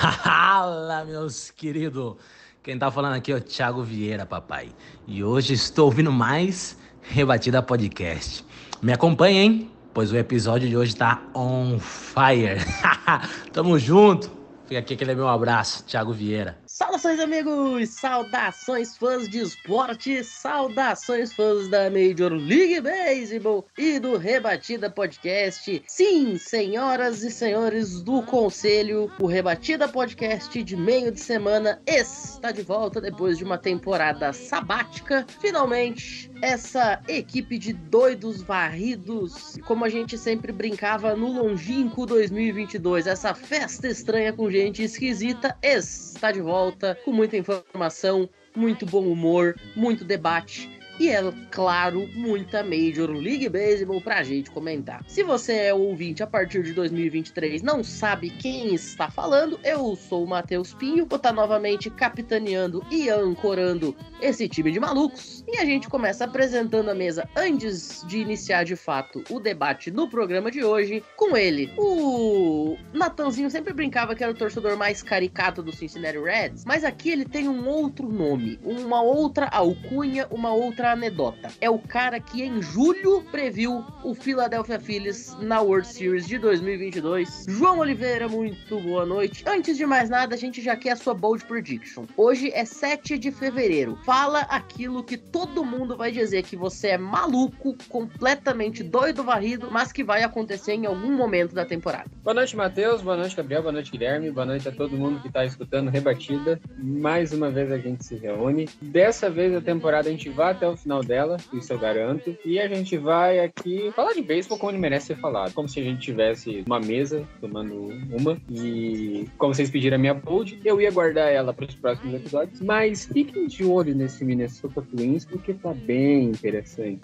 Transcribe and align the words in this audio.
Fala, 0.00 1.04
meus 1.04 1.50
queridos! 1.50 2.14
Quem 2.62 2.78
tá 2.78 2.90
falando 2.90 3.16
aqui 3.16 3.30
é 3.32 3.36
o 3.36 3.40
Thiago 3.40 3.82
Vieira, 3.82 4.24
papai. 4.24 4.70
E 5.06 5.22
hoje 5.22 5.52
estou 5.52 5.84
ouvindo 5.86 6.10
mais 6.10 6.78
Rebatida 7.02 7.62
Podcast. 7.62 8.42
Me 8.80 8.94
acompanha, 8.94 9.42
hein? 9.42 9.70
Pois 9.92 10.10
o 10.10 10.16
episódio 10.16 10.70
de 10.70 10.74
hoje 10.74 10.96
tá 10.96 11.22
on 11.34 11.78
fire. 11.78 12.60
Tamo 13.52 13.78
junto! 13.78 14.30
Fica 14.66 14.80
aqui 14.80 14.94
aquele 14.94 15.14
meu 15.14 15.28
abraço, 15.28 15.84
Thiago 15.84 16.14
Vieira. 16.14 16.58
Saudações, 16.80 17.20
amigos! 17.20 17.90
Saudações, 17.90 18.96
fãs 18.96 19.28
de 19.28 19.40
esporte! 19.40 20.24
Saudações, 20.24 21.30
fãs 21.30 21.68
da 21.68 21.90
Major 21.90 22.32
League 22.32 22.80
Baseball 22.80 23.66
e 23.76 23.98
do 23.98 24.16
Rebatida 24.16 24.88
Podcast. 24.88 25.82
Sim, 25.86 26.38
senhoras 26.38 27.22
e 27.22 27.30
senhores 27.30 28.00
do 28.00 28.22
Conselho, 28.22 29.12
o 29.20 29.26
Rebatida 29.26 29.88
Podcast 29.88 30.62
de 30.62 30.74
meio 30.74 31.12
de 31.12 31.20
semana 31.20 31.82
está 31.86 32.50
de 32.50 32.62
volta 32.62 32.98
depois 32.98 33.36
de 33.36 33.44
uma 33.44 33.58
temporada 33.58 34.32
sabática. 34.32 35.26
Finalmente, 35.38 36.30
essa 36.40 37.02
equipe 37.06 37.58
de 37.58 37.74
doidos 37.74 38.40
varridos, 38.40 39.58
como 39.66 39.84
a 39.84 39.90
gente 39.90 40.16
sempre 40.16 40.50
brincava 40.50 41.14
no 41.14 41.30
longínquo 41.30 42.06
2022, 42.06 43.06
essa 43.06 43.34
festa 43.34 43.86
estranha 43.86 44.32
com 44.32 44.50
gente 44.50 44.82
esquisita, 44.82 45.54
está 45.62 46.32
de 46.32 46.40
volta 46.40 46.69
com 47.04 47.12
muita 47.12 47.36
informação, 47.36 48.28
muito 48.54 48.86
bom 48.86 49.06
humor, 49.06 49.54
muito 49.76 50.04
debate. 50.04 50.79
E 51.00 51.08
é 51.08 51.32
claro, 51.50 52.06
muita 52.14 52.62
Major 52.62 53.08
League 53.08 53.48
Baseball 53.48 54.02
pra 54.02 54.22
gente 54.22 54.50
comentar. 54.50 55.02
Se 55.08 55.22
você 55.22 55.54
é 55.54 55.72
ouvinte 55.72 56.22
a 56.22 56.26
partir 56.26 56.62
de 56.62 56.74
2023 56.74 57.62
não 57.62 57.82
sabe 57.82 58.28
quem 58.28 58.74
está 58.74 59.10
falando, 59.10 59.58
eu 59.64 59.96
sou 59.96 60.24
o 60.24 60.28
Matheus 60.28 60.74
Pinho, 60.74 61.06
vou 61.06 61.16
estar 61.16 61.32
novamente 61.32 61.88
capitaneando 61.88 62.84
e 62.90 63.08
ancorando 63.08 63.96
esse 64.20 64.46
time 64.46 64.70
de 64.70 64.78
malucos. 64.78 65.42
E 65.48 65.56
a 65.56 65.64
gente 65.64 65.88
começa 65.88 66.26
apresentando 66.26 66.90
a 66.90 66.94
mesa 66.94 67.26
antes 67.34 68.04
de 68.06 68.18
iniciar 68.18 68.64
de 68.64 68.76
fato 68.76 69.24
o 69.30 69.40
debate 69.40 69.90
no 69.90 70.06
programa 70.06 70.50
de 70.50 70.62
hoje 70.62 71.02
com 71.16 71.34
ele. 71.34 71.72
O 71.78 72.76
Natanzinho 72.92 73.50
sempre 73.50 73.72
brincava 73.72 74.14
que 74.14 74.22
era 74.22 74.32
o 74.32 74.36
torcedor 74.36 74.76
mais 74.76 75.02
caricato 75.02 75.62
do 75.62 75.74
Cincinnati 75.74 76.18
Reds, 76.18 76.66
mas 76.66 76.84
aqui 76.84 77.08
ele 77.08 77.24
tem 77.24 77.48
um 77.48 77.66
outro 77.66 78.06
nome, 78.06 78.60
uma 78.62 79.00
outra 79.00 79.46
alcunha, 79.46 80.26
uma 80.30 80.52
outra 80.52 80.89
anedota. 80.92 81.48
É 81.60 81.70
o 81.70 81.78
cara 81.78 82.20
que 82.20 82.42
em 82.42 82.60
julho 82.60 83.22
previu 83.30 83.84
o 84.04 84.14
Philadelphia 84.14 84.78
Phillies 84.78 85.36
na 85.40 85.60
World 85.60 85.86
Series 85.86 86.26
de 86.26 86.38
2022. 86.38 87.46
João 87.48 87.78
Oliveira, 87.78 88.28
muito 88.28 88.80
boa 88.80 89.06
noite. 89.06 89.44
Antes 89.46 89.76
de 89.76 89.86
mais 89.86 90.10
nada, 90.10 90.34
a 90.34 90.38
gente 90.38 90.60
já 90.60 90.76
quer 90.76 90.92
a 90.92 90.96
sua 90.96 91.14
bold 91.14 91.44
prediction. 91.44 92.04
Hoje 92.16 92.50
é 92.54 92.64
7 92.64 93.18
de 93.18 93.30
fevereiro. 93.30 93.98
Fala 94.04 94.40
aquilo 94.40 95.02
que 95.02 95.16
todo 95.16 95.64
mundo 95.64 95.96
vai 95.96 96.10
dizer 96.10 96.42
que 96.42 96.56
você 96.56 96.88
é 96.88 96.98
maluco, 96.98 97.76
completamente 97.88 98.82
doido 98.82 99.22
varrido, 99.22 99.68
mas 99.70 99.92
que 99.92 100.04
vai 100.04 100.22
acontecer 100.22 100.72
em 100.72 100.86
algum 100.86 101.12
momento 101.12 101.54
da 101.54 101.64
temporada. 101.64 102.10
Boa 102.22 102.34
noite, 102.34 102.56
Matheus. 102.56 103.02
Boa 103.02 103.16
noite, 103.16 103.36
Gabriel. 103.36 103.62
Boa 103.62 103.72
noite, 103.72 103.90
Guilherme. 103.90 104.30
Boa 104.30 104.46
noite 104.46 104.68
a 104.68 104.72
todo 104.72 104.96
mundo 104.96 105.20
que 105.20 105.28
está 105.28 105.44
escutando 105.44 105.90
Rebatida. 105.90 106.60
Mais 106.78 107.32
uma 107.32 107.50
vez 107.50 107.70
a 107.70 107.78
gente 107.78 108.04
se 108.04 108.16
reúne. 108.16 108.68
Dessa 108.80 109.30
vez 109.30 109.54
a 109.54 109.60
temporada 109.60 110.08
a 110.08 110.12
gente 110.12 110.28
vai 110.28 110.52
até 110.52 110.68
o 110.68 110.76
final 110.82 111.02
dela, 111.02 111.36
isso 111.52 111.72
eu 111.72 111.78
garanto. 111.78 112.36
E 112.44 112.58
a 112.58 112.68
gente 112.68 112.96
vai 112.96 113.40
aqui 113.40 113.90
falar 113.94 114.12
de 114.12 114.22
beisebol 114.22 114.58
como 114.58 114.72
ele 114.72 114.78
merece 114.78 115.06
ser 115.06 115.16
falado. 115.16 115.52
Como 115.52 115.68
se 115.68 115.80
a 115.80 115.82
gente 115.82 116.00
tivesse 116.00 116.62
uma 116.66 116.80
mesa 116.80 117.26
tomando 117.40 117.88
uma. 118.12 118.36
E 118.50 119.28
como 119.38 119.54
vocês 119.54 119.70
pediram 119.70 119.96
a 119.96 119.98
minha 119.98 120.14
bold, 120.14 120.60
eu 120.64 120.80
ia 120.80 120.90
guardar 120.90 121.32
ela 121.32 121.52
para 121.52 121.66
os 121.66 121.74
próximos 121.74 122.14
episódios. 122.14 122.60
Mas 122.60 123.06
fiquem 123.06 123.46
de 123.46 123.64
olho 123.64 123.94
nesse 123.94 124.24
Minnesota 124.24 124.82
Twins, 124.82 125.24
porque 125.24 125.54
tá 125.54 125.72
bem 125.72 126.24
interessante. 126.24 127.00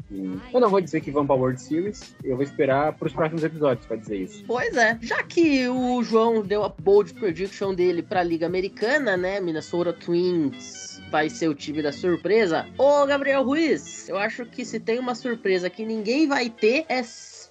Eu 0.52 0.60
não 0.60 0.70
vou 0.70 0.80
dizer 0.80 1.00
que 1.00 1.10
vão 1.10 1.26
para 1.26 1.36
World 1.36 1.60
Series, 1.60 2.14
eu 2.22 2.36
vou 2.36 2.44
esperar 2.44 2.92
para 2.92 3.06
os 3.06 3.12
próximos 3.12 3.44
episódios 3.44 3.86
para 3.86 3.96
dizer 3.96 4.16
isso. 4.16 4.44
Pois 4.46 4.76
é, 4.76 4.98
já 5.02 5.22
que 5.22 5.68
o 5.68 6.02
João 6.02 6.42
deu 6.42 6.64
a 6.64 6.68
bold 6.68 7.14
prediction 7.14 7.74
dele 7.74 8.02
para 8.02 8.20
a 8.20 8.24
Liga 8.24 8.46
Americana, 8.46 9.16
né? 9.16 9.40
Minnesota 9.40 9.92
Twins 9.92 11.00
vai 11.10 11.28
ser 11.30 11.48
o 11.48 11.54
time 11.54 11.82
da 11.82 11.92
surpresa. 11.92 12.66
Ô, 12.76 13.06
Gabriel 13.06 13.44
Ruiz, 13.44 13.65
eu 14.08 14.16
acho 14.16 14.46
que 14.46 14.64
se 14.64 14.78
tem 14.78 14.98
uma 14.98 15.14
surpresa 15.14 15.68
que 15.68 15.84
ninguém 15.84 16.26
vai 16.26 16.48
ter 16.50 16.84
é 16.88 17.02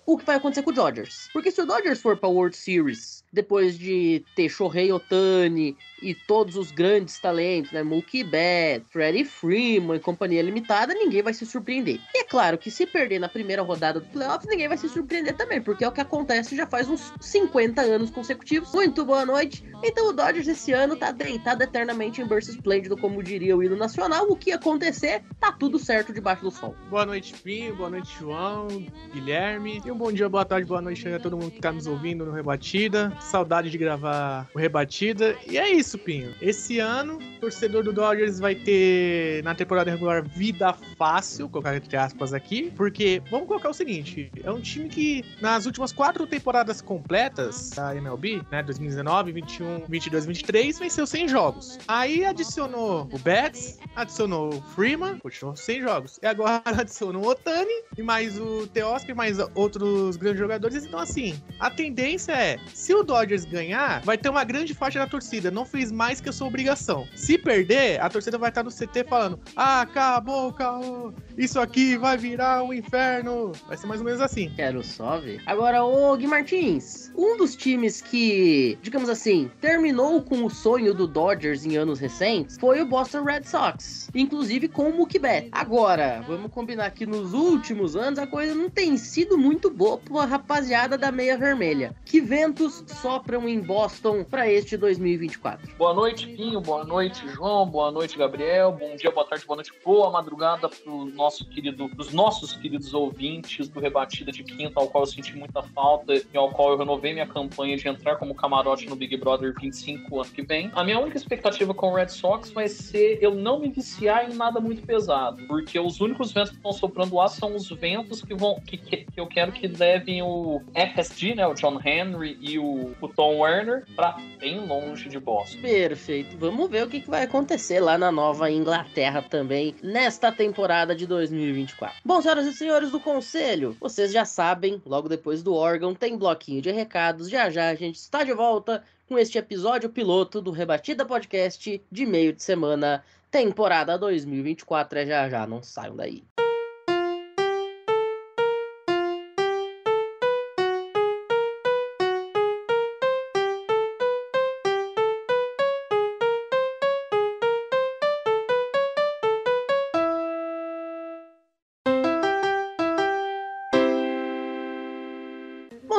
o 0.05 0.17
que 0.17 0.25
vai 0.25 0.35
acontecer 0.35 0.63
com 0.63 0.69
o 0.69 0.73
Dodgers. 0.73 1.29
Porque 1.33 1.51
se 1.51 1.61
o 1.61 1.65
Dodgers 1.65 2.01
for 2.01 2.15
para 2.15 2.29
World 2.29 2.55
Series 2.55 3.24
depois 3.35 3.77
de 3.77 4.23
ter 4.33 4.49
Shohei 4.49 4.91
Otani 4.91 5.77
e 6.01 6.15
todos 6.15 6.55
os 6.55 6.71
grandes 6.71 7.19
talentos, 7.19 7.71
né, 7.71 7.83
Mookie 7.83 8.23
Betts, 8.23 8.87
Freddie 8.91 9.25
Freeman 9.25 9.97
e 9.97 9.99
companhia 9.99 10.41
limitada, 10.41 10.93
ninguém 10.93 11.21
vai 11.21 11.33
se 11.33 11.45
surpreender. 11.45 11.99
E 12.13 12.19
é 12.19 12.23
claro 12.23 12.57
que 12.57 12.71
se 12.71 12.85
perder 12.85 13.19
na 13.19 13.27
primeira 13.27 13.61
rodada 13.61 13.99
do 13.99 14.05
playoffs, 14.07 14.47
ninguém 14.49 14.67
vai 14.67 14.77
se 14.77 14.87
surpreender 14.87 15.35
também, 15.35 15.61
porque 15.61 15.83
é 15.83 15.87
o 15.87 15.91
que 15.91 16.01
acontece 16.01 16.55
já 16.55 16.65
faz 16.65 16.89
uns 16.89 17.13
50 17.19 17.81
anos 17.81 18.09
consecutivos. 18.09 18.71
Muito 18.73 19.03
boa 19.03 19.25
noite. 19.25 19.65
Então 19.83 20.09
o 20.09 20.13
Dodgers 20.13 20.47
esse 20.47 20.71
ano 20.71 20.95
tá 20.95 21.11
deitado 21.11 21.61
eternamente 21.63 22.21
em 22.21 22.27
berço 22.27 22.51
esplêndido, 22.51 22.97
como 22.97 23.21
diria 23.21 23.55
o 23.55 23.63
hino 23.63 23.75
nacional. 23.75 24.25
O 24.29 24.35
que 24.35 24.51
acontecer, 24.51 25.23
tá 25.39 25.51
tudo 25.51 25.77
certo 25.77 26.13
debaixo 26.13 26.43
do 26.43 26.51
sol. 26.51 26.75
Boa 26.89 27.05
noite, 27.05 27.33
Pinho. 27.41 27.75
Boa 27.75 27.89
noite, 27.89 28.15
João, 28.17 28.67
Guilherme. 29.13 29.81
E 29.85 29.91
um 29.91 29.97
bom 29.97 30.11
dia, 30.11 30.29
boa 30.29 30.45
tarde, 30.45 30.67
boa 30.67 30.81
noite 30.81 31.07
a 31.07 31.19
todo 31.19 31.37
mundo 31.37 31.51
que 31.51 31.59
tá 31.59 31.71
nos 31.71 31.87
ouvindo 31.87 32.25
no 32.25 32.31
Rebatida. 32.31 33.11
Saudade 33.25 33.69
de 33.69 33.77
gravar 33.77 34.47
o 34.53 34.59
Rebatida. 34.59 35.35
E 35.49 35.57
é 35.57 35.69
isso, 35.69 35.97
Pinho. 35.97 36.33
Esse 36.41 36.79
ano, 36.79 37.17
o 37.17 37.39
torcedor 37.41 37.83
do 37.83 37.91
Dodgers 37.91 38.39
vai 38.39 38.55
ter, 38.55 39.43
na 39.43 39.55
temporada 39.55 39.91
regular, 39.91 40.23
vida 40.23 40.73
fácil, 40.97 41.49
colocar 41.49 41.75
entre 41.75 41.97
aspas 41.97 42.33
aqui, 42.33 42.71
porque, 42.75 43.21
vamos 43.31 43.47
colocar 43.47 43.69
o 43.69 43.73
seguinte, 43.73 44.31
é 44.43 44.51
um 44.51 44.61
time 44.61 44.87
que, 44.87 45.25
nas 45.41 45.65
últimas 45.65 45.91
quatro 45.91 46.25
temporadas 46.27 46.81
completas 46.81 47.71
da 47.71 47.95
MLB, 47.95 48.41
né, 48.51 48.61
2019, 48.63 49.31
21, 49.31 49.85
22, 49.89 50.25
23, 50.25 50.79
venceu 50.79 51.07
100 51.07 51.27
jogos. 51.27 51.79
Aí 51.87 52.23
adicionou 52.23 53.09
o 53.11 53.19
Betts, 53.19 53.79
adicionou 53.95 54.53
o 54.53 54.61
Freeman, 54.61 55.17
continuou 55.17 55.55
100 55.55 55.81
jogos. 55.81 56.19
E 56.21 56.27
agora 56.27 56.61
adicionou 56.79 57.25
o 57.25 57.27
Otani, 57.27 57.83
e 57.97 58.03
mais 58.03 58.39
o 58.39 58.67
Teoscar, 58.67 59.15
mais 59.15 59.37
outros 59.55 60.15
grandes 60.15 60.39
jogadores. 60.39 60.85
Então, 60.85 60.99
assim, 60.99 61.35
a 61.59 61.69
tendência 61.71 62.31
é, 62.31 62.59
se 62.73 62.93
o 62.93 63.03
Dodgers 63.03 63.14
ganhar, 63.23 64.01
vai 64.01 64.17
ter 64.17 64.29
uma 64.29 64.43
grande 64.43 64.73
faixa 64.73 64.99
da 64.99 65.07
torcida. 65.07 65.51
Não 65.51 65.65
fez 65.65 65.91
mais 65.91 66.19
que 66.19 66.29
a 66.29 66.33
sua 66.33 66.47
obrigação. 66.47 67.07
Se 67.15 67.37
perder, 67.37 68.01
a 68.01 68.09
torcida 68.09 68.37
vai 68.37 68.49
estar 68.49 68.63
no 68.63 68.71
CT 68.71 69.05
falando: 69.07 69.39
Ah, 69.55 69.81
acabou, 69.81 70.49
acabou. 70.49 71.13
Isso 71.37 71.59
aqui 71.59 71.97
vai 71.97 72.17
virar 72.17 72.63
um 72.63 72.73
inferno. 72.73 73.51
Vai 73.67 73.77
ser 73.77 73.87
mais 73.87 74.01
ou 74.01 74.05
menos 74.05 74.21
assim. 74.21 74.51
Quero 74.55 74.83
só 74.83 75.19
ver. 75.19 75.41
Agora, 75.45 75.83
ô 75.83 76.15
Gui 76.17 76.27
Martins, 76.27 77.11
um 77.15 77.37
dos 77.37 77.55
times 77.55 78.01
que, 78.01 78.77
digamos 78.81 79.09
assim, 79.09 79.51
terminou 79.61 80.21
com 80.21 80.43
o 80.43 80.49
sonho 80.49 80.93
do 80.93 81.07
Dodgers 81.07 81.65
em 81.65 81.75
anos 81.75 81.99
recentes 81.99 82.57
foi 82.57 82.81
o 82.81 82.85
Boston 82.85 83.23
Red 83.23 83.43
Sox. 83.43 84.09
Inclusive 84.13 84.67
com 84.67 84.89
o 84.89 84.97
Mookie 84.97 85.19
Betts. 85.19 85.49
Agora, 85.51 86.23
vamos 86.27 86.51
combinar 86.51 86.89
que 86.91 87.05
nos 87.05 87.33
últimos 87.33 87.95
anos 87.95 88.19
a 88.19 88.27
coisa 88.27 88.55
não 88.55 88.69
tem 88.69 88.97
sido 88.97 89.37
muito 89.37 89.69
boa 89.69 89.97
pra 89.97 90.25
rapaziada 90.25 90.97
da 90.97 91.11
meia 91.11 91.37
vermelha. 91.37 91.95
Que 92.05 92.21
ventos 92.21 92.83
assopram 93.05 93.47
em 93.47 93.61
Boston 93.61 94.23
para 94.23 94.51
este 94.51 94.75
2024? 94.75 95.75
Boa 95.77 95.93
noite, 95.93 96.25
Pinho. 96.25 96.59
Boa 96.59 96.83
noite, 96.83 97.23
João. 97.29 97.69
Boa 97.69 97.91
noite, 97.91 98.17
Gabriel. 98.17 98.71
Bom 98.71 98.95
dia, 98.95 99.11
boa 99.11 99.27
tarde, 99.27 99.45
boa 99.45 99.57
noite, 99.57 99.71
boa 99.85 100.09
madrugada 100.09 100.67
para 100.67 100.91
nosso 101.13 101.47
querido, 101.47 101.87
os 101.99 102.11
nossos 102.11 102.53
queridos 102.53 102.95
ouvintes 102.95 103.69
do 103.69 103.79
Rebatida 103.79 104.31
de 104.31 104.43
Quinta, 104.43 104.79
ao 104.79 104.87
qual 104.87 105.03
eu 105.03 105.07
senti 105.07 105.37
muita 105.37 105.61
falta 105.61 106.15
e 106.15 106.35
ao 106.35 106.49
qual 106.49 106.71
eu 106.71 106.77
renovei 106.77 107.13
minha 107.13 107.27
campanha 107.27 107.77
de 107.77 107.87
entrar 107.87 108.15
como 108.15 108.33
camarote 108.33 108.89
no 108.89 108.95
Big 108.95 109.15
Brother 109.17 109.53
25 109.53 110.21
ano 110.21 110.31
que 110.31 110.41
vem. 110.41 110.71
A 110.73 110.83
minha 110.83 110.99
única 110.99 111.15
expectativa 111.15 111.75
com 111.75 111.91
o 111.91 111.93
Red 111.93 112.07
Sox 112.07 112.49
vai 112.49 112.67
ser 112.67 113.19
eu 113.21 113.35
não 113.35 113.59
me 113.59 113.69
viciar 113.69 114.27
em 114.27 114.33
nada 114.33 114.59
muito 114.59 114.81
pesado, 114.81 115.45
porque 115.45 115.79
os 115.79 116.01
únicos 116.01 116.31
ventos 116.31 116.49
que 116.49 116.57
estão 116.57 116.73
soprando 116.73 117.15
lá 117.15 117.27
são 117.27 117.55
os 117.55 117.69
ventos 117.69 118.23
que 118.23 118.33
vão 118.33 118.59
que, 118.61 118.77
que, 118.77 118.97
que 118.97 119.19
eu 119.19 119.27
quero 119.27 119.51
que 119.51 119.67
levem 119.67 120.23
o 120.23 120.59
FSG, 120.73 121.35
né, 121.35 121.45
o 121.45 121.53
John 121.53 121.79
Henry 121.85 122.37
e 122.41 122.57
o, 122.57 122.84
o 123.01 123.07
Tom 123.07 123.39
Werner 123.39 123.83
para 123.95 124.17
bem 124.39 124.65
longe 124.65 125.09
de 125.09 125.19
Boston. 125.19 125.61
Perfeito. 125.61 126.37
Vamos 126.37 126.69
ver 126.69 126.83
o 126.83 126.89
que, 126.89 127.01
que 127.01 127.09
vai 127.09 127.23
acontecer 127.23 127.79
lá 127.79 127.97
na 127.97 128.11
Nova 128.11 128.49
Inglaterra 128.49 129.21
também 129.21 129.75
nesta 129.81 130.31
temporada 130.31 130.95
de 130.95 131.05
2024. 131.05 131.97
Bom, 132.03 132.21
senhoras 132.21 132.45
e 132.45 132.53
senhores 132.53 132.91
do 132.91 132.99
conselho, 132.99 133.75
vocês 133.79 134.11
já 134.11 134.25
sabem, 134.25 134.81
logo 134.85 135.09
depois 135.09 135.41
do 135.41 135.53
órgão 135.53 135.93
tem 135.93 136.17
bloquinho 136.17 136.61
de 136.61 136.71
recados. 136.71 137.29
Já 137.29 137.49
já 137.49 137.69
a 137.69 137.75
gente 137.75 137.95
está 137.95 138.23
de 138.23 138.33
volta 138.33 138.83
com 139.07 139.17
este 139.17 139.37
episódio 139.37 139.89
piloto 139.89 140.41
do 140.41 140.51
Rebatida 140.51 141.05
Podcast 141.05 141.81
de 141.91 142.05
meio 142.05 142.33
de 142.33 142.43
semana, 142.43 143.03
temporada 143.29 143.97
2024. 143.97 144.99
É 144.99 145.05
já 145.05 145.29
já, 145.29 145.47
não 145.47 145.61
saiam 145.61 145.95
daí. 145.95 146.23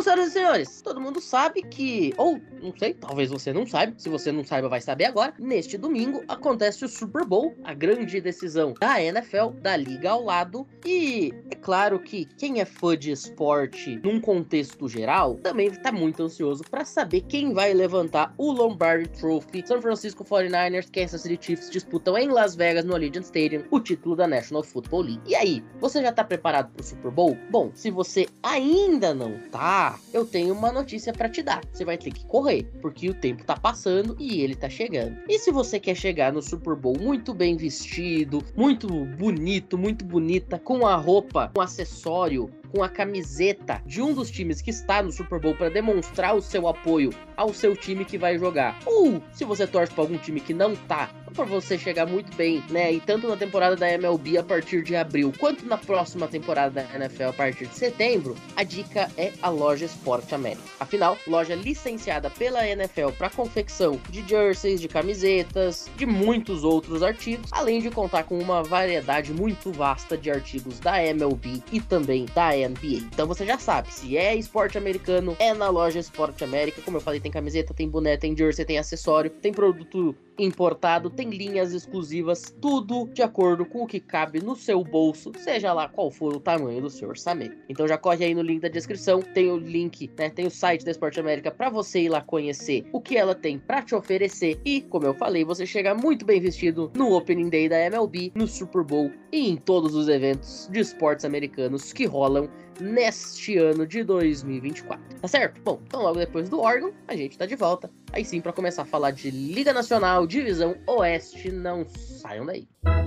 Senhoras 0.07 0.29
e 0.29 0.33
senhores, 0.33 0.83
todo 0.83 1.01
mundo 1.01 1.21
sabe 1.21 1.63
que, 1.63 2.15
ou 2.17 2.41
não 2.67 2.77
sei, 2.77 2.95
talvez 2.95 3.31
você 3.31 3.53
não 3.53 3.67
saiba, 3.67 3.95
se 3.97 4.09
você 4.09 4.33
não 4.33 4.45
saiba, 4.45 4.69
vai 4.69 4.81
saber 4.81 5.05
agora. 5.05 5.33
Neste 5.39 5.79
domingo 5.79 6.25
acontece 6.29 6.85
o 6.85 6.89
Super 6.89 7.25
Bowl, 7.25 7.55
a 7.65 7.73
grande 7.73 8.21
decisão 8.21 8.75
da 8.79 9.01
NFL, 9.01 9.51
da 9.61 9.77
liga 9.77 10.11
ao 10.11 10.25
lado. 10.25 10.67
E 10.85 11.33
é 11.51 11.55
claro 11.55 12.01
que 12.01 12.25
quem 12.37 12.61
é 12.61 12.65
fã 12.65 12.97
de 12.97 13.11
esporte 13.11 14.01
num 14.03 14.21
contexto 14.21 14.89
geral 14.89 15.37
também 15.37 15.69
está 15.69 15.93
muito 15.93 16.23
ansioso 16.23 16.65
para 16.65 16.85
saber 16.85 17.23
quem 17.23 17.53
vai 17.53 17.73
levantar 17.73 18.35
o 18.37 18.51
Lombardi 18.51 19.09
Trophy. 19.11 19.65
San 19.67 19.81
Francisco 19.81 20.25
49ers, 20.25 20.91
Kansas 20.93 21.23
City 21.23 21.39
Chiefs 21.41 21.71
disputam 21.71 22.19
em 22.19 22.29
Las 22.29 22.57
Vegas, 22.57 22.85
no 22.85 22.95
Allegiant 22.95 23.25
Stadium, 23.25 23.63
o 23.71 23.81
título 23.81 24.17
da 24.17 24.27
National 24.27 24.63
Football 24.63 25.03
League. 25.03 25.23
E 25.27 25.35
aí, 25.35 25.63
você 25.81 26.03
já 26.03 26.13
tá 26.13 26.25
preparado 26.25 26.73
para 26.73 26.83
o 26.83 26.85
Super 26.85 27.11
Bowl? 27.11 27.37
Bom, 27.51 27.71
se 27.75 27.91
você 27.91 28.27
ainda 28.43 29.15
não 29.15 29.39
tá, 29.51 29.99
eu 30.13 30.25
tenho 30.25 30.55
uma 30.55 30.73
notícia 30.73 31.13
para 31.13 31.29
te 31.29 31.43
dar. 31.43 31.63
Você 31.73 31.85
vai 31.85 31.99
ter 31.99 32.11
que 32.11 32.27
correr, 32.27 32.56
porque 32.81 33.09
o 33.09 33.15
tempo 33.15 33.45
tá 33.45 33.57
passando 33.57 34.17
e 34.19 34.41
ele 34.41 34.55
tá 34.55 34.69
chegando. 34.69 35.17
E 35.29 35.39
se 35.39 35.51
você 35.51 35.79
quer 35.81 35.95
chegar 35.95 36.33
no 36.33 36.43
Super 36.43 36.75
Bowl 36.75 36.97
muito 37.01 37.35
bem 37.35 37.57
vestido, 37.57 38.43
muito 38.57 38.89
bonito, 38.89 39.77
muito 39.79 40.05
bonita, 40.05 40.59
com 40.59 40.87
a 40.87 40.97
roupa, 40.97 41.51
com 41.55 41.61
acessório, 41.61 42.51
com 42.67 42.83
a 42.83 42.89
camiseta 42.89 43.83
de 43.87 44.03
um 44.03 44.13
dos 44.13 44.31
times 44.31 44.61
que 44.61 44.71
está 44.71 45.03
no 45.03 45.13
Super 45.13 45.41
Bowl 45.41 45.55
para 45.55 45.71
demonstrar 45.71 46.35
o 46.35 46.43
seu 46.43 46.69
apoio 46.69 47.11
ao 47.37 47.53
seu 47.53 47.77
time 47.77 48.05
que 48.05 48.19
vai 48.19 48.39
jogar. 48.39 48.79
Ou 48.85 49.23
se 49.33 49.45
você 49.45 49.67
torce 49.67 49.93
para 49.93 50.03
algum 50.03 50.19
time 50.19 50.41
que 50.41 50.55
não 50.55 50.75
tá, 50.75 51.11
para 51.37 51.45
você 51.45 51.79
chegar 51.79 52.07
muito 52.07 52.35
bem, 52.35 52.65
né? 52.71 52.93
E 52.93 53.01
tanto 53.01 53.29
na 53.29 53.37
temporada 53.37 53.77
da 53.77 53.93
MLB 53.93 54.39
a 54.39 54.43
partir 54.43 54.83
de 54.83 54.97
abril, 54.97 55.33
quanto 55.39 55.67
na 55.67 55.77
próxima 55.77 56.27
temporada 56.27 56.83
da 56.83 56.97
NFL 56.97 57.25
a 57.25 57.33
partir 57.33 57.67
de 57.67 57.75
setembro, 57.75 58.35
a 58.57 58.63
dica 58.63 59.11
é 59.19 59.33
a 59.43 59.51
loja 59.51 59.85
Sport 59.85 60.33
América. 60.33 60.63
Afinal, 60.81 61.19
loja 61.27 61.55
licenciada 61.55 62.31
pela 62.31 62.67
NFL 62.67 63.11
para 63.19 63.29
confecção 63.29 64.01
de 64.09 64.27
jerseys, 64.27 64.81
de 64.81 64.89
camisetas, 64.89 65.91
de 65.97 66.07
muitos 66.07 66.65
outros 66.65 67.03
artigos, 67.03 67.53
além 67.53 67.81
de 67.81 67.91
contar 67.91 68.25
com 68.25 68.39
uma 68.39 68.63
variedade 68.63 69.33
muito 69.33 69.71
vasta 69.71 70.17
de 70.17 70.31
artigos 70.31 70.81
da 70.81 71.05
MLB 71.05 71.63
e 71.71 71.81
também 71.81 72.27
da 72.35 72.57
NBA. 72.69 73.09
Então 73.13 73.27
você 73.27 73.45
já 73.45 73.59
sabe, 73.59 73.93
se 73.93 74.17
é 74.17 74.35
esporte 74.35 74.79
americano, 74.79 75.37
é 75.39 75.53
na 75.55 75.69
loja 75.69 75.99
Esporte 75.99 76.45
América. 76.45 76.83
Como 76.83 76.97
eu 76.97 77.01
falei, 77.01 77.21
tem 77.21 77.31
camiseta, 77.31 77.75
tem 77.75 77.89
boné, 77.89 78.17
tem 78.17 78.37
jersey, 78.37 78.65
tem 78.65 78.79
acessório, 78.79 79.31
tem 79.31 79.53
produto 79.53 80.15
importado, 80.39 81.11
tem 81.11 81.31
linhas 81.31 81.73
exclusivas, 81.73 82.55
tudo 82.61 83.09
de 83.13 83.23
acordo 83.23 83.65
com 83.65 83.83
o 83.83 83.87
que 83.87 84.01
cabe 84.01 84.41
no 84.41 84.55
seu 84.55 84.83
bolso, 84.85 85.33
seja 85.39 85.73
lá 85.73 85.89
qual 85.89 86.11
for 86.11 86.35
o 86.35 86.41
tamanho 86.41 86.83
do 86.83 86.91
seu 86.91 87.09
orçamento. 87.09 87.57
Então 87.69 87.89
já 87.89 87.97
corre 87.97 88.25
aí 88.25 88.35
no 88.35 88.43
link 88.43 88.61
da 88.61 88.69
descrição, 88.69 89.23
tem 89.23 89.51
o 89.51 89.57
link, 89.57 90.11
né, 90.19 90.29
tem 90.29 90.47
o 90.47 90.51
site 90.51 90.85
da 90.85 90.91
Esporte 90.91 91.21
América 91.21 91.51
para 91.51 91.71
você 91.71 92.01
ir 92.01 92.09
lá 92.09 92.21
conhecer 92.21 92.87
o 92.93 93.01
que 93.01 93.17
ela 93.17 93.35
tem 93.35 93.59
para 93.59 93.83
te 93.83 93.95
oferecer 93.95 94.61
e, 94.65 94.83
como 94.83 95.07
eu 95.07 95.15
falei, 95.15 95.45
você 95.45 95.67
chega 95.67 95.95
muito 95.95 96.25
bem 96.25 96.41
vestido 96.41 96.91
no 96.95 97.15
Opening 97.15 97.49
Day 97.49 97.69
da 97.69 97.79
MLB, 97.87 98.33
no 98.35 98.47
Super 98.47 98.83
Bowl 98.83 99.11
e 99.33 99.49
em 99.49 99.57
todos 99.57 99.95
os 99.95 100.09
eventos 100.09 100.69
de 100.71 100.81
esportes 100.81 101.25
americanos 101.25 101.93
que 101.93 102.05
rolam 102.05 102.46
neste 102.81 103.57
ano 103.59 103.87
de 103.87 104.03
2024. 104.05 105.21
Tá 105.21 105.29
certo? 105.29 105.61
Bom, 105.63 105.81
então 105.87 106.03
logo 106.03 106.19
depois 106.19 106.49
do 106.49 106.61
órgão, 106.61 106.93
a 107.09 107.17
gente 107.17 107.39
tá 107.39 107.47
de 107.47 107.57
volta. 107.57 107.91
Aí 108.13 108.25
sim, 108.25 108.41
para 108.41 108.53
começar 108.53 108.83
a 108.83 108.87
falar 108.87 109.11
de 109.11 109.31
Liga 109.31 109.73
Nacional, 109.73 110.27
Divisão 110.27 110.77
Oeste, 110.87 111.51
não 111.51 111.87
saiam 111.87 112.47
daí. 112.47 112.69
Bom, 112.85 113.06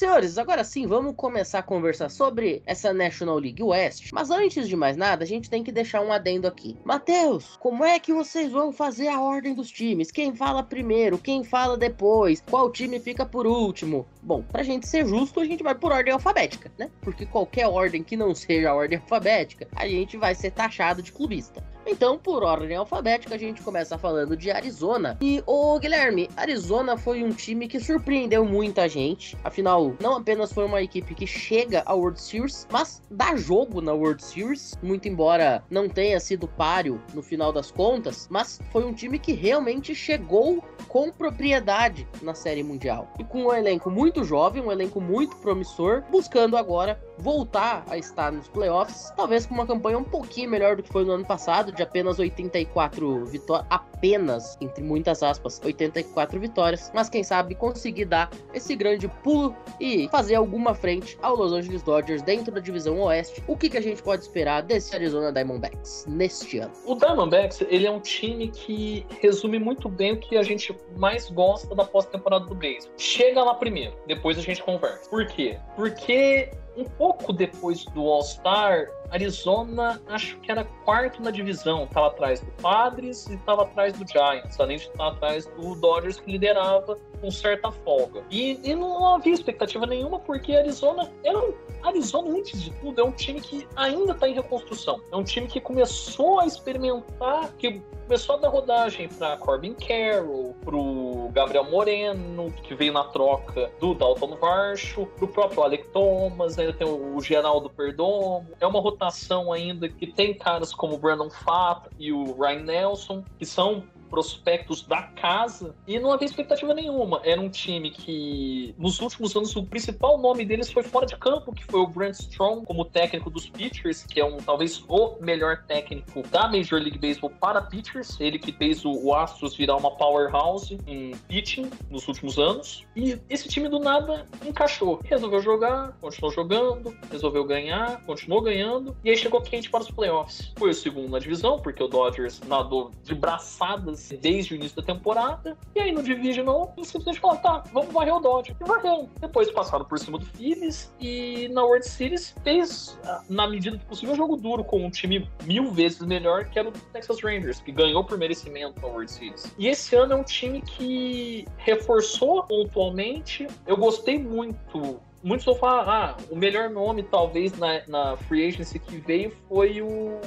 so 0.00 0.09
senhores, 0.10 0.38
agora 0.38 0.64
sim 0.64 0.88
vamos 0.88 1.14
começar 1.14 1.60
a 1.60 1.62
conversar 1.62 2.08
sobre 2.08 2.62
essa 2.66 2.92
National 2.92 3.38
League 3.38 3.62
West. 3.62 4.10
Mas 4.12 4.28
antes 4.28 4.68
de 4.68 4.74
mais 4.74 4.96
nada, 4.96 5.22
a 5.22 5.26
gente 5.26 5.48
tem 5.48 5.62
que 5.62 5.70
deixar 5.70 6.00
um 6.00 6.12
adendo 6.12 6.48
aqui. 6.48 6.76
Matheus, 6.84 7.56
como 7.60 7.84
é 7.84 7.96
que 8.00 8.12
vocês 8.12 8.50
vão 8.50 8.72
fazer 8.72 9.06
a 9.06 9.20
ordem 9.20 9.54
dos 9.54 9.70
times? 9.70 10.10
Quem 10.10 10.34
fala 10.34 10.64
primeiro? 10.64 11.16
Quem 11.16 11.44
fala 11.44 11.76
depois? 11.76 12.42
Qual 12.50 12.72
time 12.72 12.98
fica 12.98 13.24
por 13.24 13.46
último? 13.46 14.04
Bom, 14.20 14.42
pra 14.42 14.64
gente 14.64 14.88
ser 14.88 15.06
justo, 15.06 15.38
a 15.38 15.44
gente 15.44 15.62
vai 15.62 15.76
por 15.76 15.92
ordem 15.92 16.12
alfabética, 16.12 16.72
né? 16.76 16.90
Porque 17.00 17.24
qualquer 17.24 17.68
ordem 17.68 18.02
que 18.02 18.16
não 18.16 18.34
seja 18.34 18.70
a 18.70 18.74
ordem 18.74 18.98
alfabética, 18.98 19.68
a 19.76 19.86
gente 19.86 20.16
vai 20.16 20.34
ser 20.34 20.50
taxado 20.50 21.02
de 21.02 21.12
clubista. 21.12 21.64
Então, 21.86 22.18
por 22.18 22.42
ordem 22.42 22.76
alfabética, 22.76 23.34
a 23.34 23.38
gente 23.38 23.62
começa 23.62 23.96
falando 23.96 24.36
de 24.36 24.50
Arizona. 24.50 25.16
E, 25.20 25.42
ô 25.46 25.78
Guilherme, 25.78 26.28
Arizona 26.36 26.96
foi 26.96 27.24
um 27.24 27.30
time 27.30 27.66
que 27.66 27.80
surpreendeu 27.80 28.44
muita 28.44 28.88
gente. 28.88 29.36
Afinal, 29.42 29.96
não 30.00 30.16
apenas 30.16 30.52
foi 30.52 30.64
uma 30.64 30.82
equipe 30.82 31.14
que 31.14 31.26
chega 31.26 31.82
à 31.84 31.92
World 31.94 32.20
Series, 32.20 32.66
mas 32.72 33.02
dá 33.10 33.36
jogo 33.36 33.80
na 33.80 33.92
World 33.92 34.24
Series. 34.24 34.78
Muito 34.82 35.06
embora 35.06 35.62
não 35.70 35.88
tenha 35.88 36.18
sido 36.18 36.48
páreo 36.48 37.00
no 37.12 37.22
final 37.22 37.52
das 37.52 37.70
contas, 37.70 38.26
mas 38.30 38.60
foi 38.72 38.84
um 38.84 38.94
time 38.94 39.18
que 39.18 39.32
realmente 39.32 39.94
chegou 39.94 40.64
com 40.88 41.12
propriedade 41.12 42.08
na 42.22 42.34
Série 42.34 42.62
Mundial. 42.62 43.12
E 43.18 43.24
com 43.24 43.44
um 43.44 43.54
elenco 43.54 43.90
muito 43.90 44.24
jovem, 44.24 44.62
um 44.62 44.72
elenco 44.72 45.00
muito 45.00 45.36
promissor, 45.36 46.02
buscando 46.10 46.56
agora 46.56 46.98
voltar 47.20 47.84
a 47.88 47.96
estar 47.96 48.32
nos 48.32 48.48
playoffs, 48.48 49.12
talvez 49.16 49.46
com 49.46 49.54
uma 49.54 49.66
campanha 49.66 49.98
um 49.98 50.04
pouquinho 50.04 50.50
melhor 50.50 50.76
do 50.76 50.82
que 50.82 50.88
foi 50.88 51.04
no 51.04 51.12
ano 51.12 51.24
passado, 51.24 51.70
de 51.72 51.82
apenas 51.82 52.18
84 52.18 53.24
vitórias, 53.26 53.66
apenas, 53.70 54.56
entre 54.60 54.82
muitas 54.82 55.22
aspas, 55.22 55.60
84 55.62 56.40
vitórias, 56.40 56.90
mas 56.94 57.08
quem 57.08 57.22
sabe 57.22 57.54
conseguir 57.54 58.06
dar 58.06 58.30
esse 58.54 58.74
grande 58.74 59.08
pulo 59.22 59.54
e 59.78 60.08
fazer 60.08 60.36
alguma 60.36 60.74
frente 60.74 61.18
ao 61.22 61.36
Los 61.36 61.52
Angeles 61.52 61.82
Dodgers 61.82 62.22
dentro 62.22 62.52
da 62.52 62.60
divisão 62.60 62.98
oeste. 63.00 63.42
O 63.46 63.56
que, 63.56 63.68
que 63.68 63.76
a 63.76 63.82
gente 63.82 64.02
pode 64.02 64.22
esperar 64.22 64.62
desse 64.62 64.94
Arizona 64.94 65.32
Diamondbacks 65.32 66.06
neste 66.08 66.58
ano? 66.58 66.72
O 66.86 66.94
Diamondbacks, 66.94 67.60
ele 67.68 67.86
é 67.86 67.90
um 67.90 68.00
time 68.00 68.48
que 68.48 69.06
resume 69.20 69.58
muito 69.58 69.88
bem 69.88 70.12
o 70.12 70.20
que 70.20 70.36
a 70.36 70.42
gente 70.42 70.74
mais 70.96 71.30
gosta 71.30 71.74
da 71.74 71.84
pós-temporada 71.84 72.46
do 72.46 72.54
beisebol. 72.54 72.92
Chega 72.96 73.42
lá 73.42 73.54
primeiro, 73.54 73.94
depois 74.06 74.38
a 74.38 74.42
gente 74.42 74.62
conversa. 74.62 75.08
Por 75.10 75.26
quê? 75.26 75.58
Porque 75.76 76.50
um 76.76 76.84
pouco 76.84 77.32
depois 77.32 77.84
do 77.86 78.06
All-Star, 78.06 78.88
Arizona 79.10 80.00
acho 80.08 80.38
que 80.38 80.50
era 80.50 80.64
quarto 80.84 81.22
na 81.22 81.30
divisão. 81.30 81.86
Tava 81.88 82.08
atrás 82.08 82.40
do 82.40 82.50
Padres 82.62 83.26
e 83.26 83.36
tava 83.38 83.62
atrás 83.62 83.92
do 83.92 84.06
Giants, 84.06 84.58
além 84.58 84.78
de 84.78 84.84
estar 84.84 85.08
atrás 85.08 85.46
do 85.46 85.74
Dodgers 85.74 86.20
que 86.20 86.30
liderava 86.30 86.96
com 87.20 87.30
certa 87.30 87.70
folga. 87.70 88.22
E, 88.30 88.58
e 88.62 88.74
não 88.74 89.14
havia 89.14 89.34
expectativa 89.34 89.86
nenhuma, 89.86 90.18
porque 90.20 90.54
Arizona 90.54 91.10
era 91.24 91.38
um, 91.38 91.52
Arizona, 91.82 92.30
antes 92.30 92.62
de 92.62 92.70
tudo, 92.72 93.00
é 93.00 93.04
um 93.04 93.12
time 93.12 93.40
que 93.40 93.66
ainda 93.76 94.12
está 94.12 94.28
em 94.28 94.34
reconstrução. 94.34 95.00
É 95.10 95.16
um 95.16 95.24
time 95.24 95.46
que 95.46 95.60
começou 95.60 96.40
a 96.40 96.46
experimentar, 96.46 97.52
que 97.58 97.82
começou 98.06 98.36
a 98.36 98.38
dar 98.38 98.48
rodagem 98.48 99.08
para 99.08 99.36
Corbin 99.36 99.74
Carroll, 99.74 100.54
pro 100.64 101.30
Gabriel 101.32 101.64
Moreno, 101.64 102.52
que 102.62 102.74
veio 102.74 102.92
na 102.92 103.04
troca 103.04 103.70
do 103.78 103.94
Dalton 103.94 104.36
Varsho, 104.36 105.06
pro 105.16 105.28
próprio 105.28 105.62
Alec 105.62 105.88
Thomas, 105.88 106.58
ainda 106.60 106.72
tem 106.72 106.86
o 106.86 107.20
Geraldo 107.20 107.70
Perdomo. 107.70 108.46
É 108.60 108.66
uma 108.66 108.80
rotação 108.80 109.52
ainda 109.52 109.88
que 109.88 110.06
tem 110.06 110.34
caras 110.34 110.74
como 110.74 110.94
o 110.94 110.98
Brandon 110.98 111.30
Fato 111.30 111.90
e 111.98 112.12
o 112.12 112.38
Ryan 112.40 112.62
Nelson, 112.62 113.24
que 113.38 113.46
são 113.46 113.84
prospectos 114.10 114.82
da 114.82 115.02
casa 115.02 115.74
e 115.86 115.98
não 115.98 116.12
havia 116.12 116.26
expectativa 116.26 116.74
nenhuma. 116.74 117.20
Era 117.24 117.40
um 117.40 117.48
time 117.48 117.90
que, 117.90 118.74
nos 118.76 119.00
últimos 119.00 119.34
anos, 119.36 119.54
o 119.54 119.64
principal 119.64 120.18
nome 120.18 120.44
deles 120.44 120.70
foi 120.70 120.82
fora 120.82 121.06
de 121.06 121.16
campo, 121.16 121.54
que 121.54 121.64
foi 121.64 121.80
o 121.80 121.86
Brent 121.86 122.14
Strong 122.14 122.66
como 122.66 122.84
técnico 122.84 123.30
dos 123.30 123.48
pitchers, 123.48 124.04
que 124.04 124.20
é 124.20 124.24
um 124.24 124.38
talvez 124.38 124.82
o 124.88 125.16
melhor 125.20 125.64
técnico 125.66 126.22
da 126.28 126.48
Major 126.48 126.80
League 126.80 126.98
Baseball 126.98 127.30
para 127.30 127.62
pitchers. 127.62 128.18
Ele 128.20 128.38
que 128.38 128.52
fez 128.52 128.84
o, 128.84 129.14
Astros 129.14 129.56
virar 129.56 129.76
uma 129.76 129.90
powerhouse 129.90 130.78
em 130.86 131.12
pitching 131.28 131.70
nos 131.90 132.06
últimos 132.08 132.38
anos. 132.38 132.84
E 132.96 133.18
esse 133.28 133.48
time 133.48 133.68
do 133.68 133.78
nada 133.78 134.26
encaixou. 134.44 135.00
Resolveu 135.04 135.40
jogar, 135.40 135.92
continuou 136.00 136.32
jogando, 136.32 136.96
resolveu 137.10 137.44
ganhar, 137.44 138.02
continuou 138.04 138.40
ganhando, 138.40 138.96
e 139.04 139.10
aí 139.10 139.16
chegou 139.16 139.40
quente 139.40 139.70
para 139.70 139.82
os 139.82 139.90
playoffs. 139.90 140.52
Foi 140.56 140.70
o 140.70 140.74
segundo 140.74 141.10
na 141.10 141.18
divisão, 141.18 141.58
porque 141.60 141.82
o 141.82 141.88
Dodgers 141.88 142.40
nadou 142.46 142.90
de 143.02 143.14
braçadas 143.14 143.99
desde 144.20 144.54
o 144.54 144.56
início 144.56 144.76
da 144.76 144.82
temporada. 144.82 145.56
E 145.74 145.80
aí 145.80 145.92
no 145.92 146.02
Divisional, 146.02 146.72
eles 146.76 146.88
simplesmente 146.88 147.20
falaram, 147.20 147.42
tá, 147.42 147.64
vamos 147.72 147.92
varrer 147.92 148.14
o 148.14 148.20
Dodge. 148.20 148.56
E 148.60 148.64
varreu. 148.64 149.08
Depois 149.20 149.50
passaram 149.50 149.84
por 149.84 149.98
cima 149.98 150.18
do 150.18 150.26
Phillies 150.26 150.92
e 151.00 151.48
na 151.48 151.64
World 151.64 151.86
Series 151.86 152.34
fez, 152.42 152.98
ah, 153.04 153.22
na 153.28 153.48
medida 153.48 153.76
do 153.76 153.84
possível, 153.84 154.14
um 154.14 154.16
jogo 154.16 154.36
duro 154.36 154.64
com 154.64 154.84
um 154.84 154.90
time 154.90 155.28
mil 155.44 155.70
vezes 155.70 156.00
melhor 156.00 156.46
que 156.46 156.58
era 156.58 156.68
o 156.68 156.72
Texas 156.92 157.22
Rangers, 157.22 157.60
que 157.60 157.72
ganhou 157.72 158.04
por 158.04 158.18
merecimento 158.18 158.80
na 158.80 158.88
World 158.88 159.10
Series. 159.10 159.52
E 159.58 159.68
esse 159.68 159.94
ano 159.94 160.14
é 160.14 160.16
um 160.16 160.24
time 160.24 160.60
que 160.62 161.46
reforçou 161.58 162.42
pontualmente. 162.44 163.46
Eu 163.66 163.76
gostei 163.76 164.18
muito 164.18 165.00
muitos 165.22 165.44
vão 165.44 165.54
falar, 165.54 165.88
ah, 165.88 166.16
o 166.30 166.36
melhor 166.36 166.70
nome 166.70 167.02
talvez 167.02 167.56
na, 167.58 167.82
na 167.86 168.16
free 168.16 168.46
agency 168.46 168.78
que 168.78 168.96
veio 168.96 169.32
foi 169.48 169.82
o, 169.82 170.20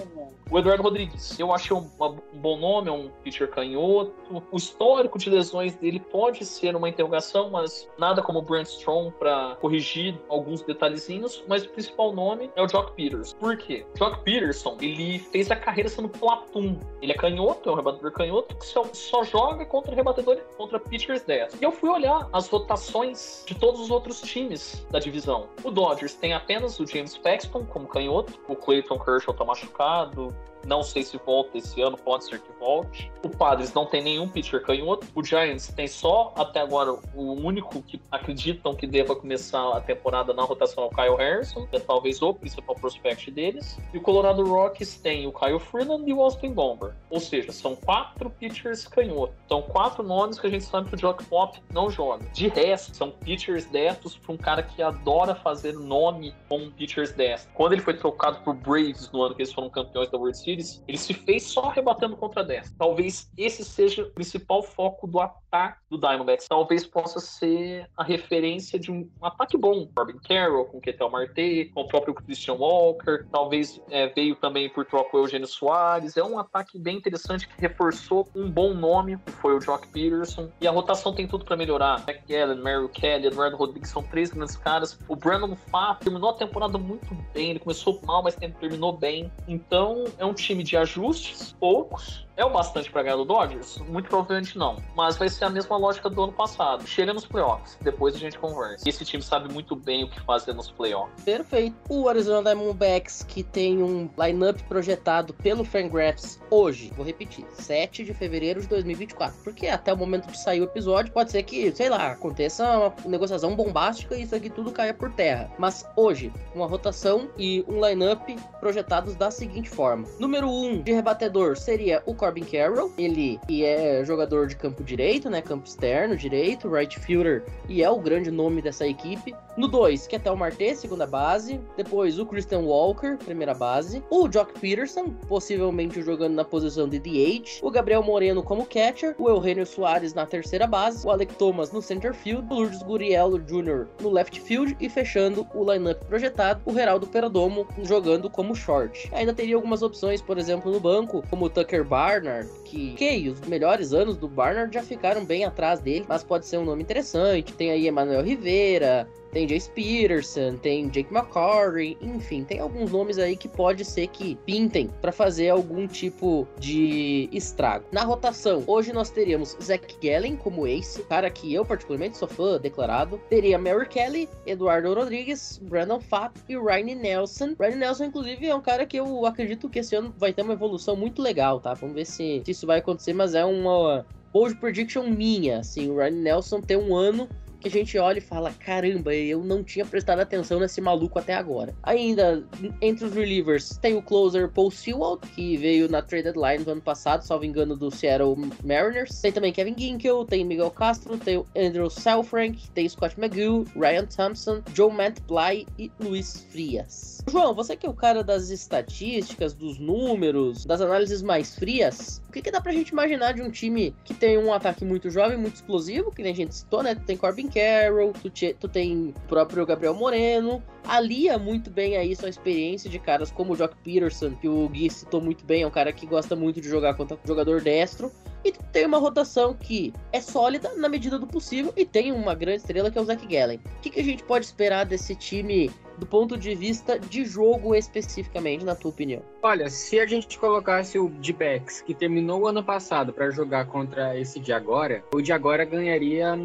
o 0.50 0.60
Eduardo 0.60 0.84
Rodrigues. 0.84 1.38
Eu 1.40 1.54
achei 1.54 1.76
um, 1.76 1.90
um, 2.00 2.40
bom 2.40 2.58
nome, 2.58 2.90
é 2.90 2.92
um 2.92 3.10
pitcher 3.24 3.50
canhoto. 3.50 4.14
O 4.52 4.58
histórico 4.58 5.18
de 5.18 5.30
lesões 5.30 5.76
dele 5.76 6.00
pode 6.00 6.46
ser 6.46 6.76
uma 6.76 6.90
interrogação, 6.90 7.50
mas 7.50 7.90
nada 7.98 8.22
como 8.22 8.40
o 8.40 8.42
Brent 8.42 8.68
Strong 8.68 9.12
para 9.18 9.56
corrigir 9.60 10.20
alguns 10.30 10.62
detalhezinhos. 10.62 11.44
Mas 11.48 11.64
o 11.64 11.70
principal 11.70 12.14
nome 12.14 12.50
é 12.56 12.62
o 12.62 12.68
Jock 12.68 12.94
Peters. 12.94 13.34
Por 13.34 13.58
quê? 13.58 13.86
Jock 13.98 14.24
Peterson, 14.24 14.78
ele 14.82 15.20
fez 15.20 15.50
a 15.50 15.56
carreira 15.56 15.90
sendo 15.90 16.10
platum. 16.10 16.78
Ele 17.02 17.12
é 17.12 17.16
canhoto, 17.16 17.70
é 17.70 17.72
um 17.72 17.76
rebatedor 17.76 18.12
canhoto 18.12 18.56
que 18.56 18.66
só, 18.66 18.84
só 18.94 19.24
joga 19.24 19.66
contra 19.66 19.96
rebatedores, 19.96 20.44
contra 20.58 20.80
pitchers 20.80 21.24
10. 21.24 21.62
E 21.62 21.64
eu 21.64 21.72
fui 21.72 21.90
olhar 21.90 22.30
as 22.32 22.48
rotações 22.48 23.44
de 23.48 23.56
todos 23.56 23.82
os 23.82 23.92
outros 23.92 24.22
times 24.22 24.83
da 24.92 25.00
divisão. 25.00 25.48
O 25.64 25.72
Dodgers 25.72 26.16
tem 26.16 26.34
apenas 26.34 26.80
o 26.80 26.86
James 26.86 27.18
Paxton 27.18 27.66
como 27.66 27.88
canhoto, 27.88 28.34
o 28.48 28.56
Clayton 28.56 29.00
Kershaw 29.00 29.34
tá 29.34 29.44
machucado, 29.44 30.36
não 30.66 30.84
sei 30.84 31.04
se 31.04 31.18
volta 31.18 31.58
esse 31.58 31.82
ano, 31.82 31.98
pode 31.98 32.26
ser 32.26 32.40
que 32.40 32.52
volte. 32.60 33.12
O 33.24 33.30
Padres 33.30 33.74
não 33.74 33.86
tem 33.86 34.02
nenhum 34.02 34.28
pitcher 34.28 34.62
canhoto. 34.64 35.08
O 35.16 35.24
Giants 35.24 35.68
tem 35.68 35.88
só, 35.88 36.34
até 36.36 36.62
agora, 36.62 36.94
o 37.16 37.34
único 37.34 37.82
que 37.82 38.02
acreditam 38.12 38.76
que 38.76 38.88
deva 38.88 39.16
começar 39.16 39.76
a 39.76 39.82
temporada 39.82 40.34
na 40.34 40.44
rotação 40.44 40.84
é 40.84 40.88
o 40.88 40.90
Kyle 40.90 41.16
Harrison, 41.18 41.66
que 41.68 41.76
é 41.76 41.80
talvez 41.80 42.22
o 42.22 42.34
principal 42.34 42.76
prospect 42.76 43.30
deles. 43.32 43.78
E 43.94 43.98
o 43.98 44.02
Colorado 44.02 44.44
Rockies 44.44 44.96
tem 44.98 45.28
o 45.28 45.34
Kyle 45.34 45.60
Freeland 45.60 46.10
e 46.10 46.14
o 46.14 46.22
Austin 46.22 46.54
Gomber. 46.54 46.94
Ou 47.10 47.20
seja, 47.20 47.52
são 47.52 47.76
quatro 47.76 48.30
pitchers 48.30 48.88
canhotos. 48.88 49.36
São 49.48 49.62
quatro 49.62 50.04
nomes 50.04 50.40
que 50.40 50.48
a 50.48 50.50
gente 50.50 50.66
sabe 50.66 50.90
que 50.90 50.96
o 50.96 50.98
Jock 50.98 51.24
Pop 51.26 51.60
não 51.72 51.90
joga. 51.90 52.26
De 52.34 52.48
resto, 52.48 52.96
são 52.96 53.12
pitchers 53.12 53.66
destos 53.66 54.18
para 54.18 54.34
um 54.34 54.38
cara 54.38 54.64
que 54.64 54.82
adora 54.82 55.36
fazer 55.36 55.74
nome 55.74 56.34
com 56.50 56.70
pitchers 56.72 57.12
destos. 57.12 57.50
Quando 57.54 57.74
ele 57.74 57.82
foi 57.82 57.94
trocado 57.96 58.40
por 58.44 58.54
Braves 58.54 59.12
no 59.12 59.24
ano 59.24 59.36
que 59.36 59.42
eles 59.42 59.54
foram 59.54 59.70
campeões 59.70 60.10
da 60.10 60.18
World 60.18 60.38
Series, 60.38 60.53
Ele 60.54 60.98
se 60.98 61.14
fez 61.14 61.44
só 61.44 61.70
rebatendo 61.70 62.16
contra 62.16 62.44
10. 62.44 62.76
Talvez 62.78 63.32
esse 63.38 63.64
seja 63.64 64.04
o 64.04 64.12
principal 64.12 64.62
foco 64.62 65.08
do 65.08 65.20
ataque 65.20 65.80
do 65.90 65.98
Diamondbacks. 65.98 66.48
Talvez 66.48 66.86
possa 66.86 67.20
ser 67.20 67.88
a 67.98 68.04
referência 68.04 68.80
de 68.80 68.92
um 68.92 69.10
ataque 69.22 69.58
bom. 69.58 69.88
Corbin 69.96 70.18
Carroll, 70.20 70.66
com 70.66 70.80
Ketel 70.80 71.10
Marte, 71.10 71.72
com 71.74 71.82
o 71.82 71.88
próprio 71.88 72.14
Christian 72.14 72.56
Walker. 72.56 73.26
Talvez 73.32 73.82
é, 73.90 74.08
veio 74.08 74.36
também 74.36 74.70
por 74.70 74.86
troca 74.86 75.16
o 75.16 75.22
Eugênio 75.22 75.48
Soares. 75.48 76.18
É 76.18 76.24
um 76.24 76.40
ataque 76.40 76.80
bem 76.80 76.98
interessante 76.98 77.48
que 77.48 77.60
reforçou 77.60 78.28
um 78.36 78.50
bom 78.50 78.74
nome, 78.74 79.18
que 79.18 79.32
foi 79.34 79.56
o 79.56 79.62
Jock 79.62 79.88
Peterson. 79.88 80.50
E 80.60 80.68
a 80.68 80.72
rotação 80.72 81.14
tem 81.14 81.28
tudo 81.28 81.46
para 81.46 81.56
melhorar. 81.56 82.04
McGallen, 82.08 82.62
Merrill 82.62 82.90
Kelly, 82.90 83.28
Eduardo 83.28 83.58
Rodrigues 83.58 83.90
são 83.90 84.04
três 84.04 84.32
grandes 84.32 84.56
caras. 84.56 85.00
O 85.08 85.16
Brandon 85.16 85.56
Pfaff 85.56 86.04
terminou 86.04 86.32
a 86.32 86.34
temporada 86.34 86.78
muito 86.78 87.16
bem. 87.34 87.52
Ele 87.52 87.60
começou 87.60 88.02
mal, 88.06 88.24
mas 88.24 88.36
terminou 88.36 88.94
bem. 88.94 89.32
Então 89.48 90.04
é 90.18 90.26
um 90.26 90.34
time 90.34 90.43
de 90.64 90.78
ajustes, 90.78 91.56
poucos, 91.60 92.28
é 92.36 92.44
o 92.44 92.50
bastante 92.50 92.92
para 92.92 93.04
ganhar 93.04 93.16
do 93.16 93.26
Dodgers? 93.26 93.78
Muito 93.88 94.10
provavelmente 94.10 94.58
não. 94.58 94.78
Mas 94.96 95.18
vai 95.18 95.30
ser 95.30 95.46
a 95.46 95.50
mesma 95.50 95.78
lógica 95.78 96.10
do 96.10 96.24
ano 96.24 96.34
passado. 96.34 96.86
Chega 96.88 97.14
nos 97.14 97.26
playoffs, 97.26 97.78
depois 97.82 98.16
a 98.16 98.18
gente 98.18 98.40
conversa. 98.40 98.88
Esse 98.88 99.06
time 99.06 99.22
sabe 99.22 99.54
muito 99.54 99.76
bem 99.76 100.04
o 100.04 100.10
que 100.10 100.20
fazer 100.22 100.54
nos 100.54 100.72
playoffs. 100.72 101.24
Perfeito. 101.24 101.76
O 101.90 102.10
Arizona 102.10 102.44
Diamondbacks, 102.44 103.24
que 103.24 103.44
tem 103.44 103.84
um 103.84 104.10
lineup 104.18 104.60
projetado 104.64 105.34
pelo 105.34 105.64
Fangraphs 105.64 106.40
hoje, 106.50 106.92
vou 106.96 107.06
repetir, 107.06 107.46
7 107.54 108.04
de 108.04 108.14
fevereiro 108.14 108.62
de 108.62 108.68
2024. 108.68 109.38
Porque 109.44 109.68
até 109.68 109.94
o 109.94 109.98
momento 109.98 110.32
de 110.32 110.38
sair 110.38 110.62
o 110.62 110.66
episódio, 110.66 111.14
pode 111.14 111.32
ser 111.32 111.44
que, 111.44 111.72
sei 111.76 111.90
lá, 111.90 112.12
aconteça 112.12 112.64
uma 112.78 112.94
negociação 113.06 113.56
bombástica 113.56 114.16
e 114.16 114.24
isso 114.24 114.36
aqui 114.36 114.50
tudo 114.50 114.72
caia 114.72 114.94
por 114.94 115.12
terra. 115.12 115.52
Mas 115.60 115.86
hoje, 115.96 116.32
uma 116.56 116.66
rotação 116.66 117.30
e 117.38 117.64
um 117.68 117.86
lineup 117.86 118.28
projetados 118.60 119.16
da 119.16 119.30
seguinte 119.30 119.70
forma: 119.70 120.08
número 120.20 120.48
1 120.48 120.64
um 120.64 120.82
de 120.82 120.94
rebatedor 120.94 121.56
seria 121.58 122.02
o 122.06 122.16
Corbin 122.24 122.46
Carroll, 122.46 122.90
ele 122.98 123.38
que 123.46 123.66
é 123.66 124.02
jogador 124.06 124.48
de 124.48 124.56
campo 124.56 124.82
direito, 124.82 125.30
né, 125.30 125.42
campo 125.42 125.68
externo 125.68 126.16
direito, 126.16 126.70
right 126.70 126.98
fielder, 126.98 127.44
e 127.68 127.84
é 127.84 127.90
o 127.90 128.00
grande 128.00 128.32
nome 128.32 128.62
dessa 128.62 128.88
equipe. 128.88 129.36
No 129.56 129.68
2, 129.68 130.08
Ketel 130.08 130.36
Marte, 130.36 130.76
segunda 130.76 131.06
base. 131.06 131.60
Depois 131.78 132.18
o 132.18 132.26
Christian 132.26 132.62
Walker, 132.62 133.18
primeira 133.18 133.54
base. 133.54 134.04
O 134.10 134.28
Jock 134.28 134.60
Peterson, 134.60 135.12
possivelmente 135.28 136.02
jogando 136.02 136.34
na 136.34 136.44
posição 136.44 136.90
de 136.90 136.98
DH. 136.98 137.60
O 137.62 137.70
Gabriel 137.70 138.02
Moreno 138.02 138.42
como 138.42 138.66
catcher. 138.66 139.16
O 139.20 139.30
Eugenio 139.30 139.66
Soares 139.66 140.16
na 140.16 140.26
terceira 140.26 140.66
base. 140.66 141.06
O 141.06 141.12
Alec 141.12 141.36
Thomas 141.36 141.72
no 141.72 141.84
center 141.84 142.16
field. 142.16 142.48
O 142.50 142.56
Lourdes 142.56 142.82
Guriello 142.82 143.38
Jr. 143.38 143.86
no 144.02 144.10
left 144.10 144.42
field. 144.42 144.76
E 144.80 144.90
fechando 144.90 145.46
o 145.54 145.72
lineup 145.72 146.04
projetado, 146.06 146.62
o 146.66 146.74
Geraldo 146.74 147.06
Perdomo 147.06 147.68
jogando 147.84 148.32
como 148.32 148.56
short. 148.56 149.08
Ainda 149.14 149.36
teria 149.36 149.56
algumas 149.56 149.84
opções, 149.84 150.20
por 150.20 150.40
exemplo, 150.40 150.72
no 150.72 150.80
banco, 150.80 151.24
como 151.30 151.46
o 151.46 151.50
Tucker 151.50 151.84
Barnard, 152.14 152.48
que, 152.64 153.30
os 153.30 153.42
melhores 153.42 153.92
anos 153.92 154.16
do 154.18 154.28
Barnard 154.28 154.72
já 154.72 154.84
ficaram 154.84 155.26
bem 155.26 155.46
atrás 155.46 155.80
dele, 155.80 156.06
mas 156.08 156.24
pode 156.24 156.46
ser 156.46 156.58
um 156.58 156.66
nome 156.66 156.84
interessante. 156.84 157.54
Tem 157.54 157.72
aí 157.72 157.88
Emanuel 157.88 158.22
Rivera, 158.22 159.08
tem 159.34 159.48
Jace 159.48 159.70
Peterson, 159.72 160.56
tem 160.58 160.88
Jake 160.90 161.14
McCarry, 161.14 161.98
enfim, 162.02 162.44
tem 162.44 162.60
alguns 162.60 162.92
nomes 162.92 163.18
aí 163.18 163.36
que 163.36 163.48
pode 163.48 163.84
ser 163.84 164.08
que 164.08 164.36
pintem 164.46 164.90
para 165.02 165.12
fazer 165.12 165.50
algum 165.50 165.88
tipo 165.88 166.48
de 166.60 167.28
estrago. 167.32 167.86
Na 167.92 168.04
rotação, 168.04 168.64
hoje 168.68 168.94
nós 168.94 169.10
teríamos 169.10 169.58
Zach 169.62 169.98
Gallen 170.02 170.36
como 170.36 170.68
ace, 170.68 171.02
cara 171.04 171.30
que 171.30 171.54
eu 171.54 171.66
particularmente 171.66 172.18
sou 172.18 172.28
fã 172.28 172.60
declarado. 172.60 173.20
Teria 173.30 173.58
Mary 173.58 173.88
Kelly, 173.88 174.30
Eduardo 174.46 174.94
Rodrigues, 174.94 175.60
Brandon 175.64 176.00
Fatt 176.00 176.40
e 176.48 176.56
Ryan 176.56 176.96
Nelson. 176.96 177.56
Ryan 177.60 177.76
Nelson, 177.76 178.06
inclusive, 178.06 178.48
é 178.48 178.56
um 178.56 178.62
cara 178.62 178.86
que 178.86 178.98
eu 178.98 179.26
acredito 179.26 179.70
que 179.70 179.80
esse 179.80 179.96
ano 179.96 180.14
vai 180.18 180.32
ter 180.32 180.44
uma 180.44 180.54
evolução 180.54 180.96
muito 180.96 181.22
legal, 181.22 181.60
tá? 181.60 181.74
Vamos 181.74 181.96
ver 181.96 182.06
se, 182.06 182.44
se 182.46 182.52
isso 182.52 182.68
vai 182.68 182.80
acontecer, 182.80 183.14
mas 183.14 183.34
é 183.34 183.44
uma 183.44 184.06
bold 184.32 184.56
prediction 184.56 185.04
minha, 185.04 185.60
assim, 185.60 185.90
o 185.90 185.98
Ryan 185.98 186.12
Nelson 186.12 186.60
tem 186.60 186.76
um 186.76 186.96
ano 186.96 187.30
que 187.64 187.70
a 187.70 187.72
gente 187.72 187.98
olha 187.98 188.18
e 188.18 188.22
fala: 188.22 188.52
caramba, 188.52 189.16
eu 189.16 189.44
não 189.44 189.64
tinha 189.64 189.86
prestado 189.86 190.20
atenção 190.20 190.60
nesse 190.60 190.82
maluco 190.82 191.18
até 191.18 191.34
agora. 191.34 191.74
Ainda, 191.82 192.44
entre 192.82 193.06
os 193.06 193.14
relievers, 193.14 193.78
tem 193.78 193.96
o 193.96 194.02
closer 194.02 194.50
Paul 194.50 194.70
Sewell, 194.70 195.18
que 195.18 195.56
veio 195.58 195.90
na 195.90 196.02
trade 196.02 196.24
deadline 196.24 196.64
do 196.64 196.72
ano 196.72 196.82
passado, 196.82 197.24
salvo 197.24 197.46
engano, 197.46 197.76
do 197.76 197.90
Seattle 197.90 198.36
Mariners. 198.64 199.22
Tem 199.22 199.32
também 199.32 199.54
Kevin 199.54 199.76
Ginkel, 199.78 200.26
tem 200.26 200.44
Miguel 200.46 200.72
Castro, 200.72 201.18
tem 201.18 201.38
o 201.38 201.46
Andrew 201.56 201.90
Selfrank, 201.90 202.70
tem 202.72 202.88
Scott 202.88 203.16
McGill, 203.20 203.66
Ryan 203.76 204.06
Thompson, 204.06 204.62
Joe 204.74 204.92
Matt 204.92 205.20
Bly 205.22 205.66
e 205.80 205.92
Luiz 206.00 206.46
Frias. 206.52 207.24
João, 207.30 207.54
você 207.54 207.78
que 207.78 207.86
é 207.86 207.90
o 207.90 207.94
cara 207.94 208.24
das 208.24 208.50
estatísticas, 208.50 209.54
dos 209.54 209.80
números, 209.80 210.66
das 210.66 210.82
análises 210.82 211.22
mais 211.22 211.56
frias, 211.56 212.22
o 212.28 212.32
que, 212.32 212.42
que 212.42 212.52
dá 212.52 212.60
pra 212.60 212.74
gente 212.74 212.90
imaginar 212.90 213.34
de 213.34 213.42
um 213.42 213.50
time 213.50 213.96
que 214.04 214.14
tem 214.14 214.38
um 214.38 214.52
ataque 214.52 214.84
muito 214.84 215.10
jovem, 215.10 215.38
muito 215.38 215.56
explosivo, 215.56 216.12
que 216.12 216.22
nem 216.22 216.34
a 216.34 216.36
gente 216.36 216.54
citou, 216.54 216.84
né? 216.84 216.96
Tem 216.96 217.16
Corbin 217.16 217.48
Carroll, 217.54 218.14
tu, 218.14 218.30
te, 218.30 218.54
tu 218.60 218.68
tem 218.68 219.14
o 219.16 219.28
próprio 219.28 219.66
Gabriel 219.66 219.94
Moreno, 219.94 220.62
alia 220.84 221.38
muito 221.38 221.70
bem 221.70 221.96
aí 221.96 222.16
sua 222.16 222.30
experiência 222.30 222.90
de 222.90 223.00
caras 223.00 223.32
como 223.32 223.54
o 223.54 223.56
Jock 223.56 223.76
Peterson, 223.84 224.32
que 224.32 224.48
o 224.48 224.68
Gui 224.70 224.90
citou 224.90 225.22
muito 225.22 225.46
bem, 225.46 225.64
é 225.64 225.68
um 225.68 225.72
cara 225.72 225.94
que 225.94 226.06
gosta 226.06 226.36
muito 226.36 226.60
de 226.60 226.68
jogar 226.68 226.96
contra 226.96 227.18
jogador 227.24 227.62
destro, 227.62 228.12
e 228.44 228.52
tem 228.52 228.86
uma 228.86 228.98
rotação 228.98 229.54
que 229.54 229.94
é 230.12 230.20
sólida 230.20 230.74
na 230.76 230.90
medida 230.90 231.18
do 231.18 231.26
possível 231.26 231.72
e 231.78 231.86
tem 231.86 232.12
uma 232.12 232.36
grande 232.36 232.58
estrela 232.58 232.92
que 232.92 232.98
é 232.98 233.02
o 233.02 233.06
Zach 233.06 233.26
Gallen. 233.26 233.60
O 233.78 233.82
que, 233.82 233.90
que 233.90 234.00
a 234.02 234.04
gente 234.04 234.24
pode 234.24 234.46
esperar 234.46 234.86
desse 234.86 235.16
time 235.16 235.72
do 235.98 236.06
ponto 236.06 236.38
de 236.38 236.54
vista 236.54 237.00
de 237.00 237.24
jogo 237.24 237.74
especificamente, 237.74 238.66
na 238.66 238.76
tua 238.76 238.92
opinião? 238.92 239.22
Olha, 239.42 239.70
se 239.70 240.00
a 240.00 240.06
gente 240.06 240.38
colocasse 240.38 241.00
o 241.00 241.08
D-Backs, 241.08 241.82
que 241.82 241.94
terminou 241.94 242.42
o 242.42 242.48
ano 242.48 242.64
passado 242.64 243.14
para 243.14 243.30
jogar 243.30 243.68
contra 243.68 244.20
esse 244.20 244.40
de 244.40 244.52
agora, 244.52 245.04
o 245.14 245.22
de 245.22 245.32
agora 245.32 245.64
ganharia 245.64 246.36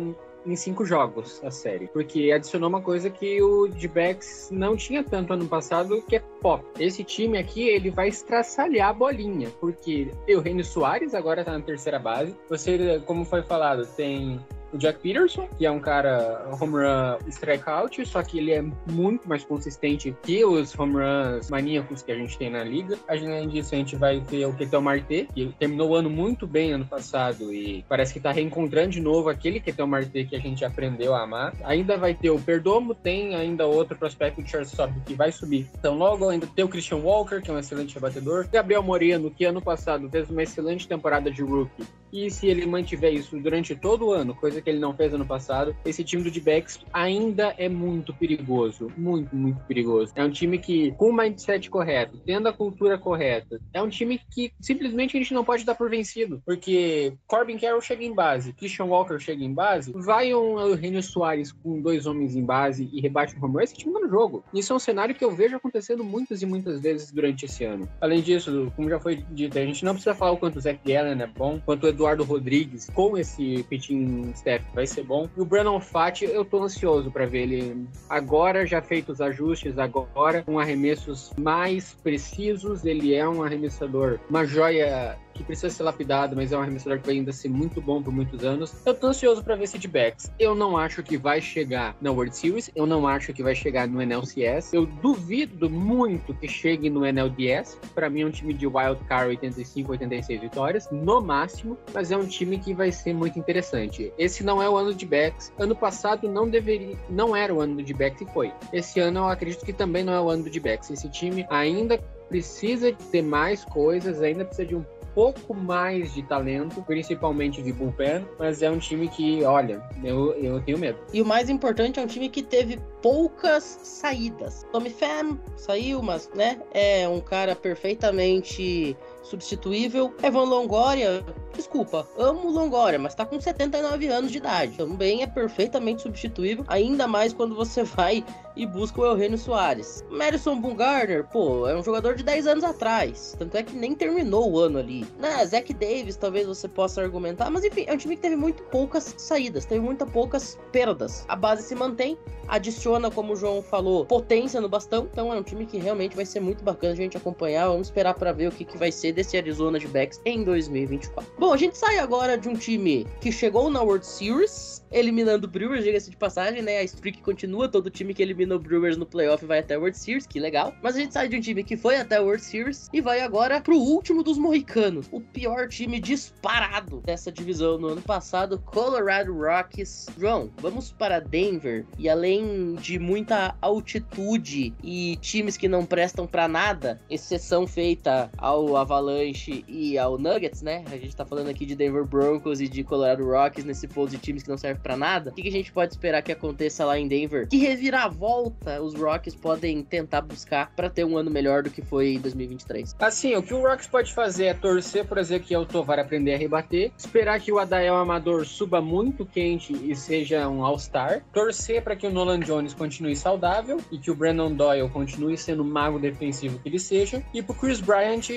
em 0.48 0.56
cinco 0.56 0.84
jogos 0.84 1.40
a 1.44 1.50
série. 1.50 1.88
Porque 1.88 2.32
adicionou 2.32 2.68
uma 2.68 2.80
coisa 2.80 3.10
que 3.10 3.40
o 3.42 3.68
D-Backs 3.68 4.48
não 4.50 4.76
tinha 4.76 5.04
tanto 5.04 5.32
ano 5.32 5.46
passado, 5.46 6.02
que 6.08 6.16
é 6.16 6.22
pop. 6.40 6.64
Esse 6.78 7.04
time 7.04 7.38
aqui, 7.38 7.68
ele 7.68 7.90
vai 7.90 8.08
estraçalhar 8.08 8.88
a 8.90 8.92
bolinha. 8.92 9.50
Porque 9.60 10.10
o 10.28 10.40
Reino 10.40 10.64
Soares 10.64 11.14
agora 11.14 11.44
tá 11.44 11.52
na 11.52 11.60
terceira 11.60 11.98
base. 11.98 12.34
Você, 12.48 13.00
como 13.06 13.24
foi 13.24 13.42
falado, 13.42 13.86
tem 13.96 14.40
o 14.72 14.78
Jack 14.78 15.00
Peterson, 15.00 15.48
que 15.56 15.66
é 15.66 15.70
um 15.70 15.80
cara 15.80 16.46
home 16.60 16.74
run 16.74 17.28
strikeout, 17.28 18.04
só 18.06 18.22
que 18.22 18.38
ele 18.38 18.52
é 18.52 18.62
muito 18.90 19.28
mais 19.28 19.44
consistente 19.44 20.14
que 20.22 20.44
os 20.44 20.78
home 20.78 20.96
runs 20.96 21.50
maníacos 21.50 22.02
que 22.02 22.12
a 22.12 22.14
gente 22.14 22.36
tem 22.38 22.50
na 22.50 22.62
liga. 22.64 22.98
Além 23.08 23.48
disso, 23.48 23.74
a 23.74 23.78
gente 23.78 23.96
vai 23.96 24.20
ter 24.20 24.46
o 24.46 24.52
Ketel 24.54 24.80
Marte, 24.80 25.28
que 25.34 25.54
terminou 25.58 25.90
o 25.90 25.94
ano 25.94 26.10
muito 26.10 26.46
bem 26.46 26.72
ano 26.72 26.84
passado 26.84 27.52
e 27.52 27.84
parece 27.88 28.12
que 28.12 28.20
tá 28.20 28.30
reencontrando 28.30 28.90
de 28.90 29.00
novo 29.00 29.28
aquele 29.28 29.60
Ketel 29.60 29.86
Marte 29.86 30.24
que 30.24 30.36
a 30.36 30.40
gente 30.40 30.64
aprendeu 30.64 31.14
a 31.14 31.22
amar. 31.22 31.54
Ainda 31.64 31.96
vai 31.96 32.14
ter 32.14 32.30
o 32.30 32.40
Perdomo, 32.40 32.94
tem 32.94 33.34
ainda 33.34 33.66
outro 33.66 33.96
prospecto 33.96 34.42
de 34.42 34.50
shortstop 34.50 34.92
que 35.06 35.14
vai 35.14 35.32
subir. 35.32 35.68
Então 35.78 35.96
logo 35.96 36.28
ainda 36.28 36.46
tem 36.46 36.64
o 36.64 36.68
Christian 36.68 36.98
Walker, 36.98 37.40
que 37.40 37.50
é 37.50 37.54
um 37.54 37.58
excelente 37.58 37.94
rebatedor. 37.94 38.48
Gabriel 38.50 38.82
Moreno, 38.82 39.30
que 39.30 39.44
ano 39.44 39.60
passado 39.60 40.08
fez 40.10 40.30
uma 40.30 40.42
excelente 40.42 40.86
temporada 40.86 41.30
de 41.30 41.42
rookie. 41.42 41.84
E 42.12 42.30
se 42.30 42.46
ele 42.46 42.64
mantiver 42.64 43.12
isso 43.12 43.38
durante 43.38 43.74
todo 43.74 44.06
o 44.06 44.12
ano, 44.12 44.34
coisa 44.34 44.57
que 44.60 44.70
ele 44.70 44.78
não 44.78 44.94
fez 44.94 45.12
ano 45.12 45.26
passado, 45.26 45.74
esse 45.84 46.04
time 46.04 46.22
do 46.22 46.30
D-Backs 46.30 46.80
ainda 46.92 47.54
é 47.58 47.68
muito 47.68 48.14
perigoso. 48.14 48.90
Muito, 48.96 49.34
muito 49.34 49.60
perigoso. 49.64 50.12
É 50.14 50.24
um 50.24 50.30
time 50.30 50.58
que, 50.58 50.92
com 50.92 51.10
o 51.10 51.16
mindset 51.16 51.70
correto, 51.70 52.18
tendo 52.24 52.48
a 52.48 52.52
cultura 52.52 52.98
correta, 52.98 53.60
é 53.72 53.82
um 53.82 53.88
time 53.88 54.20
que 54.30 54.52
simplesmente 54.60 55.16
a 55.16 55.20
gente 55.20 55.34
não 55.34 55.44
pode 55.44 55.64
dar 55.64 55.74
por 55.74 55.90
vencido. 55.90 56.42
Porque 56.44 57.12
Corbin 57.26 57.58
Carroll 57.58 57.80
chega 57.80 58.04
em 58.04 58.14
base, 58.14 58.52
Christian 58.52 58.86
Walker 58.86 59.18
chega 59.18 59.44
em 59.44 59.52
base, 59.52 59.92
vai 59.94 60.34
um 60.34 60.58
Eugenio 60.58 61.02
Soares 61.02 61.52
com 61.52 61.80
dois 61.80 62.06
homens 62.06 62.36
em 62.36 62.44
base 62.44 62.88
e 62.92 63.00
rebate 63.00 63.36
um 63.36 63.44
home 63.44 63.54
run, 63.54 63.60
esse 63.60 63.74
time 63.74 63.92
tá 63.92 64.00
no 64.00 64.08
jogo. 64.08 64.44
Isso 64.52 64.72
é 64.72 64.76
um 64.76 64.80
cenário 64.80 65.14
que 65.14 65.24
eu 65.24 65.30
vejo 65.30 65.56
acontecendo 65.56 66.04
muitas 66.04 66.42
e 66.42 66.46
muitas 66.46 66.80
vezes 66.80 67.12
durante 67.12 67.44
esse 67.44 67.64
ano. 67.64 67.88
Além 68.00 68.20
disso, 68.20 68.72
como 68.76 68.88
já 68.88 68.98
foi 68.98 69.16
dito, 69.30 69.58
a 69.58 69.64
gente 69.64 69.84
não 69.84 69.92
precisa 69.92 70.14
falar 70.14 70.32
o 70.32 70.38
quanto 70.38 70.56
o 70.56 70.60
Zach 70.60 70.78
Gallen 70.84 71.20
é 71.22 71.26
bom, 71.26 71.60
quanto 71.64 71.84
o 71.84 71.88
Eduardo 71.88 72.24
Rodrigues 72.24 72.88
com 72.94 73.16
esse 73.16 73.62
pitching 73.64 74.32
vai 74.74 74.86
ser 74.86 75.02
bom. 75.02 75.28
E 75.36 75.40
o 75.40 75.44
Brandon 75.44 75.80
Fati, 75.80 76.24
eu 76.24 76.44
tô 76.44 76.62
ansioso 76.62 77.10
para 77.10 77.26
ver 77.26 77.42
ele 77.42 77.86
agora, 78.08 78.66
já 78.66 78.80
feito 78.80 79.12
os 79.12 79.20
ajustes, 79.20 79.78
agora, 79.78 80.42
com 80.42 80.58
arremessos 80.58 81.32
mais 81.38 81.94
precisos. 82.02 82.84
Ele 82.84 83.14
é 83.14 83.28
um 83.28 83.42
arremessador, 83.42 84.18
uma 84.30 84.44
joia 84.44 85.18
que 85.38 85.44
precisa 85.44 85.70
ser 85.70 85.84
lapidado, 85.84 86.34
mas 86.34 86.52
é 86.52 86.58
um 86.58 86.60
arremessador 86.60 86.98
que 86.98 87.06
vai 87.06 87.14
ainda 87.16 87.32
ser 87.32 87.48
muito 87.48 87.80
bom 87.80 88.02
por 88.02 88.12
muitos 88.12 88.44
anos. 88.44 88.74
Eu 88.84 88.92
tô 88.92 89.06
ansioso 89.06 89.42
para 89.42 89.54
ver 89.54 89.64
esse 89.64 89.78
backs. 89.86 90.30
Eu 90.38 90.54
não 90.54 90.76
acho 90.76 91.02
que 91.02 91.16
vai 91.16 91.40
chegar 91.40 91.96
na 92.00 92.10
World 92.10 92.36
Series, 92.36 92.70
eu 92.74 92.86
não 92.86 93.06
acho 93.06 93.32
que 93.32 93.42
vai 93.42 93.54
chegar 93.54 93.86
no 93.86 94.02
NLCS. 94.02 94.72
Eu 94.72 94.84
duvido 94.84 95.70
muito 95.70 96.34
que 96.34 96.48
chegue 96.48 96.90
no 96.90 97.06
NLDS. 97.06 97.78
Para 97.94 98.10
mim 98.10 98.22
é 98.22 98.26
um 98.26 98.30
time 98.30 98.52
de 98.52 98.66
wild 98.66 99.02
card 99.04 99.28
85, 99.28 99.92
86 99.92 100.40
vitórias, 100.40 100.90
no 100.90 101.20
máximo, 101.20 101.78
mas 101.94 102.10
é 102.10 102.16
um 102.16 102.26
time 102.26 102.58
que 102.58 102.74
vai 102.74 102.90
ser 102.90 103.14
muito 103.14 103.38
interessante. 103.38 104.12
Esse 104.18 104.37
não 104.44 104.62
é 104.62 104.68
o 104.68 104.76
ano 104.76 104.94
de 104.94 105.06
backs. 105.06 105.52
Ano 105.58 105.74
passado 105.74 106.28
não 106.28 106.48
deveria, 106.48 106.96
não 107.08 107.34
era 107.34 107.54
o 107.54 107.60
ano 107.60 107.82
de 107.82 107.94
backs 107.94 108.20
e 108.20 108.26
foi. 108.32 108.52
Esse 108.72 109.00
ano 109.00 109.20
eu 109.20 109.28
acredito 109.28 109.64
que 109.64 109.72
também 109.72 110.04
não 110.04 110.12
é 110.12 110.20
o 110.20 110.28
ano 110.28 110.48
de 110.48 110.60
backs. 110.60 110.90
Esse 110.90 111.08
time 111.08 111.46
ainda 111.50 111.98
precisa 112.28 112.92
ter 113.10 113.22
mais 113.22 113.64
coisas, 113.64 114.20
ainda 114.20 114.44
precisa 114.44 114.68
de 114.68 114.76
um 114.76 114.84
pouco 115.18 115.52
mais 115.52 116.14
de 116.14 116.22
talento, 116.22 116.80
principalmente 116.82 117.60
de 117.60 117.72
bullpen, 117.72 118.24
mas 118.38 118.62
é 118.62 118.70
um 118.70 118.78
time 118.78 119.08
que, 119.08 119.42
olha, 119.42 119.82
eu, 120.04 120.32
eu 120.34 120.60
tenho 120.62 120.78
medo. 120.78 120.96
E 121.12 121.20
o 121.20 121.26
mais 121.26 121.48
importante 121.48 121.98
é 121.98 122.02
um 122.02 122.06
time 122.06 122.28
que 122.28 122.40
teve 122.40 122.78
poucas 123.02 123.64
saídas. 123.82 124.64
Tommy 124.70 124.90
Pham 124.90 125.36
saiu, 125.56 126.02
mas, 126.02 126.30
né, 126.36 126.60
é 126.72 127.08
um 127.08 127.20
cara 127.20 127.56
perfeitamente 127.56 128.96
substituível. 129.28 130.14
Evan 130.22 130.44
Longoria, 130.44 131.24
desculpa, 131.54 132.08
amo 132.18 132.50
Longoria, 132.50 132.98
mas 132.98 133.14
tá 133.14 133.24
com 133.24 133.40
79 133.40 134.06
anos 134.08 134.32
de 134.32 134.38
idade. 134.38 134.76
Também 134.76 135.22
é 135.22 135.26
perfeitamente 135.26 136.02
substituível, 136.02 136.64
ainda 136.68 137.06
mais 137.06 137.32
quando 137.32 137.54
você 137.54 137.82
vai 137.84 138.24
e 138.58 138.66
busca 138.66 139.00
o 139.00 139.04
Eugenio 139.04 139.38
Soares. 139.38 140.04
Madison 140.10 140.60
Bumgarner, 140.60 141.24
pô, 141.28 141.68
é 141.68 141.76
um 141.76 141.82
jogador 141.82 142.16
de 142.16 142.24
10 142.24 142.48
anos 142.48 142.64
atrás. 142.64 143.36
Tanto 143.38 143.56
é 143.56 143.62
que 143.62 143.74
nem 143.74 143.94
terminou 143.94 144.50
o 144.50 144.58
ano 144.58 144.80
ali. 144.80 145.06
Né, 145.18 145.46
Zach 145.46 145.72
Davis, 145.72 146.16
talvez 146.16 146.46
você 146.46 146.66
possa 146.66 147.00
argumentar, 147.00 147.48
mas 147.50 147.64
enfim, 147.64 147.84
é 147.86 147.94
um 147.94 147.96
time 147.96 148.16
que 148.16 148.22
teve 148.22 148.36
muito 148.36 148.62
poucas 148.64 149.14
saídas, 149.16 149.64
teve 149.64 149.80
muito 149.80 150.04
poucas 150.04 150.58
perdas. 150.72 151.24
A 151.28 151.36
base 151.36 151.62
se 151.62 151.74
mantém, 151.74 152.18
adiciona, 152.48 153.10
como 153.10 153.34
o 153.34 153.36
João 153.36 153.62
falou, 153.62 154.04
potência 154.04 154.60
no 154.60 154.68
bastão. 154.68 155.08
Então 155.10 155.32
é 155.32 155.36
um 155.36 155.42
time 155.42 155.64
que 155.64 155.78
realmente 155.78 156.16
vai 156.16 156.26
ser 156.26 156.40
muito 156.40 156.64
bacana 156.64 156.94
a 156.94 156.96
gente 156.96 157.16
acompanhar. 157.16 157.68
Vamos 157.68 157.86
esperar 157.86 158.14
para 158.14 158.32
ver 158.32 158.48
o 158.48 158.52
que, 158.52 158.64
que 158.64 158.76
vai 158.76 158.90
ser 158.90 159.12
desse 159.12 159.36
Arizona 159.36 159.78
de 159.78 159.86
backs 159.86 160.20
em 160.24 160.42
2024. 160.42 161.32
Bom, 161.38 161.52
a 161.52 161.56
gente 161.56 161.78
sai 161.78 161.98
agora 161.98 162.36
de 162.36 162.48
um 162.48 162.54
time 162.54 163.06
que 163.20 163.30
chegou 163.30 163.70
na 163.70 163.82
World 163.82 164.04
Series, 164.04 164.84
eliminando 164.90 165.46
o 165.46 165.50
Brewers, 165.50 165.84
diga-se 165.84 166.10
de 166.10 166.16
passagem, 166.16 166.62
né? 166.62 166.78
A 166.78 166.82
streak 166.82 167.20
continua, 167.22 167.68
todo 167.68 167.90
time 167.90 168.14
que 168.14 168.22
elimina 168.22 168.47
o 168.56 168.58
Brewers 168.58 168.96
no 168.96 169.06
playoff 169.06 169.44
vai 169.44 169.60
até 169.60 169.74
a 169.74 169.78
World 169.78 169.96
Series, 169.96 170.26
que 170.26 170.40
legal. 170.40 170.74
Mas 170.82 170.96
a 170.96 171.00
gente 171.00 171.12
sai 171.12 171.28
de 171.28 171.36
um 171.36 171.40
time 171.40 171.62
que 171.62 171.76
foi 171.76 171.96
até 171.96 172.16
a 172.16 172.22
World 172.22 172.42
Series 172.42 172.88
e 172.92 173.00
vai 173.00 173.20
agora 173.20 173.60
pro 173.60 173.76
último 173.76 174.22
dos 174.22 174.38
mohicanos, 174.38 175.06
o 175.12 175.20
pior 175.20 175.68
time 175.68 176.00
disparado 176.00 177.00
dessa 177.04 177.30
divisão 177.30 177.78
no 177.78 177.88
ano 177.88 178.02
passado, 178.02 178.58
Colorado 178.64 179.32
Rockies. 179.34 180.06
João, 180.18 180.50
vamos 180.58 180.92
para 180.92 181.20
Denver 181.20 181.84
e 181.98 182.08
além 182.08 182.74
de 182.76 182.98
muita 182.98 183.54
altitude 183.60 184.72
e 184.82 185.16
times 185.20 185.56
que 185.56 185.68
não 185.68 185.84
prestam 185.84 186.26
para 186.26 186.48
nada, 186.48 187.00
exceção 187.10 187.66
feita 187.66 188.30
ao 188.38 188.76
Avalanche 188.76 189.64
e 189.68 189.98
ao 189.98 190.18
Nuggets, 190.18 190.62
né? 190.62 190.84
A 190.86 190.96
gente 190.96 191.14
tá 191.14 191.24
falando 191.24 191.48
aqui 191.48 191.66
de 191.66 191.74
Denver 191.74 192.04
Broncos 192.04 192.60
e 192.60 192.68
de 192.68 192.82
Colorado 192.84 193.24
Rockies 193.24 193.64
nesse 193.64 193.86
ponto 193.86 194.10
de 194.10 194.18
times 194.18 194.42
que 194.42 194.48
não 194.48 194.58
servem 194.58 194.82
para 194.82 194.96
nada. 194.96 195.30
O 195.30 195.34
que, 195.34 195.42
que 195.42 195.48
a 195.48 195.52
gente 195.52 195.72
pode 195.72 195.92
esperar 195.92 196.22
que 196.22 196.32
aconteça 196.32 196.84
lá 196.84 196.98
em 196.98 197.06
Denver? 197.06 197.48
Que 197.48 197.58
reviravolta 197.58 198.37
os 198.82 198.94
Rockies 198.94 199.34
podem 199.34 199.82
tentar 199.82 200.20
buscar 200.20 200.72
para 200.74 200.90
ter 200.90 201.04
um 201.04 201.16
ano 201.16 201.30
melhor 201.30 201.62
do 201.62 201.70
que 201.70 201.82
foi 201.82 202.14
em 202.14 202.20
2023? 202.20 202.96
Assim, 202.98 203.34
o 203.34 203.42
que 203.42 203.54
o 203.54 203.62
Rockies 203.62 203.86
pode 203.86 204.12
fazer 204.12 204.46
é 204.46 204.54
torcer 204.54 205.06
por 205.06 205.18
Ezequiel 205.18 205.66
Tovar 205.66 205.98
aprender 205.98 206.34
a 206.34 206.38
rebater, 206.38 206.92
esperar 206.96 207.40
que 207.40 207.52
o 207.52 207.58
Adael 207.58 207.96
Amador 207.96 208.44
suba 208.46 208.80
muito 208.80 209.24
quente 209.24 209.72
e 209.72 209.94
seja 209.94 210.48
um 210.48 210.64
All-Star, 210.64 211.22
torcer 211.32 211.82
para 211.82 211.96
que 211.96 212.06
o 212.06 212.10
Nolan 212.10 212.40
Jones 212.40 212.74
continue 212.74 213.16
saudável 213.16 213.80
e 213.90 213.98
que 213.98 214.10
o 214.10 214.14
Brandon 214.14 214.52
Doyle 214.52 214.88
continue 214.88 215.36
sendo 215.36 215.62
o 215.62 215.66
mago 215.66 215.98
defensivo 215.98 216.58
que 216.58 216.68
ele 216.68 216.78
seja, 216.78 217.22
e 217.32 217.42
pro 217.42 217.54
Chris 217.54 217.80
Bryant 217.80 218.28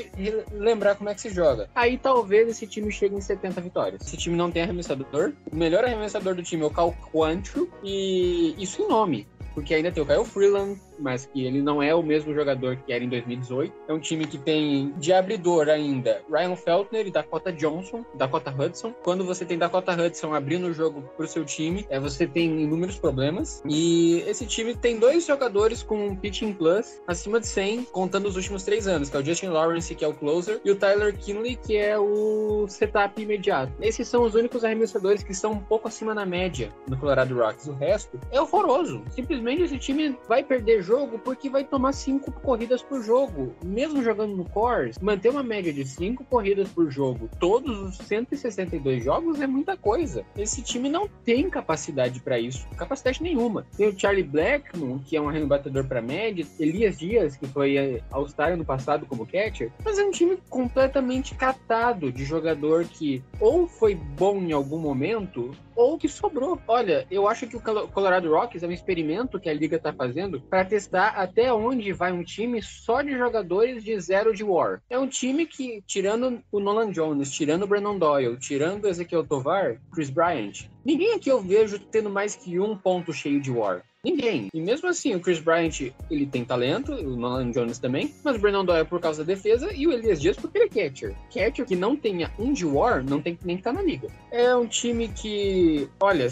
lembrar 0.51 0.95
como 0.95 1.09
é 1.09 1.13
que 1.13 1.21
se 1.21 1.29
joga. 1.29 1.69
Aí 1.75 1.97
talvez 1.97 2.49
esse 2.49 2.67
time 2.67 2.91
chegue 2.91 3.15
em 3.15 3.21
70 3.21 3.61
vitórias. 3.61 4.01
Esse 4.05 4.17
time 4.17 4.35
não 4.35 4.51
tem 4.51 4.63
arremessador, 4.63 5.33
o 5.51 5.55
melhor 5.55 5.83
arremessador 5.83 6.35
do 6.35 6.43
time 6.43 6.63
é 6.63 6.65
o 6.65 6.69
Cal 6.69 6.95
Quantrill, 7.13 7.69
e 7.83 8.55
isso 8.57 8.81
em 8.81 8.87
nome 8.87 9.27
porque 9.53 9.73
ainda 9.73 9.91
tem 9.91 10.01
o 10.01 10.05
Kyle 10.05 10.25
Freeland, 10.25 10.79
mas 10.99 11.25
que 11.25 11.45
ele 11.45 11.61
não 11.61 11.81
é 11.81 11.93
o 11.93 12.03
mesmo 12.03 12.33
jogador 12.33 12.77
que 12.77 12.93
era 12.93 13.03
em 13.03 13.09
2018. 13.09 13.73
É 13.87 13.93
um 13.93 13.99
time 13.99 14.25
que 14.25 14.37
tem 14.37 14.93
de 14.97 15.11
abridor 15.11 15.67
ainda 15.67 16.21
Ryan 16.29 16.55
Feltner 16.55 17.07
e 17.07 17.11
Dakota 17.11 17.51
Johnson, 17.51 18.05
Dakota 18.15 18.51
Hudson. 18.51 18.93
Quando 19.03 19.25
você 19.25 19.43
tem 19.45 19.57
Dakota 19.57 19.93
Hudson 19.93 20.33
abrindo 20.33 20.67
o 20.67 20.73
jogo 20.73 21.03
pro 21.17 21.27
seu 21.27 21.43
time, 21.43 21.85
é, 21.89 21.99
você 21.99 22.27
tem 22.27 22.61
inúmeros 22.61 22.97
problemas. 22.97 23.61
E 23.67 24.23
esse 24.27 24.45
time 24.45 24.75
tem 24.75 24.99
dois 24.99 25.25
jogadores 25.25 25.83
com 25.83 26.07
um 26.07 26.15
pitching 26.15 26.53
plus 26.53 27.01
acima 27.07 27.39
de 27.39 27.47
100, 27.47 27.85
contando 27.85 28.27
os 28.27 28.35
últimos 28.35 28.63
três 28.63 28.87
anos, 28.87 29.09
que 29.09 29.17
é 29.17 29.19
o 29.19 29.25
Justin 29.25 29.47
Lawrence, 29.47 29.93
que 29.95 30.05
é 30.05 30.07
o 30.07 30.13
closer, 30.13 30.61
e 30.63 30.71
o 30.71 30.75
Tyler 30.75 31.17
Kinley, 31.17 31.55
que 31.55 31.75
é 31.75 31.97
o 31.97 32.65
setup 32.67 33.21
imediato. 33.21 33.71
Esses 33.81 34.07
são 34.07 34.23
os 34.23 34.35
únicos 34.35 34.63
arremessadores 34.63 35.23
que 35.23 35.31
estão 35.31 35.51
um 35.53 35.59
pouco 35.59 35.87
acima 35.87 36.13
na 36.13 36.25
média 36.25 36.69
no 36.87 36.97
Colorado 36.97 37.35
Rocks. 37.35 37.67
O 37.67 37.73
resto 37.73 38.19
é 38.31 38.39
horroroso. 38.39 39.03
Simplesmente 39.09 39.40
esse 39.49 39.77
time 39.77 40.17
vai 40.27 40.43
perder 40.43 40.81
jogo 40.81 41.19
porque 41.19 41.49
vai 41.49 41.63
tomar 41.63 41.93
cinco 41.93 42.31
corridas 42.31 42.81
por 42.81 43.03
jogo. 43.03 43.53
Mesmo 43.63 44.03
jogando 44.03 44.35
no 44.35 44.45
Cores, 44.45 44.97
manter 44.99 45.29
uma 45.29 45.43
média 45.43 45.71
de 45.71 45.85
cinco 45.85 46.23
corridas 46.23 46.69
por 46.69 46.89
jogo 46.91 47.29
todos 47.39 47.79
os 47.79 47.97
162 47.97 49.03
jogos 49.03 49.41
é 49.41 49.47
muita 49.47 49.75
coisa. 49.75 50.23
Esse 50.37 50.61
time 50.61 50.89
não 50.89 51.07
tem 51.25 51.49
capacidade 51.49 52.19
para 52.19 52.39
isso, 52.39 52.67
capacidade 52.77 53.23
nenhuma. 53.23 53.65
Tem 53.75 53.87
o 53.87 53.99
Charlie 53.99 54.23
Blackmon, 54.23 54.99
que 54.99 55.17
é 55.17 55.21
um 55.21 55.29
arrebatedor 55.29 55.85
para 55.85 56.01
média, 56.01 56.45
Elias 56.59 56.99
Dias, 56.99 57.35
que 57.35 57.47
foi 57.47 58.01
All-Star 58.11 58.55
no 58.55 58.65
passado 58.65 59.05
como 59.05 59.25
catcher, 59.25 59.71
mas 59.83 59.97
é 59.97 60.03
um 60.03 60.11
time 60.11 60.37
completamente 60.49 61.35
catado 61.35 62.11
de 62.11 62.23
jogador 62.23 62.85
que 62.85 63.23
ou 63.39 63.67
foi 63.67 63.95
bom 63.95 64.37
em 64.37 64.51
algum 64.51 64.77
momento 64.77 65.51
ou 65.75 65.97
que 65.97 66.07
sobrou. 66.07 66.59
Olha, 66.67 67.07
eu 67.09 67.27
acho 67.27 67.47
que 67.47 67.57
o 67.57 67.61
Colorado 67.61 68.29
Rockies 68.29 68.61
é 68.61 68.67
um 68.67 68.71
experimento 68.71 69.30
que 69.39 69.49
a 69.49 69.53
liga 69.53 69.77
está 69.77 69.93
fazendo 69.93 70.41
para 70.41 70.65
testar 70.65 71.09
até 71.09 71.53
onde 71.53 71.93
vai 71.93 72.11
um 72.11 72.23
time 72.23 72.61
só 72.61 73.01
de 73.01 73.17
jogadores 73.17 73.83
de 73.83 73.99
zero 73.99 74.33
de 74.33 74.43
war. 74.43 74.81
É 74.89 74.97
um 74.97 75.07
time 75.07 75.45
que, 75.45 75.81
tirando 75.85 76.41
o 76.51 76.59
Nolan 76.59 76.91
Jones, 76.91 77.31
tirando 77.31 77.63
o 77.63 77.67
Brandon 77.67 77.97
Doyle, 77.97 78.37
tirando 78.37 78.85
o 78.85 78.87
Ezequiel 78.87 79.25
Tovar, 79.25 79.79
Chris 79.93 80.09
Bryant, 80.09 80.69
ninguém 80.83 81.13
aqui 81.13 81.29
eu 81.29 81.41
vejo 81.41 81.79
tendo 81.79 82.09
mais 82.09 82.35
que 82.35 82.59
um 82.59 82.77
ponto 82.77 83.13
cheio 83.13 83.41
de 83.41 83.51
war. 83.51 83.83
Ninguém. 84.03 84.49
E 84.51 84.59
mesmo 84.59 84.89
assim, 84.89 85.13
o 85.13 85.19
Chris 85.19 85.39
Bryant, 85.39 85.91
ele 86.09 86.25
tem 86.25 86.43
talento, 86.43 86.91
o 86.91 87.15
Nolan 87.15 87.51
Jones 87.51 87.77
também, 87.77 88.13
mas 88.23 88.35
o 88.35 88.39
Brandon 88.39 88.65
Doyle 88.65 88.87
por 88.87 88.99
causa 88.99 89.23
da 89.23 89.33
defesa 89.33 89.71
e 89.73 89.85
o 89.85 89.93
Elias 89.93 90.19
Dias 90.19 90.35
porque 90.35 90.57
ele 90.57 90.65
é 90.65 90.69
catcher. 90.69 91.15
Catcher 91.31 91.65
que 91.67 91.75
não 91.75 91.95
tenha 91.95 92.31
um 92.39 92.51
de 92.51 92.65
war, 92.65 93.03
não 93.03 93.21
tem 93.21 93.37
nem 93.43 93.57
que 93.57 93.61
estar 93.61 93.71
tá 93.71 93.77
na 93.77 93.83
liga. 93.83 94.07
É 94.31 94.55
um 94.55 94.65
time 94.65 95.07
que, 95.07 95.87
olha, 95.99 96.27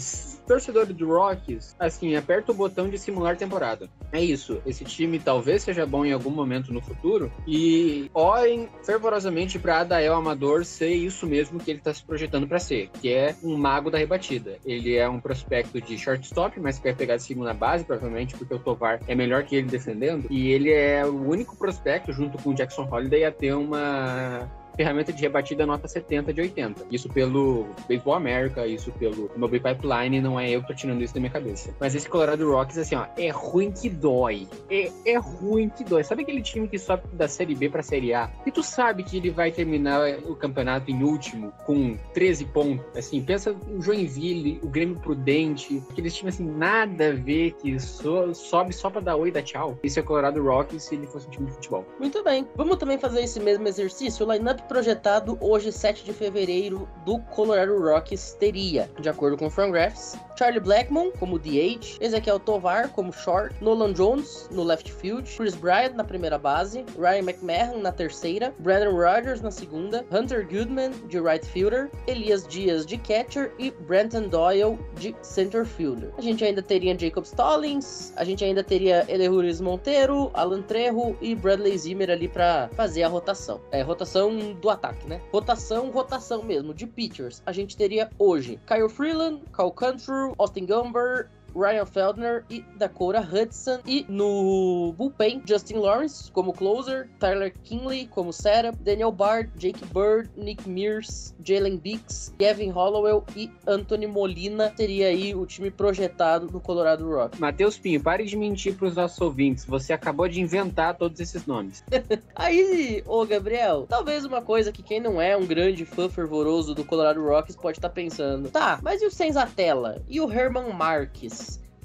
torcedor 0.48 0.86
do 0.86 1.06
Rockies, 1.06 1.76
assim, 1.78 2.16
aperta 2.16 2.50
o 2.50 2.54
botão 2.54 2.88
de 2.88 2.98
simular 2.98 3.36
temporada. 3.36 3.88
É 4.10 4.20
isso. 4.20 4.60
Esse 4.66 4.84
time 4.84 5.20
talvez 5.20 5.62
seja 5.62 5.86
bom 5.86 6.04
em 6.04 6.12
algum 6.12 6.30
momento 6.30 6.72
no 6.72 6.80
futuro 6.80 7.30
e 7.46 8.10
orem 8.12 8.68
fervorosamente 8.82 9.60
para 9.60 9.80
Adael 9.80 10.14
Amador 10.14 10.64
ser 10.64 10.92
isso 10.92 11.24
mesmo 11.24 11.60
que 11.60 11.70
ele 11.70 11.78
está 11.78 11.94
se 11.94 12.02
projetando 12.02 12.48
para 12.48 12.58
ser, 12.58 12.90
que 13.00 13.12
é 13.12 13.36
um 13.44 13.56
mago 13.56 13.92
da 13.92 13.98
rebatida. 13.98 14.58
Ele 14.66 14.96
é 14.96 15.08
um 15.08 15.20
prospecto 15.20 15.80
de 15.80 15.96
shortstop, 15.96 16.58
mas 16.58 16.78
que 16.78 16.84
vai 16.84 16.94
pegar 16.94 17.16
de 17.16 17.22
segunda 17.22 17.54
base, 17.60 17.84
provavelmente, 17.84 18.34
porque 18.36 18.54
o 18.54 18.58
Tovar 18.58 19.00
é 19.06 19.14
melhor 19.14 19.44
que 19.44 19.54
ele 19.54 19.68
defendendo. 19.68 20.26
E 20.30 20.50
ele 20.50 20.72
é 20.72 21.04
o 21.04 21.28
único 21.28 21.54
prospecto, 21.54 22.12
junto 22.12 22.42
com 22.42 22.50
o 22.50 22.54
Jackson 22.54 22.88
Holiday, 22.90 23.24
a 23.24 23.30
ter 23.30 23.52
uma 23.52 24.48
ferramenta 24.80 25.12
de 25.12 25.20
rebatida 25.20 25.66
nota 25.66 25.86
70 25.86 26.32
de 26.32 26.40
80. 26.40 26.86
Isso 26.90 27.06
pelo 27.10 27.66
Baseball 27.86 28.14
America, 28.14 28.66
isso 28.66 28.90
pelo 28.92 29.30
Mobile 29.36 29.62
Pipeline, 29.62 30.22
não 30.22 30.40
é 30.40 30.48
eu 30.48 30.62
que 30.62 30.68
tô 30.68 30.74
tirando 30.74 31.02
isso 31.02 31.12
da 31.12 31.20
minha 31.20 31.30
cabeça. 31.30 31.74
Mas 31.78 31.94
esse 31.94 32.08
Colorado 32.08 32.50
Rockies, 32.50 32.78
assim, 32.78 32.94
ó, 32.94 33.04
é 33.18 33.28
ruim 33.28 33.70
que 33.70 33.90
dói. 33.90 34.48
É, 34.70 34.90
é 35.04 35.18
ruim 35.18 35.68
que 35.68 35.84
dói. 35.84 36.02
Sabe 36.02 36.22
aquele 36.22 36.40
time 36.40 36.66
que 36.66 36.78
sobe 36.78 37.02
da 37.12 37.28
Série 37.28 37.54
B 37.54 37.68
pra 37.68 37.82
Série 37.82 38.14
A? 38.14 38.30
E 38.46 38.50
tu 38.50 38.62
sabe 38.62 39.02
que 39.02 39.18
ele 39.18 39.28
vai 39.28 39.52
terminar 39.52 40.00
o 40.26 40.34
campeonato 40.34 40.90
em 40.90 41.02
último, 41.02 41.52
com 41.66 41.98
13 42.14 42.46
pontos. 42.46 42.86
Assim, 42.96 43.22
pensa 43.22 43.54
o 43.68 43.82
Joinville, 43.82 44.60
o 44.62 44.68
Grêmio 44.68 44.96
Prudente, 44.96 45.82
aqueles 45.90 46.16
times 46.16 46.36
assim, 46.36 46.50
nada 46.50 47.10
a 47.10 47.12
ver, 47.12 47.52
que 47.52 47.78
so, 47.78 48.32
sobe 48.34 48.72
só 48.72 48.88
pra 48.88 49.02
dar 49.02 49.16
oi 49.16 49.30
dar 49.30 49.42
tchau. 49.42 49.78
Esse 49.82 49.98
é 49.98 50.02
o 50.02 50.06
Colorado 50.06 50.42
Rockies 50.42 50.84
se 50.84 50.94
ele 50.94 51.06
fosse 51.06 51.26
um 51.26 51.30
time 51.30 51.46
de 51.48 51.52
futebol. 51.52 51.84
Muito 51.98 52.24
bem. 52.24 52.48
Vamos 52.56 52.78
também 52.78 52.96
fazer 52.96 53.20
esse 53.20 53.38
mesmo 53.38 53.68
exercício? 53.68 54.26
O 54.26 54.32
lineup 54.32 54.60
projetado 54.70 55.36
hoje, 55.40 55.72
7 55.72 56.04
de 56.04 56.12
fevereiro, 56.12 56.88
do 57.04 57.18
Colorado 57.18 57.76
Rockies 57.76 58.36
teria, 58.38 58.88
de 59.00 59.08
acordo 59.08 59.36
com 59.36 59.50
Fangraphs, 59.50 60.16
Charlie 60.38 60.60
Blackmon 60.60 61.10
como 61.18 61.40
DH, 61.40 61.98
Ezequiel 62.00 62.38
Tovar 62.38 62.88
como 62.90 63.12
short, 63.12 63.52
Nolan 63.60 63.92
Jones 63.92 64.48
no 64.52 64.62
left 64.62 64.90
field, 64.90 65.28
Chris 65.36 65.56
Bryant 65.56 65.94
na 65.94 66.04
primeira 66.04 66.38
base, 66.38 66.84
Ryan 66.96 67.24
McMahon 67.24 67.82
na 67.82 67.90
terceira, 67.90 68.54
Brandon 68.60 68.92
Rogers 68.92 69.42
na 69.42 69.50
segunda, 69.50 70.06
Hunter 70.12 70.46
Goodman 70.48 70.92
de 71.08 71.18
right 71.18 71.44
fielder, 71.44 71.90
Elias 72.06 72.46
Dias 72.46 72.86
de 72.86 72.96
catcher 72.96 73.52
e 73.58 73.70
Brenton 73.70 74.28
Doyle 74.28 74.78
de 74.94 75.14
center 75.20 75.66
fielder. 75.66 76.10
A 76.16 76.22
gente 76.22 76.44
ainda 76.44 76.62
teria 76.62 76.96
Jacob 76.96 77.24
Stallings, 77.24 78.12
a 78.16 78.24
gente 78.24 78.44
ainda 78.44 78.62
teria 78.62 79.04
Elehuris 79.08 79.60
Monteiro, 79.60 80.30
Alan 80.32 80.62
Trejo 80.62 81.16
e 81.20 81.34
Bradley 81.34 81.76
Zimmer 81.76 82.08
ali 82.08 82.28
para 82.28 82.70
fazer 82.76 83.02
a 83.02 83.08
rotação. 83.08 83.60
É, 83.72 83.82
rotação 83.82 84.56
do 84.60 84.70
ataque, 84.70 85.06
né? 85.06 85.20
Rotação, 85.32 85.90
rotação 85.90 86.42
mesmo, 86.42 86.74
de 86.74 86.86
pitchers. 86.86 87.42
A 87.46 87.52
gente 87.52 87.76
teria 87.76 88.10
hoje 88.18 88.60
Kyle 88.66 88.88
Freeland, 88.88 89.42
Cal 89.52 89.72
Cantrell, 89.72 90.34
Austin 90.38 90.66
Gumber, 90.66 91.30
Ryan 91.54 91.86
Feldner 91.86 92.44
e 92.50 92.64
Dakota 92.76 93.20
Hudson. 93.20 93.80
E 93.86 94.04
no 94.08 94.94
bullpen, 94.96 95.42
Justin 95.44 95.76
Lawrence 95.76 96.30
como 96.32 96.52
closer, 96.52 97.08
Tyler 97.18 97.52
Kinley 97.64 98.06
como 98.06 98.32
setup, 98.32 98.76
Daniel 98.78 99.12
Bard, 99.12 99.50
Jake 99.56 99.84
Bird, 99.86 100.30
Nick 100.36 100.68
Mears, 100.68 101.34
Jalen 101.44 101.76
Bix, 101.76 102.34
Kevin 102.38 102.70
Hollowell 102.70 103.24
e 103.36 103.50
Anthony 103.66 104.06
Molina 104.06 104.72
seria 104.76 105.08
aí 105.08 105.34
o 105.34 105.46
time 105.46 105.70
projetado 105.70 106.46
do 106.46 106.60
Colorado 106.60 107.08
Rock. 107.08 107.40
Matheus 107.40 107.78
Pinho, 107.78 108.02
pare 108.02 108.24
de 108.24 108.36
mentir 108.36 108.74
para 108.76 108.88
os 108.88 108.96
nossos 108.96 109.20
ouvintes. 109.20 109.64
Você 109.64 109.92
acabou 109.92 110.28
de 110.28 110.40
inventar 110.40 110.96
todos 110.96 111.20
esses 111.20 111.46
nomes. 111.46 111.84
aí, 112.34 113.02
ô 113.06 113.24
Gabriel, 113.24 113.86
talvez 113.88 114.24
uma 114.24 114.42
coisa 114.42 114.72
que 114.72 114.82
quem 114.82 115.00
não 115.00 115.20
é 115.20 115.36
um 115.36 115.46
grande 115.46 115.84
fã 115.84 116.08
fervoroso 116.08 116.74
do 116.74 116.84
Colorado 116.84 117.24
Rocks 117.24 117.56
pode 117.56 117.78
estar 117.78 117.88
tá 117.88 117.94
pensando. 117.94 118.50
Tá, 118.50 118.78
mas 118.82 119.02
e 119.02 119.06
o 119.06 119.10
Senzatella? 119.10 120.02
E 120.08 120.20
o 120.20 120.30
Herman 120.30 120.72
Marques? 120.72 121.39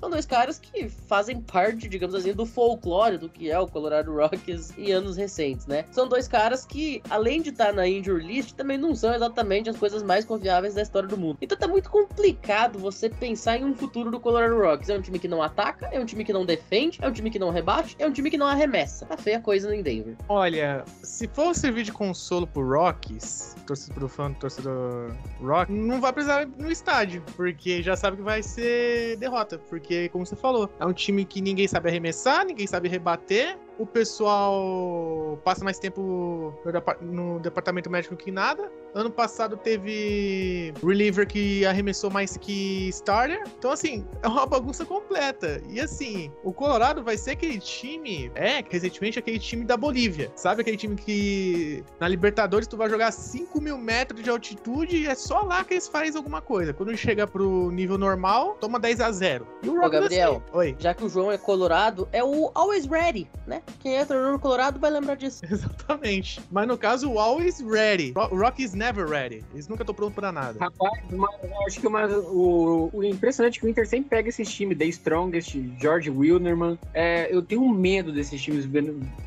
São 0.06 0.10
dois 0.12 0.26
caras 0.28 0.60
que 0.60 0.88
fazem 0.88 1.42
parte, 1.42 1.90
digamos 1.90 2.14
assim, 2.14 2.32
do 2.32 2.46
folclore 2.46 3.18
do 3.18 3.28
que 3.28 3.50
é 3.50 3.60
o 3.60 3.68
Colorado 3.68 4.14
Rockies 4.14 4.72
em 4.78 4.92
anos 4.92 5.18
recentes, 5.18 5.66
né? 5.66 5.84
São 5.90 6.08
dois 6.08 6.28
caras 6.28 6.64
que, 6.64 7.02
além 7.10 7.42
de 7.42 7.50
estar 7.50 7.74
na 7.74 7.88
injury 7.88 8.24
list, 8.24 8.54
também 8.54 8.78
não 8.78 8.94
são 8.94 9.16
exatamente 9.16 9.68
as 9.68 9.76
coisas 9.76 10.04
mais 10.04 10.24
confiáveis 10.24 10.76
da 10.76 10.84
história 10.84 11.10
do 11.10 11.18
mundo. 11.18 11.40
Então 11.42 11.58
tá 11.58 11.68
muito 11.68 11.90
complicado 11.90 12.78
você 12.78 13.10
pensar 13.10 13.58
em 13.58 13.66
um 13.66 13.74
futuro 13.74 14.12
do 14.12 14.20
Colorado 14.20 14.56
Rockies. 14.56 14.90
É 14.90 14.98
um 14.98 15.02
time 15.02 15.18
que 15.18 15.28
não 15.28 15.42
ataca, 15.42 15.90
é 15.92 16.00
um 16.00 16.06
time 16.06 16.24
que 16.24 16.32
não 16.32 16.46
defende, 16.46 17.00
é 17.02 17.08
um 17.08 17.12
time 17.12 17.32
que 17.32 17.40
não 17.40 17.50
rebate, 17.50 17.96
é 17.98 18.06
um 18.06 18.12
time 18.12 18.30
que 18.30 18.38
não 18.38 18.46
arremessa. 18.46 19.08
Tá 19.08 19.18
feia 19.18 19.38
a 19.38 19.42
coisa 19.42 19.76
em 19.76 19.82
Denver. 19.82 20.16
Olha, 20.30 20.86
se 21.02 21.28
for 21.28 21.56
servir 21.56 21.82
de 21.82 21.92
consolo 21.92 22.46
pro 22.46 22.62
Rockies, 22.64 23.56
torcedor 23.66 23.96
pro 23.96 24.08
fã, 24.08 24.34
torcedor 24.34 25.16
Rock, 25.42 25.72
não 25.72 26.00
vai 26.00 26.14
precisar 26.14 26.44
ir 26.44 26.50
no 26.60 26.72
estádio, 26.72 27.24
porque 27.36 27.82
já 27.82 27.96
sabe 27.96 28.18
que 28.18 28.24
vai 28.24 28.44
ser 28.44 29.18
derrota, 29.18 29.60
porque 29.70 29.95
porque, 29.96 30.10
como 30.10 30.26
você 30.26 30.36
falou, 30.36 30.70
é 30.80 30.86
um 30.86 30.94
time 30.94 31.24
que 31.24 31.42
ninguém 31.42 31.68
sabe 31.68 31.90
arremessar, 31.90 32.46
ninguém 32.46 32.68
sabe 32.68 32.90
rebater, 32.90 33.58
o 33.80 33.86
pessoal 33.86 35.40
passa 35.44 35.64
mais 35.64 35.80
tempo 35.80 36.54
no, 37.02 37.40
departamento 37.40 37.90
médico 37.90 38.16
que 38.16 38.32
nada. 38.32 38.72
Ano 38.96 39.12
passado 39.12 39.58
teve 39.58 40.74
reliever 40.82 41.28
que 41.28 41.66
arremessou 41.66 42.10
mais 42.10 42.38
que 42.38 42.88
starter. 42.88 43.44
Então, 43.60 43.72
assim, 43.72 44.06
é 44.24 44.28
uma 44.28 44.46
bagunça 44.46 44.86
completa. 44.86 45.62
E 45.70 45.82
assim, 45.82 46.32
o 46.46 46.54
Colorado 46.54 47.04
vai 47.04 47.18
ser 47.18 47.32
aquele 47.32 47.60
time, 47.60 48.32
é, 48.36 48.64
recentemente 48.70 49.20
aquele 49.20 49.38
time 49.38 49.66
da 49.66 49.76
Bolívia. 49.76 50.32
Sabe 50.38 50.62
aquele 50.62 50.78
time 50.78 50.96
que 50.96 51.84
na 52.00 52.08
Libertadores 52.08 52.68
tu 52.68 52.78
vai 52.78 52.90
jogar 52.90 53.12
5 53.12 53.60
mil 53.60 53.78
metros 53.78 54.24
de 54.24 54.30
altitude 54.30 54.96
e 54.96 55.08
é 55.08 55.16
só 55.16 55.42
lá 55.42 55.66
que 55.66 55.74
eles 55.74 55.90
fazem 55.90 56.16
alguma 56.16 56.42
coisa. 56.42 56.74
Quando 56.74 56.96
chega 56.96 57.28
pro 57.28 57.70
nível 57.72 57.98
normal, 57.98 58.56
toma 58.62 58.80
10 58.80 59.02
a 59.02 59.12
0 59.12 59.46
E 59.62 59.68
o 59.68 59.84
Ô, 59.84 59.90
Gabriel. 59.90 60.42
Oi. 60.54 60.74
já 60.80 60.94
que 60.94 61.04
o 61.04 61.10
João 61.10 61.30
é 61.30 61.38
colorado, 61.38 62.08
é 62.14 62.24
o 62.24 62.50
always 62.54 62.86
ready, 62.86 63.30
né? 63.46 63.62
Quem 63.82 63.98
é 63.98 64.06
torcedor 64.06 64.40
colorado 64.40 64.80
vai 64.80 64.90
lembrar 64.90 65.16
disso. 65.16 65.44
Exatamente. 65.52 66.40
Mas 66.50 66.66
no 66.66 66.78
caso, 66.78 67.12
o 67.12 67.20
always 67.20 67.60
ready. 67.60 68.14
O 68.16 68.38
Rock 68.38 68.64
is 68.64 68.74
never 68.86 69.08
ready. 69.08 69.44
Eles 69.54 69.68
nunca 69.68 69.84
estão 69.84 69.96
prontos 69.96 70.16
pra 70.16 70.32
nada. 70.32 70.60
Rapaz, 70.60 71.04
mas 71.12 71.44
eu 71.44 71.66
acho 71.66 71.80
que 71.82 71.88
uma, 71.88 72.06
o, 72.08 72.90
o 72.94 73.04
impressionante 73.04 73.58
é 73.58 73.60
que 73.60 73.66
o 73.66 73.70
Inter 73.70 73.88
sempre 73.88 74.10
pega 74.10 74.30
esses 74.30 74.52
times, 74.54 74.78
The 74.78 74.86
Strongest, 74.86 75.56
George 75.80 76.10
Wilnerman. 76.10 76.78
É, 76.94 77.28
eu 77.34 77.42
tenho 77.42 77.68
medo 77.68 78.12
desses 78.12 78.42
times 78.42 78.68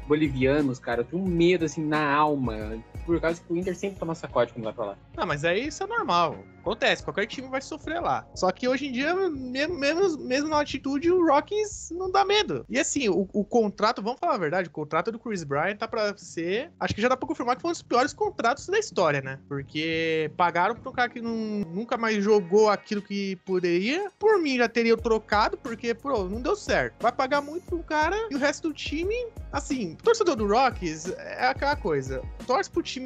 bolivianos, 0.07 0.79
cara. 0.79 1.01
Eu 1.01 1.05
tenho 1.05 1.25
medo, 1.25 1.65
assim, 1.65 1.85
na 1.85 2.13
alma 2.13 2.79
por 3.09 3.19
causa 3.23 3.41
que 3.41 3.51
o 3.51 3.57
Inter 3.57 3.75
sempre 3.75 3.99
toma 3.99 4.15
sacode 4.15 4.53
quando 4.53 4.65
vai 4.65 4.73
pra 4.75 4.85
lá. 4.85 4.99
Não, 5.17 5.27
mas 5.27 5.43
aí 5.43 5.69
isso 5.69 5.83
é 5.83 5.87
normal. 5.87 6.37
Acontece, 6.61 7.03
qualquer 7.03 7.27
time 7.27 7.49
vai 7.49 7.63
sofrer 7.63 8.01
lá. 8.01 8.27
Só 8.35 8.53
que 8.53 8.69
hoje 8.69 8.89
em 8.89 8.93
dia, 8.93 9.15
mesmo, 9.15 9.75
mesmo, 9.79 10.19
mesmo 10.19 10.49
na 10.51 10.57
altitude, 10.57 11.11
o 11.11 11.27
Rockies 11.27 11.91
não 11.97 12.11
dá 12.11 12.23
medo. 12.27 12.67
E 12.69 12.79
assim, 12.79 13.09
o, 13.09 13.27
o 13.33 13.43
contrato, 13.43 14.03
vamos 14.03 14.19
falar 14.21 14.35
a 14.35 14.39
verdade, 14.39 14.69
o 14.69 14.71
contrato 14.71 15.11
do 15.11 15.19
Chris 15.19 15.43
Bryant 15.43 15.79
tá 15.79 15.89
pra 15.89 16.15
ser. 16.19 16.71
Acho 16.79 16.95
que 16.95 17.01
já 17.01 17.09
dá 17.09 17.17
pra 17.17 17.27
confirmar 17.27 17.57
que 17.57 17.63
foi 17.63 17.71
um 17.71 17.73
dos 17.73 17.81
piores 17.81 18.13
contratos 18.13 18.67
da 18.67 18.79
história, 18.79 19.23
né? 19.23 19.39
Porque 19.49 20.31
pagaram 20.37 20.75
pra 20.75 20.91
um 20.91 20.93
cara 20.93 21.09
que 21.09 21.23
não, 21.23 21.33
nunca 21.73 21.97
mais 21.97 22.23
jogou 22.23 22.69
aquilo 22.69 23.01
que 23.01 23.37
poderia. 23.37 24.11
Por 24.19 24.39
mim, 24.39 24.59
já 24.59 24.69
teria 24.69 24.97
trocado, 24.99 25.57
porque, 25.57 25.95
pô, 25.95 26.25
não 26.25 26.43
deu 26.43 26.55
certo. 26.55 26.97
Vai 27.01 27.13
pagar 27.13 27.41
muito 27.41 27.65
pro 27.65 27.83
cara 27.83 28.29
e 28.31 28.35
o 28.35 28.39
resto 28.39 28.69
do 28.69 28.75
time, 28.75 29.15
assim, 29.51 29.97
torcedor 30.03 30.37
do 30.37 30.47
Rockies 30.47 31.09
é 31.17 31.47
aquela 31.47 31.77
coisa. 31.77 32.21
Torce 32.47 32.71
pro 32.71 32.83
time 32.83 32.98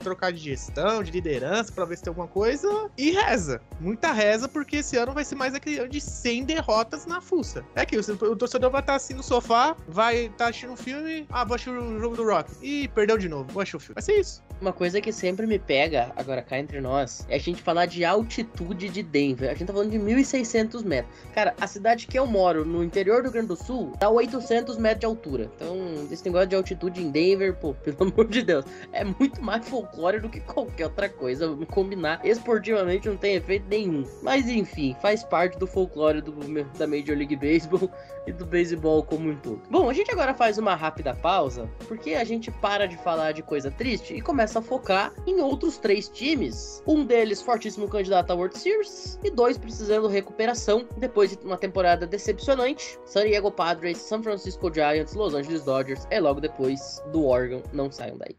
trocar 0.00 0.32
de 0.32 0.38
gestão, 0.38 1.02
de 1.02 1.10
liderança, 1.10 1.72
pra 1.72 1.84
ver 1.84 1.96
se 1.96 2.02
tem 2.02 2.10
alguma 2.10 2.28
coisa 2.28 2.90
e 2.96 3.10
reza. 3.10 3.60
Muita 3.80 4.12
reza, 4.12 4.48
porque 4.48 4.76
esse 4.76 4.96
ano 4.96 5.12
vai 5.12 5.24
ser 5.24 5.34
mais 5.34 5.54
aquele 5.54 5.78
ano 5.78 5.88
de 5.88 6.00
100 6.00 6.44
derrotas 6.44 7.06
na 7.06 7.20
fuça. 7.20 7.64
É 7.74 7.84
que 7.84 7.96
o, 7.96 8.36
torcedor 8.36 8.70
vai 8.70 8.80
estar 8.80 8.94
assim 8.94 9.14
no 9.14 9.22
sofá, 9.22 9.76
vai 9.88 10.26
estar 10.26 10.48
assistindo 10.48 10.72
um 10.72 10.76
filme, 10.76 11.26
ah, 11.30 11.44
vou 11.44 11.54
assistir 11.54 11.70
o 11.70 12.00
jogo 12.00 12.16
do 12.16 12.24
Rockies. 12.24 12.58
Ih, 12.62 12.88
perdeu 12.88 13.18
de 13.18 13.28
novo, 13.28 13.50
vou 13.52 13.62
assistir 13.62 13.76
o 13.76 13.80
filme. 13.80 13.94
Vai 13.94 14.02
ser 14.02 14.20
isso. 14.20 14.42
Uma 14.60 14.72
coisa 14.72 15.00
que 15.00 15.12
sempre 15.12 15.46
me 15.46 15.58
pega, 15.58 16.12
agora 16.16 16.42
cá 16.42 16.58
entre 16.58 16.80
nós, 16.80 17.26
é 17.28 17.36
a 17.36 17.38
gente 17.38 17.62
falar 17.62 17.86
de 17.86 18.04
altitude 18.04 18.88
de 18.88 19.02
Denver. 19.02 19.50
A 19.50 19.54
gente 19.54 19.66
tá 19.66 19.72
falando 19.72 19.90
de 19.90 19.98
1.600 19.98 20.84
metros. 20.84 21.14
Cara, 21.34 21.54
a 21.60 21.66
cidade 21.66 22.06
que 22.06 22.18
eu 22.18 22.26
moro, 22.26 22.64
no 22.64 22.82
interior 22.82 23.18
do 23.18 23.24
Rio 23.24 23.32
Grande 23.32 23.48
do 23.48 23.56
Sul, 23.56 23.92
tá 23.98 24.08
800 24.08 24.78
metros 24.78 25.00
de 25.00 25.06
altura. 25.06 25.50
Então, 25.56 25.76
esse 26.10 26.24
negócio 26.24 26.48
de 26.48 26.56
altitude 26.56 27.02
em 27.02 27.10
Denver, 27.10 27.54
pô, 27.54 27.74
pelo 27.84 28.10
amor 28.10 28.28
de 28.28 28.42
Deus, 28.42 28.64
é 28.92 29.03
muito 29.04 29.42
mais 29.42 29.68
folclore 29.68 30.20
do 30.20 30.28
que 30.28 30.40
qualquer 30.40 30.84
outra 30.84 31.08
coisa. 31.08 31.56
Combinar, 31.70 32.20
esportivamente 32.24 33.08
não 33.08 33.16
tem 33.16 33.36
efeito 33.36 33.66
nenhum. 33.68 34.04
Mas 34.22 34.48
enfim, 34.48 34.96
faz 35.00 35.22
parte 35.22 35.58
do 35.58 35.66
folclore 35.66 36.20
do, 36.20 36.32
da 36.78 36.86
Major 36.86 37.16
League 37.16 37.36
Baseball 37.36 37.90
e 38.26 38.32
do 38.32 38.46
beisebol 38.46 39.02
como 39.02 39.30
um 39.30 39.36
todo. 39.36 39.60
Bom, 39.70 39.88
a 39.88 39.92
gente 39.92 40.10
agora 40.10 40.34
faz 40.34 40.58
uma 40.58 40.74
rápida 40.74 41.14
pausa, 41.14 41.68
porque 41.86 42.14
a 42.14 42.24
gente 42.24 42.50
para 42.50 42.86
de 42.86 42.96
falar 42.98 43.32
de 43.32 43.42
coisa 43.42 43.70
triste 43.70 44.14
e 44.14 44.20
começa 44.20 44.58
a 44.58 44.62
focar 44.62 45.12
em 45.26 45.40
outros 45.40 45.78
três 45.78 46.08
times. 46.08 46.82
Um 46.86 47.04
deles 47.04 47.42
fortíssimo 47.42 47.88
candidato 47.88 48.30
à 48.30 48.34
World 48.34 48.58
Series 48.58 49.18
e 49.22 49.30
dois 49.30 49.58
precisando 49.58 50.08
recuperação 50.08 50.86
depois 50.96 51.30
de 51.30 51.44
uma 51.44 51.56
temporada 51.56 52.06
decepcionante. 52.06 52.98
San 53.04 53.26
Diego 53.26 53.50
Padres, 53.50 53.98
San 53.98 54.22
Francisco 54.22 54.72
Giants, 54.72 55.14
Los 55.14 55.34
Angeles 55.34 55.64
Dodgers 55.64 56.06
e 56.10 56.20
logo 56.20 56.40
depois 56.40 57.02
do 57.12 57.26
Oregon. 57.26 57.62
Não 57.72 57.90
saiam 57.90 58.16
daí. 58.16 58.36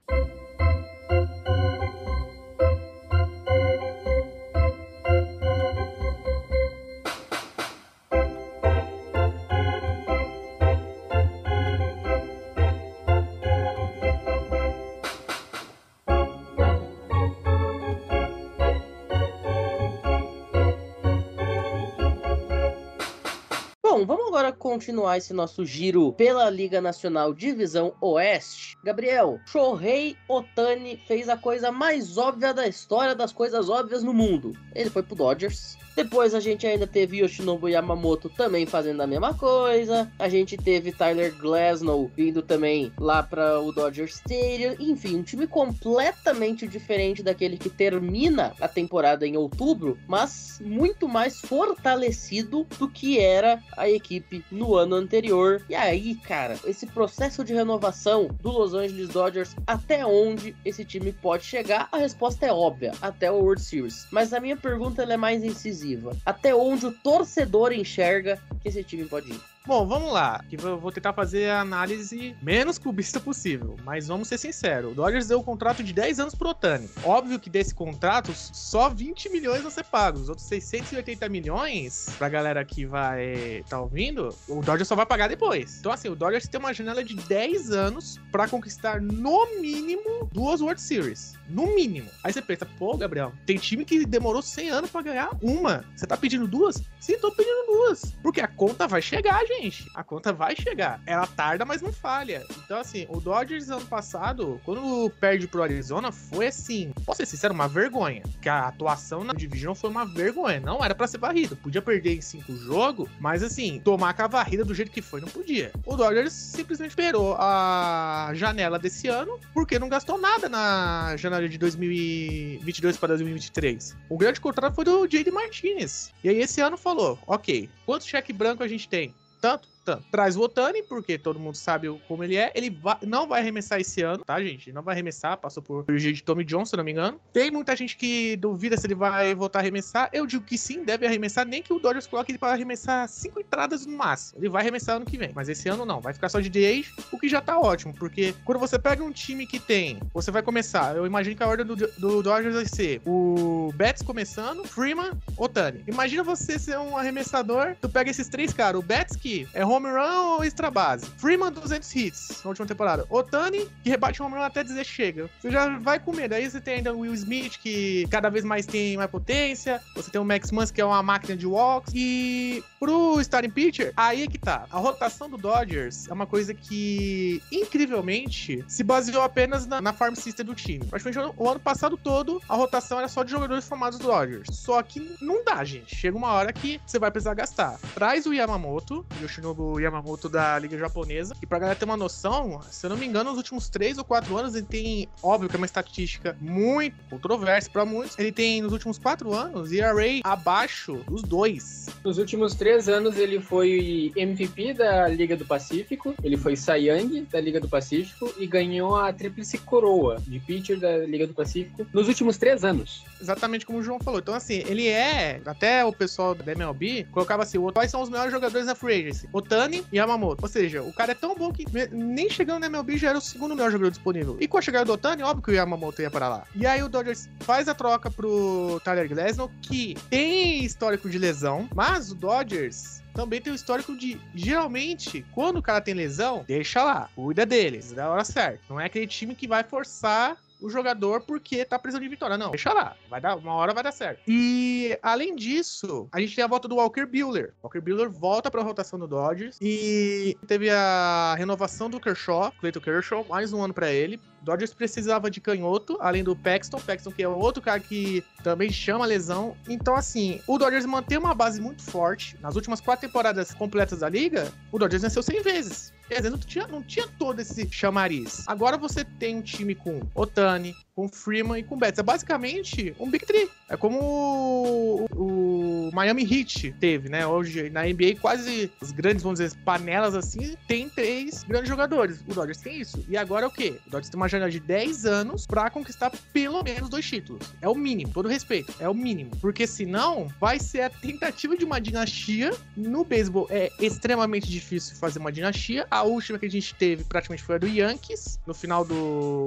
Agora 24.35 24.51
continuar 24.51 25.17
esse 25.17 25.33
nosso 25.33 25.65
giro 25.65 26.11
pela 26.11 26.49
Liga 26.49 26.81
Nacional 26.81 27.33
Divisão 27.33 27.95
Oeste. 28.01 28.77
Gabriel, 28.83 29.39
Shohei 29.45 30.17
Otani 30.27 31.01
fez 31.07 31.29
a 31.29 31.37
coisa 31.37 31.71
mais 31.71 32.17
óbvia 32.17 32.53
da 32.53 32.67
história 32.67 33.15
das 33.15 33.31
coisas 33.31 33.69
óbvias 33.69 34.03
no 34.03 34.13
mundo. 34.13 34.51
Ele 34.73 34.89
foi 34.89 35.03
pro 35.03 35.15
Dodgers. 35.15 35.77
Depois 35.95 36.33
a 36.33 36.39
gente 36.41 36.67
ainda 36.67 36.85
teve 36.85 37.19
Yoshinobu 37.19 37.69
Yamamoto 37.69 38.29
também 38.29 38.65
fazendo 38.65 39.01
a 39.01 39.07
mesma 39.07 39.33
coisa. 39.33 40.11
A 40.19 40.27
gente 40.27 40.57
teve 40.57 40.91
Tyler 40.91 41.33
Glasnow 41.33 42.11
vindo 42.15 42.41
também 42.41 42.91
lá 42.99 43.23
para 43.23 43.61
o 43.61 43.71
Dodger 43.71 44.07
Stadium. 44.07 44.75
Enfim, 44.77 45.15
um 45.15 45.23
time 45.23 45.47
completamente 45.47 46.67
diferente 46.67 47.23
daquele 47.23 47.57
que 47.57 47.69
termina 47.69 48.53
a 48.59 48.67
temporada 48.67 49.25
em 49.25 49.37
outubro, 49.37 49.97
mas 50.05 50.59
muito 50.61 51.07
mais 51.07 51.39
fortalecido 51.39 52.67
do 52.77 52.89
que 52.89 53.19
era 53.19 53.63
a 53.77 53.89
equipe 53.89 54.43
no 54.51 54.75
ano 54.75 54.95
anterior. 54.95 55.63
E 55.69 55.75
aí, 55.75 56.15
cara, 56.15 56.59
esse 56.65 56.85
processo 56.87 57.43
de 57.43 57.53
renovação 57.53 58.29
do 58.41 58.51
Los 58.51 58.73
Angeles 58.73 59.09
Dodgers, 59.09 59.55
até 59.65 60.05
onde 60.05 60.55
esse 60.65 60.83
time 60.83 61.13
pode 61.13 61.45
chegar? 61.45 61.87
A 61.91 61.97
resposta 61.97 62.45
é 62.45 62.51
óbvia, 62.51 62.91
até 63.01 63.31
o 63.31 63.35
World 63.35 63.61
Series. 63.61 64.07
Mas 64.11 64.33
a 64.33 64.41
minha 64.41 64.57
pergunta 64.57 65.03
é 65.03 65.17
mais 65.17 65.43
incisiva. 65.43 65.84
Até 66.25 66.55
onde 66.55 66.87
o 66.87 66.91
torcedor 66.91 67.71
enxerga 67.71 68.39
que 68.61 68.69
esse 68.69 68.83
time 68.83 69.05
pode 69.05 69.31
ir? 69.31 69.39
Bom, 69.65 69.87
vamos 69.87 70.13
lá. 70.13 70.43
Que 70.47 70.57
eu 70.61 70.77
vou 70.77 70.91
tentar 70.91 71.11
fazer 71.11 71.49
a 71.49 71.61
análise 71.61 72.35
menos 72.41 72.77
clubista 72.77 73.19
possível. 73.19 73.75
Mas 73.83 74.07
vamos 74.07 74.27
ser 74.27 74.37
sinceros. 74.37 74.91
O 74.91 74.95
Dodgers 74.95 75.27
deu 75.27 75.39
um 75.39 75.43
contrato 75.43 75.83
de 75.83 75.91
10 75.91 76.19
anos 76.19 76.35
pro 76.35 76.49
Otani. 76.49 76.87
Óbvio 77.03 77.39
que 77.39 77.49
desse 77.49 77.73
contrato, 77.73 78.31
só 78.35 78.89
20 78.89 79.29
milhões 79.29 79.63
vão 79.63 79.71
ser 79.71 79.83
pagos. 79.85 80.21
Os 80.21 80.29
outros 80.29 80.47
680 80.47 81.27
milhões, 81.29 82.07
pra 82.17 82.29
galera 82.29 82.63
que 82.63 82.85
vai 82.85 83.63
tá 83.67 83.81
ouvindo, 83.81 84.29
o 84.47 84.61
Dodgers 84.61 84.87
só 84.87 84.95
vai 84.95 85.05
pagar 85.05 85.27
depois. 85.27 85.79
Então, 85.79 85.91
assim, 85.91 86.09
o 86.09 86.15
Dodgers 86.15 86.47
tem 86.47 86.59
uma 86.59 86.73
janela 86.73 87.03
de 87.03 87.15
10 87.15 87.71
anos 87.71 88.19
pra 88.31 88.47
conquistar, 88.47 89.01
no 89.01 89.59
mínimo, 89.59 90.29
duas 90.31 90.61
World 90.61 90.79
Series. 90.79 91.33
No 91.49 91.75
mínimo. 91.75 92.09
Aí 92.23 92.31
você 92.33 92.41
pensa, 92.41 92.65
pô, 92.77 92.97
Gabriel, 92.97 93.33
tem 93.45 93.57
time 93.57 93.85
que 93.85 94.05
demorou 94.05 94.41
100 94.41 94.69
anos 94.69 94.89
pra 94.89 95.01
ganhar 95.01 95.29
uma. 95.41 95.85
Você 95.95 96.05
tá 96.05 96.17
pedindo 96.17 96.47
duas? 96.47 96.81
Sim, 96.99 97.17
tô 97.19 97.31
pedindo 97.31 97.65
duas. 97.67 98.13
Porque 98.21 98.41
a 98.41 98.47
conta 98.47 98.87
vai 98.87 99.01
chegar, 99.01 99.45
gente 99.45 99.85
a 99.93 100.03
conta 100.03 100.33
vai 100.33 100.55
chegar. 100.55 101.01
Ela 101.05 101.25
tarda, 101.25 101.65
mas 101.65 101.81
não 101.81 101.91
falha. 101.91 102.45
Então, 102.63 102.79
assim, 102.79 103.05
o 103.09 103.19
Dodgers 103.19 103.69
ano 103.69 103.85
passado, 103.85 104.59
quando 104.63 105.09
perde 105.19 105.47
pro 105.47 105.63
Arizona, 105.63 106.11
foi 106.11 106.47
assim, 106.47 106.93
posso 107.05 107.17
ser 107.17 107.25
sincero, 107.25 107.53
uma 107.53 107.67
vergonha. 107.67 108.23
Que 108.41 108.49
a 108.49 108.67
atuação 108.67 109.23
na 109.23 109.33
Division 109.33 109.73
foi 109.73 109.89
uma 109.89 110.05
vergonha. 110.05 110.59
Não 110.59 110.83
era 110.83 110.93
para 110.93 111.07
ser 111.07 111.17
varrido. 111.17 111.55
Podia 111.55 111.81
perder 111.81 112.15
em 112.15 112.21
cinco 112.21 112.55
jogos, 112.55 113.09
mas 113.19 113.43
assim, 113.43 113.79
tomar 113.83 114.13
com 114.13 114.23
a 114.23 114.27
varrida 114.27 114.65
do 114.65 114.73
jeito 114.73 114.91
que 114.91 115.01
foi, 115.01 115.21
não 115.21 115.27
podia. 115.27 115.71
O 115.85 115.95
Dodgers 115.95 116.33
simplesmente 116.33 116.89
esperou 116.89 117.35
a 117.39 118.31
janela 118.33 118.77
desse 118.77 119.07
ano, 119.07 119.39
porque 119.53 119.79
não 119.79 119.89
gastou 119.89 120.17
nada 120.17 120.49
na 120.49 121.15
janela 121.17 121.34
de 121.41 121.57
2022 121.57 122.97
para 122.97 123.09
2023. 123.09 123.95
O 124.09 124.17
grande 124.17 124.39
contrato 124.39 124.75
foi 124.75 124.85
do 124.85 125.07
J.D. 125.07 125.31
Martinez. 125.31 126.13
E 126.23 126.29
aí 126.29 126.39
esse 126.39 126.61
ano 126.61 126.77
falou, 126.77 127.19
ok, 127.27 127.69
quanto 127.85 128.05
cheque 128.05 128.33
branco 128.33 128.63
a 128.63 128.67
gente 128.67 128.87
tem? 128.87 129.13
tanto, 129.45 129.67
tanto. 129.85 130.03
Traz 130.11 130.35
o 130.35 130.41
Otani, 130.41 130.83
porque 130.83 131.17
todo 131.17 131.39
mundo 131.39 131.55
sabe 131.55 131.87
como 132.07 132.23
ele 132.23 132.35
é. 132.35 132.51
Ele 132.55 132.69
vai, 132.69 132.97
não 133.05 133.27
vai 133.27 133.41
arremessar 133.41 133.79
esse 133.79 134.01
ano, 134.01 134.25
tá, 134.25 134.41
gente? 134.41 134.73
Não 134.73 134.81
vai 134.81 134.95
arremessar, 134.95 135.37
passou 135.37 135.61
por 135.61 135.85
cirurgia 135.85 136.11
de 136.11 136.23
Tommy 136.23 136.43
John, 136.43 136.65
se 136.65 136.75
não 136.75 136.83
me 136.83 136.91
engano. 136.91 137.19
Tem 137.31 137.51
muita 137.51 137.75
gente 137.75 137.95
que 137.95 138.35
duvida 138.37 138.75
se 138.75 138.87
ele 138.87 138.95
vai 138.95 139.35
voltar 139.35 139.59
a 139.59 139.61
arremessar. 139.61 140.09
Eu 140.11 140.25
digo 140.25 140.43
que 140.43 140.57
sim, 140.57 140.83
deve 140.83 141.05
arremessar, 141.05 141.45
nem 141.45 141.61
que 141.61 141.71
o 141.71 141.79
Dodgers 141.79 142.07
coloque 142.07 142.31
ele 142.31 142.39
para 142.39 142.53
arremessar 142.53 143.07
cinco 143.07 143.39
entradas 143.39 143.85
no 143.85 143.95
máximo. 143.95 144.39
Ele 144.39 144.49
vai 144.49 144.63
arremessar 144.63 144.95
ano 144.95 145.05
que 145.05 145.17
vem, 145.17 145.31
mas 145.33 145.47
esse 145.47 145.69
ano 145.69 145.85
não. 145.85 146.01
Vai 146.01 146.13
ficar 146.13 146.29
só 146.29 146.39
de 146.39 146.49
DH, 146.49 146.87
o 147.11 147.19
que 147.19 147.29
já 147.29 147.39
tá 147.39 147.59
ótimo, 147.59 147.93
porque 147.93 148.33
quando 148.43 148.59
você 148.59 148.79
pega 148.79 149.03
um 149.03 149.11
time 149.11 149.45
que 149.45 149.59
tem, 149.59 149.99
você 150.13 150.31
vai 150.31 150.41
começar, 150.41 150.95
eu 150.95 151.05
imagino 151.05 151.35
que 151.35 151.43
a 151.43 151.47
ordem 151.47 151.65
do, 151.65 151.75
do 151.75 152.23
Dodgers 152.23 152.55
vai 152.55 152.65
ser 152.65 153.01
o 153.05 153.71
Betts 153.75 154.01
começando, 154.01 154.63
Freeman, 154.65 155.11
Otani. 155.37 155.83
Imagina 155.87 156.23
você 156.23 156.57
ser 156.57 156.77
um 156.77 156.97
arremessador, 156.97 157.75
tu 157.79 157.89
pega 157.89 158.09
esses 158.09 158.27
três 158.27 158.51
caras, 158.51 158.79
o 158.79 158.83
Betts 158.83 159.15
que 159.15 159.47
é 159.53 159.65
home 159.65 159.74
run 159.83 160.35
ou 160.35 160.43
extra 160.43 160.71
base. 160.71 161.05
Freeman 161.17 161.51
200 161.51 161.95
hits 161.95 162.41
na 162.43 162.49
última 162.49 162.65
temporada. 162.65 163.05
Otani 163.09 163.67
que 163.83 163.89
rebate 163.89 164.21
home 164.21 164.35
run 164.35 164.41
até 164.41 164.63
dizer 164.63 164.83
chega. 164.83 165.29
Você 165.39 165.51
já 165.51 165.77
vai 165.79 165.99
com 165.99 166.13
medo. 166.13 166.35
Aí 166.35 166.49
você 166.49 166.61
tem 166.61 166.75
ainda 166.75 166.93
o 166.93 166.99
Will 166.99 167.13
Smith 167.13 167.57
que 167.59 168.07
cada 168.09 168.29
vez 168.29 168.45
mais 168.45 168.65
tem 168.65 168.97
mais 168.97 169.09
potência. 169.09 169.81
Você 169.95 170.09
tem 170.09 170.21
o 170.21 170.25
Max 170.25 170.51
Muncy 170.51 170.73
que 170.73 170.81
é 170.81 170.85
uma 170.85 171.01
máquina 171.03 171.35
de 171.35 171.45
walks 171.45 171.93
e 171.95 172.63
pro 172.79 173.19
starting 173.21 173.49
pitcher, 173.49 173.93
aí 173.97 174.23
é 174.23 174.27
que 174.27 174.37
tá. 174.37 174.65
A 174.69 174.77
rotação 174.77 175.29
do 175.29 175.37
Dodgers 175.37 176.07
é 176.07 176.13
uma 176.13 176.25
coisa 176.27 176.53
que 176.53 177.41
incrivelmente 177.51 178.63
se 178.67 178.83
baseou 178.83 179.23
apenas 179.23 179.65
na, 179.65 179.81
na 179.81 179.93
farm 179.93 180.15
system 180.15 180.45
do 180.45 180.53
time. 180.53 180.85
Praticamente 180.85 181.33
o 181.37 181.49
ano 181.49 181.59
passado 181.59 181.97
todo 181.97 182.41
a 182.47 182.55
rotação 182.55 182.99
era 182.99 183.07
só 183.07 183.23
de 183.23 183.31
jogadores 183.31 183.67
formados 183.67 183.97
do 183.97 184.05
Dodgers. 184.05 184.47
Só 184.51 184.81
que 184.83 185.15
não 185.21 185.43
dá, 185.43 185.63
gente. 185.63 185.95
Chega 185.95 186.17
uma 186.17 186.31
hora 186.31 186.53
que 186.53 186.79
você 186.85 186.99
vai 186.99 187.09
precisar 187.11 187.33
gastar. 187.33 187.79
Traz 187.93 188.25
o 188.25 188.33
Yamamoto, 188.33 189.05
Yoshinobu 189.21 189.64
Yamamoto 189.79 190.29
da 190.29 190.57
Liga 190.59 190.77
Japonesa. 190.77 191.35
E 191.41 191.45
pra 191.45 191.59
galera 191.59 191.77
ter 191.77 191.85
uma 191.85 191.97
noção, 191.97 192.61
se 192.69 192.85
eu 192.85 192.89
não 192.89 192.97
me 192.97 193.05
engano, 193.05 193.29
nos 193.29 193.37
últimos 193.37 193.69
3 193.69 193.97
ou 193.97 194.03
4 194.03 194.37
anos 194.37 194.55
ele 194.55 194.65
tem, 194.65 195.09
óbvio 195.21 195.49
que 195.49 195.55
é 195.55 195.57
uma 195.57 195.65
estatística 195.65 196.35
muito 196.39 196.95
controversa 197.09 197.69
pra 197.69 197.85
muitos, 197.85 198.17
ele 198.17 198.31
tem 198.31 198.61
nos 198.61 198.71
últimos 198.71 198.97
4 198.97 199.33
anos 199.33 199.71
ERA 199.71 200.21
abaixo 200.23 201.03
dos 201.07 201.21
dois. 201.21 201.87
Nos 202.03 202.17
últimos 202.17 202.53
três 202.53 202.87
anos, 202.87 203.17
ele 203.17 203.39
foi 203.39 204.11
MVP 204.15 204.73
da 204.73 205.07
Liga 205.07 205.35
do 205.35 205.45
Pacífico, 205.45 206.13
ele 206.23 206.37
foi 206.37 206.55
Cy 206.55 206.89
Young 206.89 207.27
da 207.31 207.39
Liga 207.39 207.59
do 207.59 207.67
Pacífico 207.67 208.31
e 208.37 208.45
ganhou 208.45 208.95
a 208.95 209.11
tríplice 209.11 209.57
coroa 209.57 210.17
de 210.27 210.39
pitcher 210.39 210.79
da 210.79 210.97
Liga 210.99 211.27
do 211.27 211.33
Pacífico 211.33 211.85
nos 211.93 212.07
últimos 212.07 212.37
três 212.37 212.63
anos. 212.63 213.03
Exatamente 213.19 213.65
como 213.65 213.79
o 213.79 213.83
João 213.83 213.99
falou. 213.99 214.19
Então, 214.19 214.33
assim, 214.33 214.63
ele 214.67 214.87
é. 214.87 215.41
Até 215.45 215.83
o 215.83 215.91
pessoal 215.91 216.35
da 216.35 216.51
MLB 216.51 217.07
colocava 217.11 217.43
assim: 217.43 217.59
quais 217.71 217.89
são 217.89 218.01
os 218.01 218.09
melhores 218.09 218.31
jogadores 218.31 218.67
da 218.67 218.75
Free 218.75 219.01
Agency? 219.01 219.29
Otani 219.33 219.54
e 219.91 219.97
Yamamoto. 219.97 220.43
Ou 220.43 220.49
seja, 220.49 220.81
o 220.81 220.93
cara 220.93 221.11
é 221.11 221.15
tão 221.15 221.35
bom 221.35 221.51
que 221.51 221.65
nem 221.91 222.29
chegando 222.29 222.61
na 222.61 222.67
MLB 222.67 222.97
já 222.97 223.09
era 223.09 223.17
o 223.17 223.21
segundo 223.21 223.55
melhor 223.55 223.71
jogador 223.71 223.91
disponível. 223.91 224.37
E 224.39 224.47
com 224.47 224.57
a 224.57 224.61
chegada 224.61 224.85
do 224.85 224.93
Otani, 224.93 225.23
óbvio 225.23 225.43
que 225.43 225.51
o 225.51 225.53
Yamamoto 225.53 226.01
ia 226.01 226.11
para 226.11 226.29
lá. 226.29 226.43
E 226.55 226.65
aí 226.65 226.81
o 226.83 226.89
Dodgers 226.89 227.29
faz 227.39 227.67
a 227.67 227.73
troca 227.73 228.09
pro 228.09 228.79
Tyler 228.83 229.07
Glasnow, 229.07 229.51
que 229.61 229.95
tem 230.09 230.63
histórico 230.63 231.09
de 231.09 231.17
lesão, 231.17 231.69
mas 231.73 232.11
o 232.11 232.15
Dodgers 232.15 233.03
também 233.15 233.41
tem 233.41 233.53
o 233.53 233.55
histórico 233.55 233.95
de, 233.95 234.19
geralmente, 234.35 235.25
quando 235.31 235.57
o 235.57 235.61
cara 235.61 235.79
tem 235.79 235.93
lesão, 235.93 236.43
deixa 236.45 236.83
lá, 236.83 237.09
cuida 237.15 237.45
deles, 237.45 237.93
da 237.93 238.09
hora 238.09 238.25
certa. 238.25 238.59
Não 238.69 238.79
é 238.79 238.85
aquele 238.85 239.07
time 239.07 239.33
que 239.33 239.47
vai 239.47 239.63
forçar 239.63 240.37
o 240.65 240.69
jogador 240.69 241.21
porque 241.21 241.63
tá 241.63 241.77
precisando 241.77 242.01
de 242.01 242.09
vitória. 242.09 242.37
Não, 242.37 242.49
deixa 242.49 242.73
lá. 242.73 242.95
Vai 243.09 243.21
dar, 243.21 243.35
uma 243.35 243.53
hora 243.53 243.73
vai 243.73 243.83
dar 243.83 243.91
certo. 243.91 244.21
E, 244.27 244.97
além 245.01 245.35
disso, 245.35 246.07
a 246.11 246.19
gente 246.19 246.35
tem 246.35 246.43
a 246.43 246.47
volta 246.47 246.67
do 246.67 246.77
Walker 246.77 247.05
Buehler. 247.05 247.53
Walker 247.63 247.79
Buehler 247.79 248.09
volta 248.09 248.49
pra 248.49 248.63
rotação 248.63 248.97
do 248.97 249.07
Dodgers. 249.07 249.57
E 249.61 250.35
teve 250.47 250.69
a 250.71 251.35
renovação 251.37 251.89
do 251.89 251.99
Kershaw, 251.99 252.51
Clayton 252.59 252.81
Kershaw, 252.81 253.25
mais 253.29 253.53
um 253.53 253.61
ano 253.61 253.73
pra 253.73 253.91
ele. 253.91 254.19
O 254.41 254.45
Dodgers 254.45 254.73
precisava 254.73 255.29
de 255.29 255.39
canhoto, 255.39 255.97
além 255.99 256.23
do 256.23 256.35
Paxton. 256.35 256.79
Paxton, 256.79 257.11
que 257.11 257.23
é 257.23 257.27
outro 257.27 257.61
cara 257.61 257.79
que 257.79 258.23
também 258.43 258.71
chama 258.71 259.05
lesão. 259.05 259.55
Então, 259.67 259.95
assim, 259.95 260.41
o 260.47 260.57
Dodgers 260.57 260.85
mantém 260.85 261.17
uma 261.17 261.33
base 261.33 261.61
muito 261.61 261.83
forte. 261.83 262.37
Nas 262.41 262.55
últimas 262.55 262.81
quatro 262.81 263.07
temporadas 263.07 263.53
completas 263.53 263.99
da 263.99 264.09
liga, 264.09 264.51
o 264.71 264.79
Dodgers 264.79 265.03
venceu 265.03 265.21
100 265.21 265.41
vezes. 265.41 265.93
Quer 266.07 266.17
dizer, 266.17 266.29
não 266.29 266.37
tinha, 266.37 266.67
não 266.67 266.83
tinha 266.83 267.07
todo 267.17 267.39
esse 267.39 267.67
chamariz. 267.71 268.43
Agora 268.47 268.77
você 268.77 269.03
tem 269.03 269.37
um 269.37 269.41
time 269.41 269.73
com 269.73 270.01
Otani, 270.13 270.75
com 270.95 271.09
Freeman 271.09 271.59
e 271.59 271.63
com 271.63 271.77
Betts. 271.77 271.99
É 271.99 272.03
basicamente 272.03 272.95
um 272.97 273.09
Big 273.09 273.25
Three. 273.25 273.49
É 273.67 273.75
como 273.75 273.99
o, 273.99 275.05
o 275.15 275.91
Miami 275.93 276.23
Heat 276.23 276.73
teve, 276.79 277.09
né? 277.09 277.27
Hoje 277.27 277.69
na 277.69 277.83
NBA, 277.83 278.19
quase 278.21 278.71
os 278.79 278.91
grandes, 278.91 279.21
vamos 279.23 279.39
dizer, 279.39 279.57
panelas 279.65 280.15
assim, 280.15 280.55
tem 280.67 280.87
três 280.87 281.43
grandes 281.43 281.67
jogadores. 281.67 282.21
O 282.27 282.33
Dodgers 282.33 282.59
tem 282.59 282.79
isso. 282.79 283.03
E 283.09 283.17
agora 283.17 283.45
é 283.45 283.47
o 283.47 283.51
quê? 283.51 283.79
O 283.85 283.89
Dodgers 283.89 284.09
tem 284.09 284.17
uma 284.17 284.29
janela 284.29 284.49
de 284.49 284.59
10 284.59 285.05
anos 285.05 285.45
pra 285.45 285.69
conquistar 285.69 286.11
pelo 286.31 286.63
menos 286.63 286.89
dois 286.89 287.05
títulos. 287.05 287.53
É 287.61 287.67
o 287.67 287.75
mínimo, 287.75 288.11
todo 288.13 288.29
respeito. 288.29 288.73
É 288.79 288.87
o 288.87 288.93
mínimo. 288.93 289.31
Porque 289.41 289.67
senão 289.67 290.27
vai 290.39 290.59
ser 290.59 290.81
a 290.81 290.89
tentativa 290.89 291.57
de 291.57 291.65
uma 291.65 291.81
dinastia. 291.81 292.51
No 292.77 293.03
beisebol 293.03 293.47
é 293.49 293.69
extremamente 293.79 294.49
difícil 294.49 294.95
fazer 294.95 295.19
uma 295.19 295.31
dinastia. 295.31 295.85
A 295.95 296.03
última 296.03 296.37
que 296.37 296.45
a 296.45 296.49
gente 296.49 296.75
teve 296.75 297.05
praticamente 297.05 297.41
foi 297.41 297.55
a 297.55 297.57
do 297.57 297.67
Yankees, 297.67 298.37
no 298.45 298.53
final 298.53 298.83
do 298.83 298.93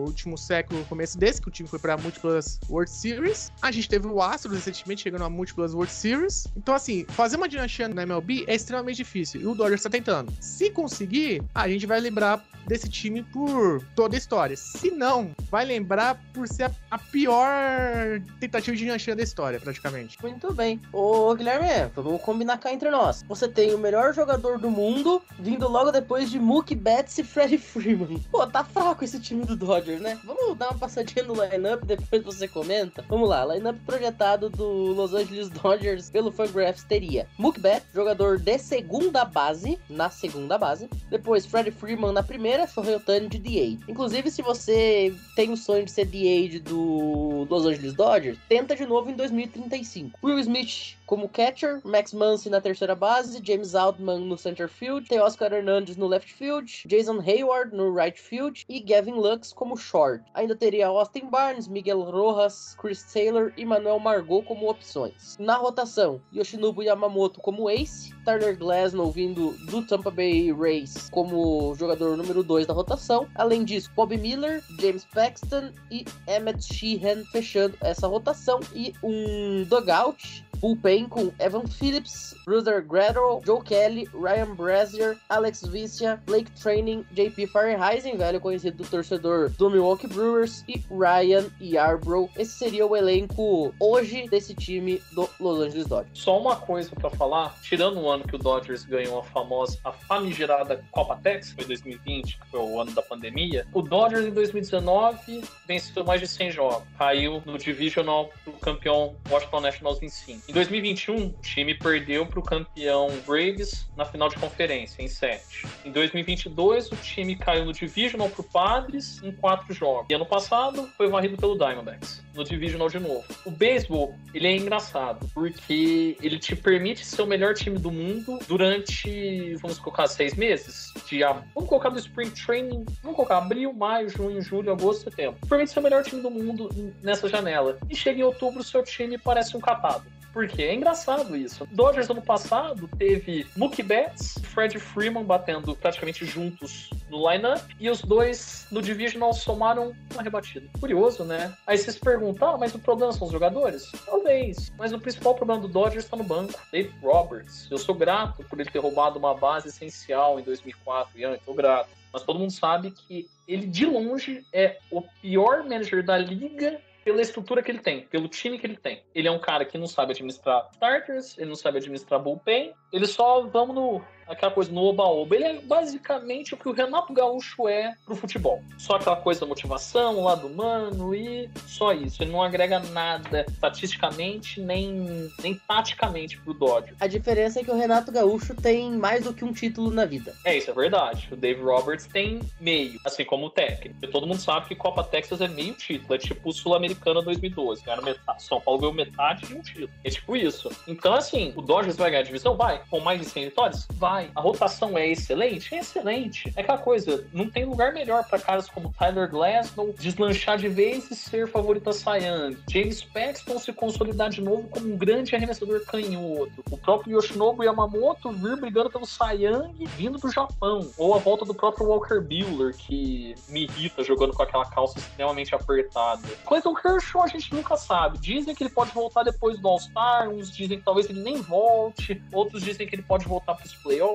último 0.06 0.38
século, 0.38 0.82
começo 0.86 1.18
desse, 1.18 1.42
que 1.42 1.48
o 1.48 1.50
time 1.50 1.68
foi 1.68 1.78
pra 1.78 1.94
múltiplas 1.98 2.58
World 2.70 2.90
Series. 2.90 3.52
A 3.60 3.70
gente 3.70 3.86
teve 3.86 4.06
o 4.06 4.22
Astros 4.22 4.54
recentemente 4.54 5.02
chegando 5.02 5.24
a 5.24 5.28
múltiplas 5.28 5.74
World 5.74 5.92
Series. 5.92 6.46
Então, 6.56 6.74
assim, 6.74 7.04
fazer 7.10 7.36
uma 7.36 7.50
dinastia 7.50 7.86
na 7.86 8.02
MLB 8.02 8.44
é 8.46 8.54
extremamente 8.54 8.96
difícil. 8.96 9.42
E 9.42 9.46
o 9.46 9.54
Dodgers 9.54 9.82
tá 9.82 9.90
tentando. 9.90 10.32
Se 10.40 10.70
conseguir, 10.70 11.42
a 11.54 11.68
gente 11.68 11.84
vai 11.84 12.00
lembrar 12.00 12.42
desse 12.68 12.88
time 12.88 13.22
por 13.22 13.82
toda 13.96 14.14
a 14.14 14.18
história. 14.18 14.56
Se 14.56 14.90
não, 14.90 15.34
vai 15.50 15.64
lembrar 15.64 16.20
por 16.34 16.46
ser 16.46 16.70
a 16.90 16.98
pior 16.98 18.20
tentativa 18.38 18.76
de 18.76 18.82
dinastia 18.82 19.16
da 19.16 19.22
história, 19.22 19.58
praticamente. 19.58 20.18
Muito 20.22 20.52
bem. 20.52 20.80
Ô, 20.92 21.34
Guilherme, 21.34 21.90
vamos 21.96 22.20
combinar 22.20 22.58
cá 22.58 22.72
entre 22.72 22.90
nós. 22.90 23.24
Você 23.26 23.48
tem 23.48 23.74
o 23.74 23.78
melhor 23.78 24.14
jogador 24.14 24.58
do 24.58 24.70
mundo 24.70 25.22
vindo 25.38 25.66
logo 25.66 25.90
depois 25.90 26.30
de 26.30 26.37
Mookie 26.38 26.74
Betts 26.74 27.18
e 27.18 27.24
Freddie 27.24 27.58
Freeman. 27.58 28.18
Pô, 28.30 28.46
tá 28.46 28.64
fraco 28.64 29.04
esse 29.04 29.20
time 29.20 29.44
do 29.44 29.56
Dodgers, 29.56 30.00
né? 30.00 30.18
Vamos 30.24 30.56
dar 30.56 30.70
uma 30.70 30.78
passadinha 30.78 31.24
no 31.24 31.34
lineup 31.34 31.84
depois 31.84 32.24
você 32.24 32.46
comenta. 32.46 33.04
Vamos 33.08 33.28
lá, 33.28 33.44
lineup 33.44 33.78
projetado 33.86 34.48
do 34.50 34.92
Los 34.92 35.14
Angeles 35.14 35.48
Dodgers 35.48 36.10
pelo 36.10 36.30
Fangraphs 36.30 36.84
teria 36.84 37.26
Mookie 37.38 37.60
Betts, 37.60 37.88
jogador 37.94 38.38
de 38.38 38.58
segunda 38.58 39.24
base, 39.24 39.78
na 39.88 40.10
segunda 40.10 40.58
base. 40.58 40.88
Depois 41.10 41.46
Freddie 41.46 41.70
Freeman 41.70 42.12
na 42.12 42.22
primeira, 42.22 42.66
Shohei 42.66 42.98
de 43.28 43.38
DA. 43.38 43.78
Inclusive, 43.88 44.30
se 44.30 44.42
você 44.42 45.14
tem 45.34 45.50
o 45.50 45.56
sonho 45.56 45.84
de 45.84 45.90
ser 45.90 46.06
DA 46.06 46.60
do 46.60 47.46
Los 47.48 47.64
Angeles 47.64 47.94
Dodgers, 47.94 48.38
tenta 48.48 48.76
de 48.76 48.86
novo 48.86 49.10
em 49.10 49.14
2035. 49.14 50.18
Will 50.22 50.38
Smith 50.38 50.97
como 51.08 51.26
catcher, 51.26 51.80
Max 51.84 52.12
Muncy 52.12 52.50
na 52.50 52.60
terceira 52.60 52.94
base, 52.94 53.40
James 53.42 53.74
Altman 53.74 54.20
no 54.20 54.36
center 54.36 54.68
field, 54.68 55.08
Teoscar 55.08 55.50
Hernandez 55.50 55.96
no 55.96 56.06
left 56.06 56.30
field, 56.30 56.70
Jason 56.86 57.18
Hayward 57.18 57.74
no 57.74 57.90
right 57.90 58.20
field 58.20 58.62
e 58.68 58.78
Gavin 58.78 59.14
Lux 59.14 59.50
como 59.50 59.74
short. 59.74 60.22
Ainda 60.34 60.54
teria 60.54 60.88
Austin 60.88 61.30
Barnes, 61.30 61.66
Miguel 61.66 62.02
Rojas, 62.02 62.76
Chris 62.78 63.02
Taylor 63.10 63.54
e 63.56 63.64
Manuel 63.64 63.98
Margot 63.98 64.42
como 64.42 64.68
opções. 64.68 65.38
Na 65.40 65.56
rotação, 65.56 66.20
Yoshinobu 66.30 66.82
Yamamoto 66.82 67.40
como 67.40 67.70
ace, 67.70 68.12
Tyler 68.26 68.58
Glasnow 68.58 69.10
vindo 69.10 69.52
do 69.70 69.86
Tampa 69.86 70.10
Bay 70.10 70.52
Rays 70.52 71.08
como 71.08 71.74
jogador 71.74 72.18
número 72.18 72.42
2 72.42 72.66
da 72.66 72.74
rotação. 72.74 73.26
Além 73.34 73.64
disso, 73.64 73.90
Bob 73.96 74.14
Miller, 74.14 74.62
James 74.78 75.06
Paxton 75.06 75.72
e 75.90 76.04
Emmett 76.26 76.62
Sheehan 76.62 77.24
fechando 77.32 77.78
essa 77.80 78.06
rotação 78.06 78.60
e 78.74 78.92
um 79.02 79.64
dugout 79.64 80.46
bullpen 80.60 81.08
com 81.08 81.32
Evan 81.38 81.66
Phillips, 81.66 82.34
Ruther 82.46 82.82
Gradle, 82.82 83.42
Joe 83.44 83.62
Kelly, 83.62 84.08
Ryan 84.12 84.54
Brazier, 84.54 85.16
Alex 85.28 85.62
Vicia, 85.66 86.20
Blake 86.26 86.50
Training, 86.52 87.04
JP 87.12 87.46
Fireheisen, 87.46 88.16
velho 88.16 88.40
conhecido 88.40 88.82
do 88.82 88.88
torcedor 88.88 89.50
do 89.50 89.70
Milwaukee 89.70 90.06
Brewers, 90.06 90.64
e 90.68 90.82
Ryan 90.90 91.46
Yarbrough. 91.60 92.28
Esse 92.36 92.58
seria 92.58 92.86
o 92.86 92.96
elenco 92.96 93.74
hoje 93.80 94.28
desse 94.28 94.54
time 94.54 95.02
do 95.12 95.28
Los 95.40 95.60
Angeles 95.60 95.86
Dodgers. 95.86 96.18
Só 96.18 96.38
uma 96.38 96.56
coisa 96.56 96.90
pra 96.94 97.10
falar, 97.10 97.56
tirando 97.62 98.00
o 98.00 98.10
ano 98.10 98.24
que 98.24 98.36
o 98.36 98.38
Dodgers 98.38 98.84
ganhou 98.84 99.18
a 99.18 99.22
famosa, 99.22 99.78
a 99.84 99.92
famigerada 99.92 100.84
Copa 100.90 101.16
Tex, 101.16 101.52
foi 101.52 101.64
2020, 101.64 102.38
que 102.38 102.50
foi 102.50 102.60
o 102.60 102.80
ano 102.80 102.92
da 102.92 103.02
pandemia, 103.02 103.66
o 103.72 103.82
Dodgers 103.82 104.26
em 104.26 104.30
2019 104.30 105.42
venceu 105.66 106.04
mais 106.04 106.20
de 106.20 106.26
100 106.26 106.50
jogos, 106.50 106.88
caiu 106.96 107.42
no 107.44 107.58
Divisional 107.58 108.30
pro 108.44 108.52
campeão 108.54 109.16
Washington 109.30 109.60
Nationals 109.60 110.02
em 110.02 110.08
5. 110.08 110.47
Em 110.48 110.52
2021, 110.54 111.26
o 111.26 111.30
time 111.42 111.74
perdeu 111.74 112.24
pro 112.24 112.40
campeão 112.40 113.08
Braves 113.26 113.86
na 113.94 114.06
final 114.06 114.30
de 114.30 114.36
conferência, 114.36 115.02
em 115.02 115.06
7. 115.06 115.66
Em 115.84 115.92
2022, 115.92 116.90
o 116.90 116.96
time 116.96 117.36
caiu 117.36 117.66
no 117.66 117.72
Divisional 117.74 118.30
pro 118.30 118.42
Padres 118.42 119.22
em 119.22 119.30
4 119.30 119.74
jogos. 119.74 120.06
E 120.08 120.14
ano 120.14 120.24
passado, 120.24 120.88
foi 120.96 121.06
varrido 121.06 121.36
pelo 121.36 121.54
Diamondbacks, 121.54 122.22
no 122.34 122.44
Divisional 122.44 122.88
de 122.88 122.98
novo. 122.98 123.22
O 123.44 123.50
beisebol, 123.50 124.14
ele 124.32 124.46
é 124.46 124.56
engraçado, 124.56 125.28
porque 125.34 126.16
ele 126.22 126.38
te 126.38 126.56
permite 126.56 127.04
ser 127.04 127.20
o 127.20 127.26
melhor 127.26 127.52
time 127.52 127.78
do 127.78 127.90
mundo 127.90 128.38
durante, 128.48 129.54
vamos 129.56 129.78
colocar, 129.78 130.06
seis 130.06 130.32
meses. 130.32 130.94
De, 131.06 131.20
vamos 131.54 131.68
colocar 131.68 131.90
do 131.90 131.98
Spring 131.98 132.30
Training, 132.30 132.86
vamos 133.02 133.16
colocar 133.16 133.36
abril, 133.36 133.70
maio, 133.74 134.08
junho, 134.08 134.40
julho, 134.40 134.72
agosto, 134.72 135.10
setembro. 135.10 135.38
Permite 135.46 135.72
ser 135.72 135.80
o 135.80 135.82
melhor 135.82 136.02
time 136.04 136.22
do 136.22 136.30
mundo 136.30 136.70
nessa 137.02 137.28
janela. 137.28 137.78
E 137.90 137.94
chega 137.94 138.20
em 138.20 138.22
outubro, 138.22 138.60
o 138.60 138.64
seu 138.64 138.82
time 138.82 139.18
parece 139.18 139.54
um 139.54 139.60
catado. 139.60 140.06
Porque 140.38 140.62
é 140.62 140.72
engraçado 140.72 141.36
isso. 141.36 141.66
Dodgers 141.72 142.08
ano 142.08 142.22
passado 142.22 142.88
teve 142.96 143.44
Mookie 143.56 143.82
Betts, 143.82 144.38
Fred 144.44 144.78
Freeman 144.78 145.24
batendo 145.24 145.74
praticamente 145.74 146.24
juntos 146.24 146.90
no 147.10 147.28
lineup 147.28 147.68
e 147.80 147.90
os 147.90 148.02
dois 148.02 148.64
no 148.70 148.80
divisional 148.80 149.32
somaram 149.32 149.96
uma 150.12 150.22
rebatida. 150.22 150.68
Curioso, 150.78 151.24
né? 151.24 151.52
Aí 151.66 151.76
você 151.76 151.90
se 151.90 151.98
ah, 152.40 152.56
mas 152.56 152.72
o 152.72 152.78
problema 152.78 153.12
são 153.12 153.26
os 153.26 153.32
jogadores? 153.32 153.90
Talvez. 154.06 154.70
Mas 154.78 154.92
o 154.92 155.00
principal 155.00 155.34
problema 155.34 155.60
do 155.60 155.66
Dodgers 155.66 156.04
está 156.04 156.16
no 156.16 156.22
banco. 156.22 156.54
Dave 156.70 156.94
Roberts. 157.02 157.66
Eu 157.68 157.78
sou 157.78 157.96
grato 157.96 158.44
por 158.44 158.60
ele 158.60 158.70
ter 158.70 158.78
roubado 158.78 159.18
uma 159.18 159.34
base 159.34 159.70
essencial 159.70 160.38
em 160.38 160.44
2004 160.44 161.18
e 161.18 161.24
antes. 161.24 161.44
Sou 161.44 161.54
grato. 161.54 161.90
Mas 162.12 162.22
todo 162.22 162.38
mundo 162.38 162.52
sabe 162.52 162.92
que 162.92 163.28
ele, 163.48 163.66
de 163.66 163.86
longe, 163.86 164.46
é 164.52 164.78
o 164.88 165.02
pior 165.02 165.64
manager 165.64 166.04
da 166.04 166.16
liga 166.16 166.80
pela 167.08 167.22
estrutura 167.22 167.62
que 167.62 167.70
ele 167.70 167.78
tem, 167.78 168.02
pelo 168.02 168.28
time 168.28 168.58
que 168.58 168.66
ele 168.66 168.76
tem. 168.76 169.02
Ele 169.14 169.26
é 169.26 169.30
um 169.30 169.38
cara 169.38 169.64
que 169.64 169.78
não 169.78 169.86
sabe 169.86 170.12
administrar 170.12 170.68
starters, 170.74 171.38
ele 171.38 171.48
não 171.48 171.56
sabe 171.56 171.78
administrar 171.78 172.20
bullpen, 172.20 172.74
ele 172.92 173.06
só 173.06 173.46
vamos 173.46 173.74
no 173.74 174.04
aquela 174.28 174.52
coisa 174.52 174.70
no 174.70 174.82
oba-oba. 174.82 175.34
Ele 175.34 175.44
é 175.44 175.60
basicamente 175.60 176.54
o 176.54 176.56
que 176.56 176.68
o 176.68 176.72
Renato 176.72 177.12
Gaúcho 177.12 177.68
é 177.68 177.94
pro 178.04 178.16
futebol. 178.16 178.62
Só 178.76 178.96
aquela 178.96 179.16
coisa 179.16 179.40
da 179.40 179.46
motivação, 179.46 180.24
lado 180.24 180.46
humano 180.46 181.14
e 181.14 181.48
só 181.66 181.92
isso. 181.92 182.22
Ele 182.22 182.32
não 182.32 182.42
agrega 182.42 182.78
nada 182.78 183.44
estatisticamente 183.48 184.60
nem, 184.60 185.30
nem 185.42 185.54
taticamente 185.66 186.38
pro 186.38 186.54
Dodgers. 186.54 186.96
A 187.00 187.06
diferença 187.06 187.60
é 187.60 187.64
que 187.64 187.70
o 187.70 187.76
Renato 187.76 188.12
Gaúcho 188.12 188.54
tem 188.54 188.92
mais 188.92 189.24
do 189.24 189.32
que 189.32 189.44
um 189.44 189.52
título 189.52 189.90
na 189.90 190.04
vida. 190.04 190.34
É, 190.44 190.56
isso 190.56 190.70
é 190.70 190.74
verdade. 190.74 191.28
O 191.32 191.36
Dave 191.36 191.60
Roberts 191.60 192.06
tem 192.06 192.40
meio, 192.60 192.98
assim 193.04 193.24
como 193.24 193.46
o 193.46 193.50
técnico. 193.50 193.96
E 194.02 194.08
todo 194.08 194.26
mundo 194.26 194.40
sabe 194.40 194.68
que 194.68 194.74
Copa 194.74 195.02
Texas 195.04 195.40
é 195.40 195.48
meio 195.48 195.74
título, 195.74 196.14
é 196.14 196.18
tipo 196.18 196.48
o 196.48 196.52
Sul-Americana 196.52 197.22
2012. 197.22 197.82
Ganharam 197.84 198.02
metade. 198.02 198.42
São 198.42 198.60
Paulo 198.60 198.80
ganhou 198.80 198.94
metade 198.94 199.46
de 199.46 199.54
um 199.54 199.60
título. 199.60 199.90
É 200.04 200.10
tipo 200.10 200.36
isso. 200.36 200.70
Então, 200.86 201.14
assim, 201.14 201.52
o 201.56 201.62
Dodgers 201.62 201.96
vai 201.96 202.10
ganhar 202.10 202.22
a 202.22 202.24
divisão? 202.24 202.56
Vai. 202.56 202.82
Com 202.90 203.00
mais 203.00 203.20
de 203.20 203.26
100 203.26 203.44
vitórias? 203.46 203.88
Vai. 203.94 204.17
A 204.34 204.40
rotação 204.40 204.96
é 204.96 205.08
excelente? 205.08 205.74
É 205.74 205.78
excelente. 205.78 206.52
É 206.56 206.60
aquela 206.60 206.78
coisa, 206.78 207.26
não 207.32 207.48
tem 207.48 207.64
lugar 207.64 207.92
melhor 207.92 208.24
para 208.24 208.38
caras 208.38 208.68
como 208.68 208.92
Tyler 208.98 209.30
Glasnow 209.30 209.94
deslanchar 209.98 210.58
de 210.58 210.68
vez 210.68 211.10
e 211.10 211.14
ser 211.14 211.48
favorito 211.48 211.90
a 211.90 212.16
Young. 212.16 212.56
James 212.68 213.02
Paxton 213.02 213.58
se 213.58 213.72
consolidar 213.72 214.30
de 214.30 214.40
novo 214.40 214.68
como 214.68 214.92
um 214.92 214.96
grande 214.96 215.34
arremessador 215.34 215.84
canhoto. 215.84 216.64
O 216.70 216.78
próprio 216.78 217.16
Yoshinobu 217.16 217.64
Yamamoto 217.64 218.30
vir 218.32 218.56
brigando 218.56 218.90
pelo 218.90 219.06
Young 219.32 219.86
vindo 219.96 220.18
do 220.18 220.30
Japão. 220.30 220.90
Ou 220.96 221.14
a 221.14 221.18
volta 221.18 221.44
do 221.44 221.54
próprio 221.54 221.86
Walker 221.86 222.20
Buehler, 222.20 222.74
que 222.76 223.34
me 223.48 223.64
irrita 223.64 224.02
jogando 224.02 224.32
com 224.32 224.42
aquela 224.42 224.64
calça 224.64 224.98
extremamente 224.98 225.54
apertada. 225.54 226.26
Clayton 226.46 226.74
Kershaw 226.74 227.22
a 227.22 227.26
gente 227.26 227.54
nunca 227.54 227.76
sabe. 227.76 228.18
Dizem 228.18 228.54
que 228.54 228.64
ele 228.64 228.70
pode 228.70 228.92
voltar 228.92 229.22
depois 229.22 229.58
do 229.58 229.68
All-Star, 229.68 230.28
uns 230.28 230.50
dizem 230.50 230.78
que 230.78 230.84
talvez 230.84 231.08
ele 231.08 231.20
nem 231.20 231.40
volte, 231.40 232.22
outros 232.32 232.62
dizem 232.62 232.86
que 232.86 232.94
ele 232.94 233.02
pode 233.02 233.26
voltar 233.26 233.54
para 233.54 233.66
os 233.66 233.74
playoffs, 233.74 234.07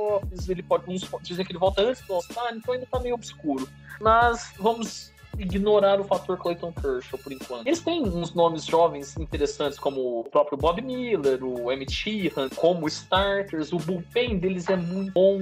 ele 0.48 0.64
pode, 0.64 0.90
uns 0.90 1.08
dizem 1.22 1.46
que 1.46 1.52
ele 1.52 1.60
volta 1.60 1.82
antes 1.82 2.02
do 2.06 2.14
All-Star, 2.14 2.54
então 2.54 2.74
ainda 2.74 2.86
tá 2.86 3.00
meio 3.00 3.16
obscuro. 3.16 3.68
Mas 4.00 4.54
vamos 4.60 5.14
ignorar 5.38 6.00
o 6.00 6.04
fator 6.04 6.38
Clayton 6.38 6.72
Kershaw 6.74 7.20
por 7.20 7.32
enquanto. 7.32 7.66
Eles 7.66 7.82
têm 7.82 8.04
uns 8.04 8.34
nomes 8.34 8.66
jovens 8.66 9.18
interessantes, 9.18 9.80
como 9.80 10.20
o 10.20 10.24
próprio 10.26 10.58
Bob 10.58 10.82
Miller, 10.82 11.44
o 11.44 11.72
Emmett 11.72 11.92
Sheehan, 11.92 12.50
como 12.56 12.88
starters. 12.88 13.74
O 13.74 13.78
bullpen 13.78 14.38
deles 14.38 14.70
é 14.70 14.76
muito 14.76 15.12
bom. 15.14 15.40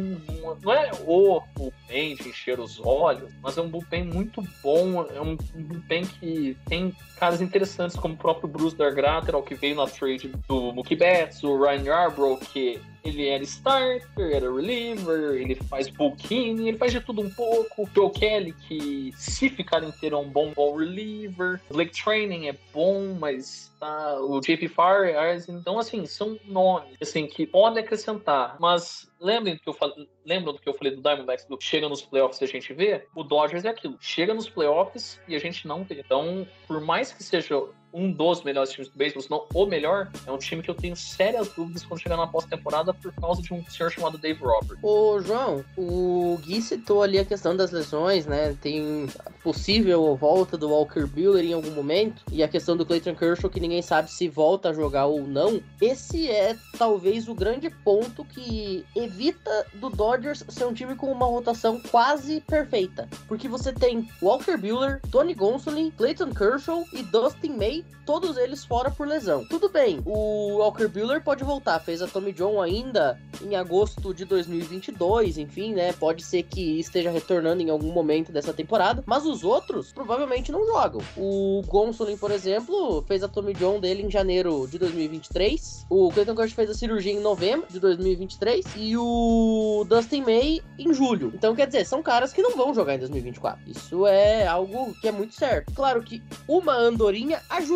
Não 0.61 0.73
é 0.73 0.91
o 1.05 1.41
bullpen 1.55 2.15
de 2.15 2.29
encher 2.29 2.59
os 2.59 2.79
olhos, 2.79 3.31
mas 3.41 3.57
é 3.57 3.61
um 3.61 3.69
bullpen 3.69 4.05
muito 4.05 4.41
bom. 4.63 5.05
É 5.13 5.21
um, 5.21 5.35
bullpen 5.55 6.05
que 6.05 6.57
tem 6.67 6.95
caras 7.17 7.41
interessantes, 7.41 7.97
como 7.97 8.13
o 8.13 8.17
próprio 8.17 8.47
Bruce 8.47 8.75
Dargratteral, 8.75 9.43
que 9.43 9.55
veio 9.55 9.75
na 9.75 9.87
trade 9.87 10.29
do 10.47 10.73
Mookie 10.73 10.95
Betts, 10.95 11.43
o 11.43 11.61
Ryan 11.61 11.83
Yarbrough, 11.83 12.37
que 12.37 12.79
ele 13.03 13.27
era 13.27 13.43
starter, 13.43 14.35
era 14.35 14.53
reliever, 14.53 15.41
ele 15.41 15.55
faz 15.55 15.89
bulking, 15.89 16.67
ele 16.67 16.77
faz 16.77 16.91
de 16.91 17.01
tudo 17.01 17.21
um 17.21 17.29
pouco. 17.29 17.89
Joe 17.93 18.11
Kelly, 18.11 18.53
que 18.53 19.11
se 19.15 19.49
ficar 19.49 19.83
inteiro 19.83 20.15
é 20.15 20.19
um 20.19 20.29
bom 20.29 20.51
ball 20.53 20.77
reliever. 20.77 21.61
Blake 21.69 21.91
Training 21.91 22.47
é 22.47 22.55
bom, 22.73 23.15
mas 23.19 23.71
tá. 23.79 24.19
O 24.21 24.39
JP 24.39 24.67
Fires, 24.67 25.49
então 25.49 25.79
assim, 25.79 26.05
são 26.05 26.37
nomes 26.45 26.95
assim, 27.01 27.25
que 27.27 27.45
podem 27.45 27.83
acrescentar, 27.83 28.57
mas 28.59 29.11
lembrem 29.19 29.55
do 29.55 29.61
que 29.61 29.69
eu 29.69 29.73
falei, 29.73 30.07
lembram 30.25 30.53
do 30.53 30.59
que 30.59 30.69
eu 30.69 30.73
falei 30.73 30.95
do 30.95 31.01
Diamondbacks, 31.01 31.45
do 31.45 31.57
chega 31.59 31.89
nos 31.89 32.01
playoffs 32.01 32.39
e 32.41 32.43
a 32.43 32.47
gente 32.47 32.73
vê? 32.73 33.05
O 33.15 33.23
Dodgers 33.23 33.65
é 33.65 33.69
aquilo, 33.69 33.97
chega 33.99 34.33
nos 34.33 34.49
playoffs 34.49 35.19
e 35.27 35.35
a 35.35 35.39
gente 35.39 35.67
não 35.67 35.83
vê. 35.83 35.99
Então, 35.99 36.47
por 36.67 36.79
mais 36.81 37.11
que 37.11 37.23
seja 37.23 37.63
um 37.93 38.11
dos 38.11 38.43
melhores 38.43 38.71
times 38.71 38.89
do 38.89 38.97
beisebol, 38.97 39.21
se 39.21 39.29
não 39.29 39.45
o 39.53 39.65
melhor, 39.65 40.09
é 40.25 40.31
um 40.31 40.37
time 40.37 40.61
que 40.61 40.69
eu 40.69 40.75
tenho 40.75 40.95
sérias 40.95 41.49
dúvidas 41.49 41.83
quando 41.83 42.01
chegar 42.01 42.17
na 42.17 42.27
pós-temporada 42.27 42.93
por 42.93 43.13
causa 43.13 43.41
de 43.41 43.53
um 43.53 43.63
senhor 43.65 43.91
chamado 43.91 44.17
Dave 44.17 44.41
Roberts. 44.41 44.77
Ô, 44.81 45.19
João, 45.21 45.63
o 45.77 46.37
Gui 46.41 46.61
citou 46.61 47.03
ali 47.03 47.19
a 47.19 47.25
questão 47.25 47.55
das 47.55 47.71
lesões, 47.71 48.25
né? 48.25 48.55
Tem 48.61 49.07
possível 49.43 50.15
volta 50.15 50.57
do 50.57 50.69
Walker 50.69 51.05
Buehler 51.05 51.45
em 51.45 51.53
algum 51.53 51.71
momento 51.71 52.23
e 52.31 52.43
a 52.43 52.47
questão 52.47 52.77
do 52.77 52.85
Clayton 52.85 53.15
Kershaw 53.15 53.49
que 53.49 53.59
ninguém 53.59 53.81
sabe 53.81 54.11
se 54.11 54.27
volta 54.27 54.69
a 54.69 54.73
jogar 54.73 55.05
ou 55.05 55.25
não. 55.25 55.61
Esse 55.81 56.29
é 56.29 56.55
talvez 56.77 57.27
o 57.27 57.35
grande 57.35 57.69
ponto 57.69 58.23
que 58.23 58.85
evita 58.95 59.65
do 59.75 59.89
Dodgers 59.89 60.43
ser 60.47 60.65
um 60.65 60.73
time 60.73 60.95
com 60.95 61.11
uma 61.11 61.25
rotação 61.25 61.81
quase 61.89 62.41
perfeita, 62.41 63.07
porque 63.27 63.47
você 63.47 63.73
tem 63.73 64.07
Walker 64.21 64.57
Buehler, 64.57 65.01
Tony 65.11 65.33
Gonsolin, 65.33 65.91
Clayton 65.91 66.31
Kershaw 66.31 66.85
e 66.93 67.03
Dustin 67.03 67.55
May 67.55 67.80
todos 68.05 68.37
eles 68.37 68.65
fora 68.65 68.91
por 68.91 69.07
lesão. 69.07 69.45
Tudo 69.45 69.69
bem, 69.69 70.01
o 70.05 70.57
Walker 70.57 70.87
Buehler 70.87 71.23
pode 71.23 71.43
voltar, 71.43 71.79
fez 71.79 72.01
a 72.01 72.07
Tommy 72.07 72.33
John 72.33 72.61
ainda 72.61 73.19
em 73.41 73.55
agosto 73.55 74.13
de 74.13 74.25
2022, 74.25 75.37
enfim, 75.37 75.73
né? 75.73 75.93
Pode 75.93 76.23
ser 76.23 76.43
que 76.43 76.79
esteja 76.79 77.09
retornando 77.09 77.61
em 77.61 77.69
algum 77.69 77.91
momento 77.91 78.31
dessa 78.31 78.53
temporada, 78.53 79.03
mas 79.05 79.25
os 79.25 79.43
outros 79.43 79.91
provavelmente 79.91 80.51
não 80.51 80.65
jogam. 80.65 81.01
O 81.17 81.61
Gonsolin, 81.67 82.17
por 82.17 82.31
exemplo, 82.31 83.03
fez 83.07 83.23
a 83.23 83.27
Tommy 83.27 83.53
John 83.53 83.79
dele 83.79 84.03
em 84.03 84.11
janeiro 84.11 84.67
de 84.67 84.77
2023. 84.77 85.85
O 85.89 86.11
Clayton 86.11 86.35
Kershaw 86.35 86.55
fez 86.55 86.69
a 86.69 86.73
cirurgia 86.73 87.13
em 87.13 87.19
novembro 87.19 87.67
de 87.69 87.79
2023 87.79 88.65
e 88.75 88.97
o 88.97 89.85
Dustin 89.87 90.21
May 90.21 90.61
em 90.77 90.93
julho. 90.93 91.31
Então, 91.33 91.55
quer 91.55 91.67
dizer, 91.67 91.85
são 91.85 92.03
caras 92.03 92.33
que 92.33 92.41
não 92.41 92.55
vão 92.55 92.73
jogar 92.73 92.95
em 92.95 92.99
2024. 92.99 93.69
Isso 93.69 94.05
é 94.07 94.45
algo 94.47 94.93
que 94.99 95.07
é 95.07 95.11
muito 95.11 95.33
certo. 95.33 95.73
Claro 95.73 96.01
que 96.03 96.21
uma 96.47 96.73
andorinha 96.73 97.41
ajuda, 97.49 97.70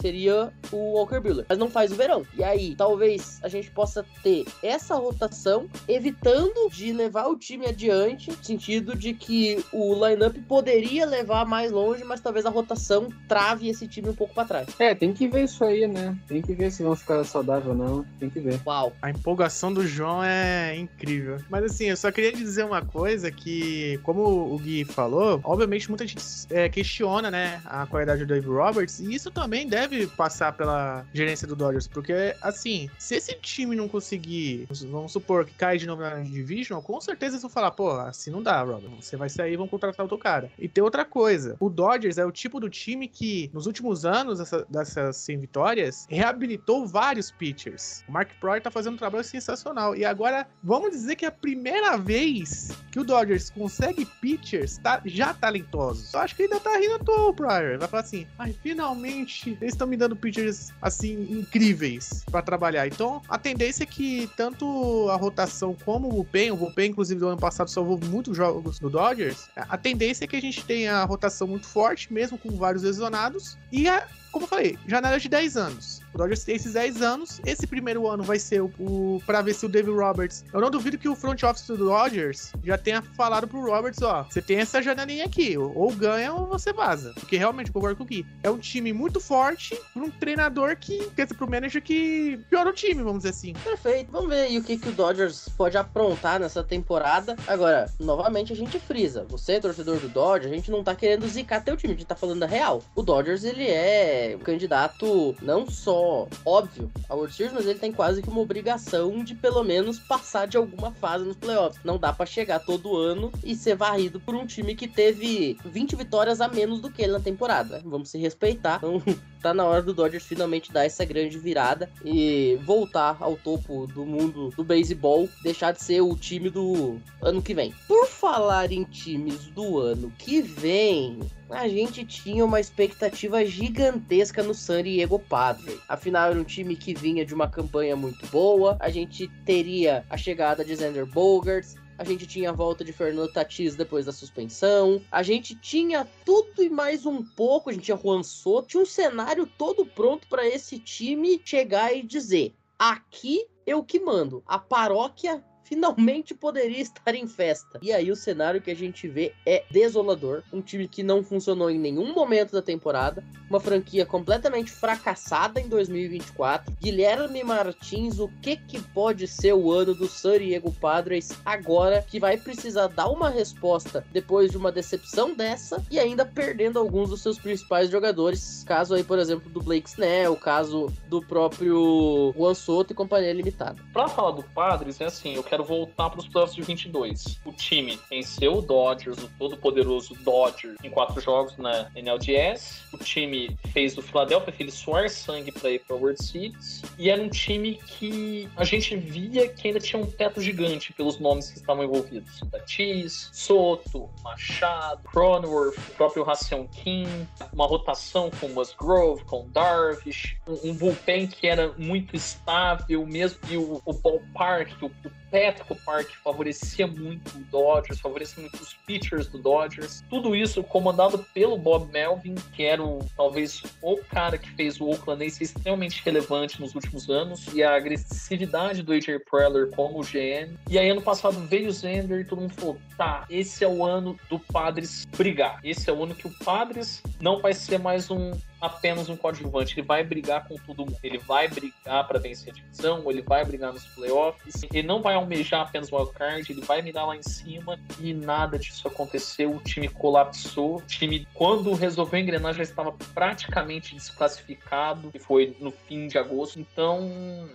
seria 0.00 0.52
o 0.70 0.94
Walker 0.94 1.20
Buehler, 1.20 1.46
mas 1.48 1.58
não 1.58 1.70
faz 1.70 1.92
o 1.92 1.96
verão. 1.96 2.24
E 2.36 2.44
aí, 2.44 2.74
talvez 2.76 3.40
a 3.42 3.48
gente 3.48 3.70
possa 3.70 4.04
ter 4.22 4.44
essa 4.62 4.94
rotação, 4.94 5.68
evitando 5.88 6.68
de 6.70 6.92
levar 6.92 7.26
o 7.26 7.36
time 7.36 7.66
adiante, 7.66 8.30
no 8.30 8.44
sentido 8.44 8.94
de 8.94 9.12
que 9.12 9.64
o 9.72 9.94
lineup 10.06 10.36
poderia 10.46 11.06
levar 11.06 11.46
mais 11.46 11.72
longe, 11.72 12.04
mas 12.04 12.20
talvez 12.20 12.46
a 12.46 12.50
rotação 12.50 13.08
trave 13.26 13.68
esse 13.68 13.86
time 13.88 14.08
um 14.10 14.14
pouco 14.14 14.34
para 14.34 14.46
trás. 14.46 14.68
É, 14.78 14.94
tem 14.94 15.12
que 15.12 15.26
ver 15.28 15.44
isso 15.44 15.64
aí, 15.64 15.86
né? 15.86 16.16
Tem 16.26 16.42
que 16.42 16.54
ver 16.54 16.70
se 16.70 16.82
vão 16.82 16.94
ficar 16.94 17.24
saudáveis 17.24 17.66
ou 17.66 17.74
não. 17.74 18.04
Tem 18.18 18.30
que 18.30 18.40
ver. 18.40 18.60
Uau. 18.66 18.92
A 19.02 19.10
empolgação 19.10 19.72
do 19.72 19.86
João 19.86 20.22
é 20.22 20.76
incrível. 20.76 21.38
Mas 21.48 21.64
assim, 21.64 21.86
eu 21.86 21.96
só 21.96 22.10
queria 22.10 22.32
dizer 22.32 22.64
uma 22.64 22.82
coisa 22.82 23.30
que, 23.30 23.98
como 24.02 24.22
o 24.22 24.58
Gui 24.58 24.84
falou, 24.84 25.40
obviamente 25.44 25.88
muita 25.88 26.06
gente 26.06 26.22
é, 26.50 26.68
questiona, 26.68 27.30
né, 27.30 27.60
a 27.64 27.86
qualidade 27.86 28.24
do 28.24 28.28
Dave 28.28 28.48
Roberts, 28.48 29.00
e 29.00 29.14
isso 29.14 29.30
também 29.38 29.68
deve 29.68 30.06
passar 30.06 30.52
pela 30.52 31.06
gerência 31.12 31.46
do 31.46 31.54
Dodgers, 31.54 31.86
porque 31.86 32.34
assim, 32.42 32.90
se 32.98 33.14
esse 33.16 33.34
time 33.34 33.76
não 33.76 33.88
conseguir, 33.88 34.66
vamos 34.90 35.12
supor 35.12 35.44
que 35.44 35.54
cai 35.54 35.78
de 35.78 35.86
novo 35.86 36.02
na 36.02 36.16
Division, 36.16 36.80
com 36.80 37.00
certeza 37.00 37.34
eles 37.34 37.42
vão 37.42 37.50
falar, 37.50 37.70
pô, 37.70 37.92
assim 37.92 38.30
não 38.30 38.42
dá, 38.42 38.62
Robert, 38.62 38.90
você 39.00 39.16
vai 39.16 39.28
sair 39.28 39.54
e 39.54 39.56
vão 39.56 39.68
contratar 39.68 40.04
outro 40.04 40.18
cara. 40.18 40.50
E 40.58 40.68
tem 40.68 40.82
outra 40.82 41.04
coisa, 41.04 41.56
o 41.60 41.70
Dodgers 41.70 42.18
é 42.18 42.24
o 42.24 42.32
tipo 42.32 42.58
do 42.58 42.68
time 42.68 43.06
que, 43.06 43.50
nos 43.52 43.66
últimos 43.66 44.04
anos 44.04 44.38
dessa, 44.38 44.66
dessas 44.68 45.16
100 45.18 45.38
vitórias, 45.38 46.06
reabilitou 46.08 46.86
vários 46.86 47.30
pitchers. 47.30 48.04
O 48.08 48.12
Mark 48.12 48.30
Proy 48.40 48.60
tá 48.60 48.70
fazendo 48.70 48.94
um 48.94 48.98
trabalho 48.98 49.24
sensacional. 49.24 49.94
E 49.94 50.04
agora, 50.04 50.48
vamos 50.62 50.90
dizer 50.90 51.16
que 51.16 51.24
é 51.24 51.28
a 51.28 51.32
primeira 51.32 51.96
vez 51.96 52.70
que 52.90 52.98
o 52.98 53.04
Dodgers 53.04 53.50
consegue 53.50 54.04
pitchers 54.04 54.78
tá, 54.78 55.00
já 55.04 55.32
talentosos. 55.34 56.12
Eu 56.12 56.20
acho 56.20 56.34
que 56.34 56.42
ainda 56.42 56.60
tá 56.60 56.76
rindo 56.76 56.94
à 56.94 56.98
toa 56.98 57.28
o 57.28 57.34
Pryor. 57.34 57.78
Vai 57.78 57.88
falar 57.88 58.02
assim, 58.02 58.26
ai, 58.38 58.52
finalmente 58.52 59.27
eles 59.46 59.74
estão 59.74 59.86
me 59.86 59.96
dando 59.96 60.16
pitchers, 60.16 60.72
assim, 60.80 61.26
incríveis 61.30 62.24
para 62.30 62.42
trabalhar. 62.42 62.86
Então, 62.86 63.22
a 63.28 63.38
tendência 63.38 63.84
é 63.84 63.86
que 63.86 64.30
tanto 64.36 65.08
a 65.10 65.16
rotação 65.16 65.76
como 65.84 66.08
o 66.08 66.12
bullpen, 66.12 66.50
o 66.50 66.56
bullpen, 66.56 66.90
inclusive, 66.90 67.20
do 67.20 67.28
ano 67.28 67.38
passado 67.38 67.70
salvou 67.70 67.98
muitos 68.06 68.36
jogos 68.36 68.78
do 68.78 68.90
Dodgers, 68.90 69.48
a 69.56 69.76
tendência 69.76 70.24
é 70.24 70.28
que 70.28 70.36
a 70.36 70.40
gente 70.40 70.64
tenha 70.64 70.96
a 70.96 71.04
rotação 71.04 71.46
muito 71.46 71.66
forte, 71.66 72.12
mesmo 72.12 72.38
com 72.38 72.50
vários 72.56 72.82
lesionados, 72.82 73.56
e 73.70 73.88
a 73.88 74.06
como 74.30 74.44
eu 74.44 74.48
falei, 74.48 74.78
janela 74.86 75.18
de 75.18 75.28
10 75.28 75.56
anos. 75.56 75.97
O 76.14 76.18
Dodgers 76.18 76.44
tem 76.44 76.56
esses 76.56 76.72
10 76.72 77.02
anos. 77.02 77.40
Esse 77.44 77.66
primeiro 77.66 78.08
ano 78.08 78.22
vai 78.22 78.38
ser 78.38 78.62
o, 78.62 78.72
o 78.78 79.22
para 79.26 79.42
ver 79.42 79.54
se 79.54 79.66
o 79.66 79.68
David 79.68 79.94
Roberts. 79.94 80.44
Eu 80.52 80.60
não 80.60 80.70
duvido 80.70 80.98
que 80.98 81.08
o 81.08 81.16
front 81.16 81.42
office 81.42 81.66
do 81.66 81.76
Dodgers 81.76 82.52
já 82.64 82.78
tenha 82.78 83.02
falado 83.02 83.46
pro 83.46 83.60
Roberts, 83.60 84.02
ó, 84.02 84.24
você 84.24 84.40
tem 84.40 84.58
essa 84.58 84.82
janelinha 84.82 85.24
aqui, 85.24 85.56
ou 85.56 85.92
ganha 85.92 86.32
ou 86.32 86.46
você 86.46 86.72
vaza. 86.72 87.12
Porque 87.14 87.36
realmente 87.36 87.72
concordo 87.72 87.96
com 87.96 88.04
o 88.04 88.06
Gui. 88.06 88.26
É 88.42 88.50
um 88.50 88.58
time 88.58 88.92
muito 88.92 89.20
forte 89.20 89.78
um 89.94 90.10
treinador 90.10 90.76
que, 90.76 91.10
dizer, 91.10 91.34
pro 91.34 91.50
manager 91.50 91.82
que 91.82 92.38
piora 92.48 92.70
o 92.70 92.72
time, 92.72 93.02
vamos 93.02 93.18
dizer 93.18 93.30
assim. 93.30 93.52
Perfeito. 93.64 94.10
Vamos 94.10 94.28
ver 94.28 94.42
aí 94.42 94.58
o 94.58 94.64
que, 94.64 94.78
que 94.78 94.88
o 94.88 94.92
Dodgers 94.92 95.48
pode 95.56 95.76
aprontar 95.76 96.40
nessa 96.40 96.62
temporada. 96.62 97.36
Agora, 97.46 97.90
novamente 97.98 98.52
a 98.52 98.56
gente 98.56 98.78
frisa. 98.78 99.24
Você, 99.28 99.60
torcedor 99.60 99.98
do 99.98 100.08
Dodgers, 100.08 100.52
a 100.52 100.56
gente 100.56 100.70
não 100.70 100.82
tá 100.82 100.94
querendo 100.94 101.26
zicar 101.26 101.62
teu 101.62 101.76
time, 101.76 101.94
a 101.94 101.96
gente 101.96 102.06
tá 102.06 102.16
falando 102.16 102.40
da 102.40 102.46
real. 102.46 102.82
O 102.94 103.02
Dodgers, 103.02 103.44
ele 103.44 103.66
é 103.66 104.36
um 104.38 104.42
candidato 104.42 105.34
não 105.42 105.68
só 105.68 105.97
óbvio 106.44 106.90
a 107.08 107.14
World 107.14 107.34
Series, 107.34 107.54
mas 107.54 107.66
ele 107.66 107.78
tem 107.78 107.92
quase 107.92 108.22
que 108.22 108.28
uma 108.28 108.40
obrigação 108.40 109.22
de 109.22 109.34
pelo 109.34 109.62
menos 109.62 109.98
passar 109.98 110.46
de 110.46 110.56
alguma 110.56 110.90
fase 110.92 111.24
nos 111.24 111.36
playoffs. 111.36 111.80
Não 111.84 111.98
dá 111.98 112.12
para 112.12 112.26
chegar 112.26 112.60
todo 112.60 112.96
ano 112.96 113.32
e 113.44 113.54
ser 113.54 113.76
varrido 113.76 114.20
por 114.20 114.34
um 114.34 114.46
time 114.46 114.74
que 114.74 114.88
teve 114.88 115.58
20 115.64 115.96
vitórias 115.96 116.40
a 116.40 116.48
menos 116.48 116.80
do 116.80 116.90
que 116.90 117.02
ele 117.02 117.12
na 117.12 117.20
temporada. 117.20 117.82
Vamos 117.84 118.10
se 118.10 118.18
respeitar. 118.18 118.76
Então, 118.78 119.02
tá 119.42 119.54
na 119.54 119.64
hora 119.64 119.82
do 119.82 119.94
Dodgers 119.94 120.24
finalmente 120.24 120.72
dar 120.72 120.84
essa 120.84 121.04
grande 121.04 121.38
virada 121.38 121.90
e 122.04 122.58
voltar 122.64 123.16
ao 123.20 123.36
topo 123.36 123.86
do 123.86 124.04
mundo 124.04 124.50
do 124.56 124.64
beisebol, 124.64 125.28
deixar 125.42 125.72
de 125.72 125.82
ser 125.82 126.00
o 126.00 126.14
time 126.14 126.50
do 126.50 127.00
ano 127.22 127.42
que 127.42 127.54
vem. 127.54 127.74
Por 127.86 128.06
falar 128.06 128.72
em 128.72 128.84
times 128.84 129.46
do 129.46 129.78
ano 129.78 130.12
que 130.18 130.42
vem, 130.42 131.20
a 131.50 131.68
gente 131.68 132.04
tinha 132.04 132.44
uma 132.44 132.60
expectativa 132.60 133.44
gigantesca 133.44 134.42
no 134.42 134.54
San 134.54 134.82
Diego 134.82 135.18
Padre. 135.18 135.80
Afinal, 135.88 136.30
era 136.30 136.40
um 136.40 136.44
time 136.44 136.76
que 136.76 136.94
vinha 136.94 137.24
de 137.24 137.34
uma 137.34 137.48
campanha 137.48 137.96
muito 137.96 138.26
boa. 138.28 138.76
A 138.80 138.90
gente 138.90 139.28
teria 139.44 140.04
a 140.10 140.16
chegada 140.16 140.64
de 140.64 140.76
Xander 140.76 141.06
Bogarts, 141.06 141.76
a 141.98 142.04
gente 142.04 142.26
tinha 142.26 142.50
a 142.50 142.52
volta 142.52 142.84
de 142.84 142.92
Fernando 142.92 143.32
Tatis 143.32 143.74
depois 143.74 144.06
da 144.06 144.12
suspensão, 144.12 145.02
a 145.10 145.22
gente 145.22 145.56
tinha 145.56 146.08
tudo 146.24 146.62
e 146.62 146.70
mais 146.70 147.04
um 147.04 147.24
pouco, 147.24 147.68
a 147.68 147.72
gente 147.72 147.86
tinha 147.86 147.96
Juan 147.96 148.22
Soto, 148.22 148.68
tinha 148.68 148.82
um 148.82 148.86
cenário 148.86 149.46
todo 149.58 149.84
pronto 149.84 150.28
para 150.28 150.46
esse 150.46 150.78
time 150.78 151.42
chegar 151.44 151.92
e 151.92 152.02
dizer: 152.02 152.54
aqui 152.78 153.44
eu 153.66 153.82
que 153.82 153.98
mando. 153.98 154.42
A 154.46 154.58
paróquia 154.58 155.44
finalmente 155.68 156.34
poderia 156.34 156.80
estar 156.80 157.14
em 157.14 157.26
festa. 157.26 157.78
E 157.82 157.92
aí 157.92 158.10
o 158.10 158.16
cenário 158.16 158.60
que 158.60 158.70
a 158.70 158.74
gente 158.74 159.06
vê 159.06 159.34
é 159.44 159.64
desolador. 159.70 160.42
Um 160.52 160.62
time 160.62 160.88
que 160.88 161.02
não 161.02 161.22
funcionou 161.22 161.70
em 161.70 161.78
nenhum 161.78 162.14
momento 162.14 162.52
da 162.52 162.62
temporada, 162.62 163.22
uma 163.50 163.60
franquia 163.60 164.06
completamente 164.06 164.70
fracassada 164.70 165.60
em 165.60 165.68
2024. 165.68 166.74
Guilherme 166.80 167.44
Martins, 167.44 168.18
o 168.18 168.28
que 168.40 168.56
que 168.56 168.80
pode 168.80 169.26
ser 169.26 169.52
o 169.52 169.70
ano 169.70 169.94
do 169.94 170.08
San 170.08 170.38
Diego 170.38 170.72
Padres 170.72 171.32
agora 171.44 172.02
que 172.02 172.18
vai 172.18 172.36
precisar 172.36 172.86
dar 172.86 173.08
uma 173.08 173.28
resposta 173.28 174.04
depois 174.10 174.50
de 174.50 174.56
uma 174.56 174.72
decepção 174.72 175.34
dessa 175.34 175.84
e 175.90 175.98
ainda 175.98 176.24
perdendo 176.24 176.78
alguns 176.78 177.10
dos 177.10 177.20
seus 177.20 177.38
principais 177.38 177.90
jogadores, 177.90 178.64
caso 178.66 178.94
aí, 178.94 179.04
por 179.04 179.18
exemplo, 179.18 179.50
do 179.50 179.60
Blake 179.60 179.88
Snell, 179.88 180.36
caso 180.36 180.90
do 181.08 181.20
próprio 181.20 182.32
Juan 182.36 182.54
Soto 182.54 182.92
e 182.92 182.94
companhia 182.94 183.32
limitada. 183.32 183.82
Pra 183.92 184.08
falar 184.08 184.30
do 184.30 184.42
Padres, 184.42 185.00
é 185.00 185.06
assim, 185.06 185.34
eu 185.34 185.42
quero 185.42 185.57
voltar 185.62 186.10
para 186.10 186.20
os 186.20 186.28
playoffs 186.28 186.54
de 186.54 186.62
22. 186.62 187.40
O 187.44 187.52
time 187.52 187.98
venceu 188.10 188.58
o 188.58 188.62
Dodgers, 188.62 189.18
o 189.18 189.28
todo-poderoso 189.38 190.14
Dodgers, 190.22 190.76
em 190.82 190.90
quatro 190.90 191.20
jogos 191.20 191.56
na 191.56 191.90
NLDS. 191.94 192.82
O 192.92 192.98
time 192.98 193.56
fez 193.72 193.96
o 193.96 194.02
Philadelphia 194.02 194.52
Phillies 194.52 194.74
suar 194.74 195.08
sangue 195.10 195.52
para 195.52 195.70
ir 195.70 195.80
para 195.80 195.96
World 195.96 196.22
Series. 196.22 196.82
E 196.98 197.10
era 197.10 197.20
um 197.22 197.28
time 197.28 197.78
que 197.86 198.48
a 198.56 198.64
gente 198.64 198.96
via 198.96 199.48
que 199.48 199.68
ainda 199.68 199.80
tinha 199.80 200.00
um 200.00 200.06
teto 200.06 200.40
gigante 200.40 200.92
pelos 200.92 201.18
nomes 201.18 201.50
que 201.50 201.58
estavam 201.58 201.84
envolvidos. 201.84 202.40
Tatis, 202.50 203.30
Soto, 203.32 204.08
Machado, 204.22 205.02
Cronworth, 205.04 205.76
o 205.76 205.94
próprio 205.94 206.22
Racion 206.22 206.66
King, 206.66 207.26
uma 207.52 207.66
rotação 207.66 208.30
com 208.40 208.48
Musgrove, 208.48 209.24
com 209.24 209.48
Darvish, 209.50 210.36
um, 210.46 210.70
um 210.70 210.74
bullpen 210.74 211.26
que 211.26 211.46
era 211.46 211.72
muito 211.76 212.16
estável 212.16 213.06
mesmo, 213.06 213.38
e 213.48 213.56
o, 213.56 213.80
o 213.84 213.92
ballpark, 213.92 214.70
o, 214.82 214.86
o 214.86 215.10
Petco 215.30 215.76
Park 215.84 216.10
favorecia 216.22 216.86
muito 216.86 217.36
o 217.36 217.40
Dodgers, 217.44 218.00
favorecia 218.00 218.40
muito 218.40 218.60
os 218.60 218.74
pitchers 218.86 219.28
do 219.28 219.38
Dodgers. 219.38 220.02
Tudo 220.08 220.34
isso 220.34 220.62
comandado 220.62 221.18
pelo 221.34 221.56
Bob 221.56 221.90
Melvin, 221.92 222.34
que 222.52 222.64
era 222.64 222.82
o, 222.82 223.04
talvez 223.16 223.62
o 223.82 223.96
cara 224.04 224.38
que 224.38 224.50
fez 224.50 224.80
o 224.80 224.86
Oakland 224.86 225.24
A's 225.24 225.40
extremamente 225.40 226.02
relevante 226.04 226.60
nos 226.60 226.74
últimos 226.74 227.08
anos, 227.08 227.46
e 227.54 227.62
a 227.62 227.74
agressividade 227.74 228.82
do 228.82 228.92
AJ 228.92 229.20
Preller 229.30 229.70
como 229.70 230.02
GM. 230.02 230.56
E 230.68 230.78
aí 230.78 230.90
ano 230.90 231.02
passado 231.02 231.38
veio 231.46 231.68
o 231.68 231.72
Zender 231.72 232.20
e 232.20 232.24
todo 232.24 232.40
mundo 232.40 232.54
falou: 232.54 232.78
tá, 232.96 233.24
esse 233.28 233.64
é 233.64 233.68
o 233.68 233.84
ano 233.84 234.18
do 234.28 234.38
Padres 234.38 235.06
brigar. 235.16 235.60
Esse 235.62 235.90
é 235.90 235.92
o 235.92 236.02
ano 236.02 236.14
que 236.14 236.26
o 236.26 236.38
Padres 236.44 237.02
não 237.20 237.40
vai 237.40 237.52
ser 237.52 237.78
mais 237.78 238.10
um 238.10 238.32
apenas 238.60 239.08
um 239.08 239.16
coadjuvante. 239.16 239.74
Ele 239.78 239.86
vai 239.86 240.04
brigar 240.04 240.46
com 240.46 240.56
todo 240.56 240.84
mundo. 240.84 240.98
Ele 241.02 241.18
vai 241.18 241.48
brigar 241.48 242.06
para 242.06 242.18
vencer 242.18 242.52
a 242.52 242.56
divisão, 242.56 243.10
ele 243.10 243.22
vai 243.22 243.44
brigar 243.44 243.72
nos 243.72 243.84
playoffs. 243.86 244.62
Ele 244.72 244.86
não 244.86 245.02
vai 245.02 245.14
almejar 245.14 245.62
apenas 245.62 245.90
o 245.92 245.96
wildcard, 245.96 246.50
ele 246.50 246.62
vai 246.62 246.82
mirar 246.82 247.06
lá 247.06 247.16
em 247.16 247.22
cima 247.22 247.78
e 248.00 248.12
nada 248.12 248.58
disso 248.58 248.88
aconteceu. 248.88 249.50
O 249.50 249.60
time 249.60 249.88
colapsou. 249.88 250.76
O 250.76 250.82
time, 250.82 251.26
quando 251.34 251.72
resolveu 251.72 252.20
engrenar, 252.20 252.54
já 252.54 252.62
estava 252.62 252.92
praticamente 253.14 253.94
desclassificado, 253.94 255.10
que 255.10 255.18
foi 255.18 255.56
no 255.60 255.70
fim 255.70 256.08
de 256.08 256.18
agosto. 256.18 256.58
Então, 256.58 257.00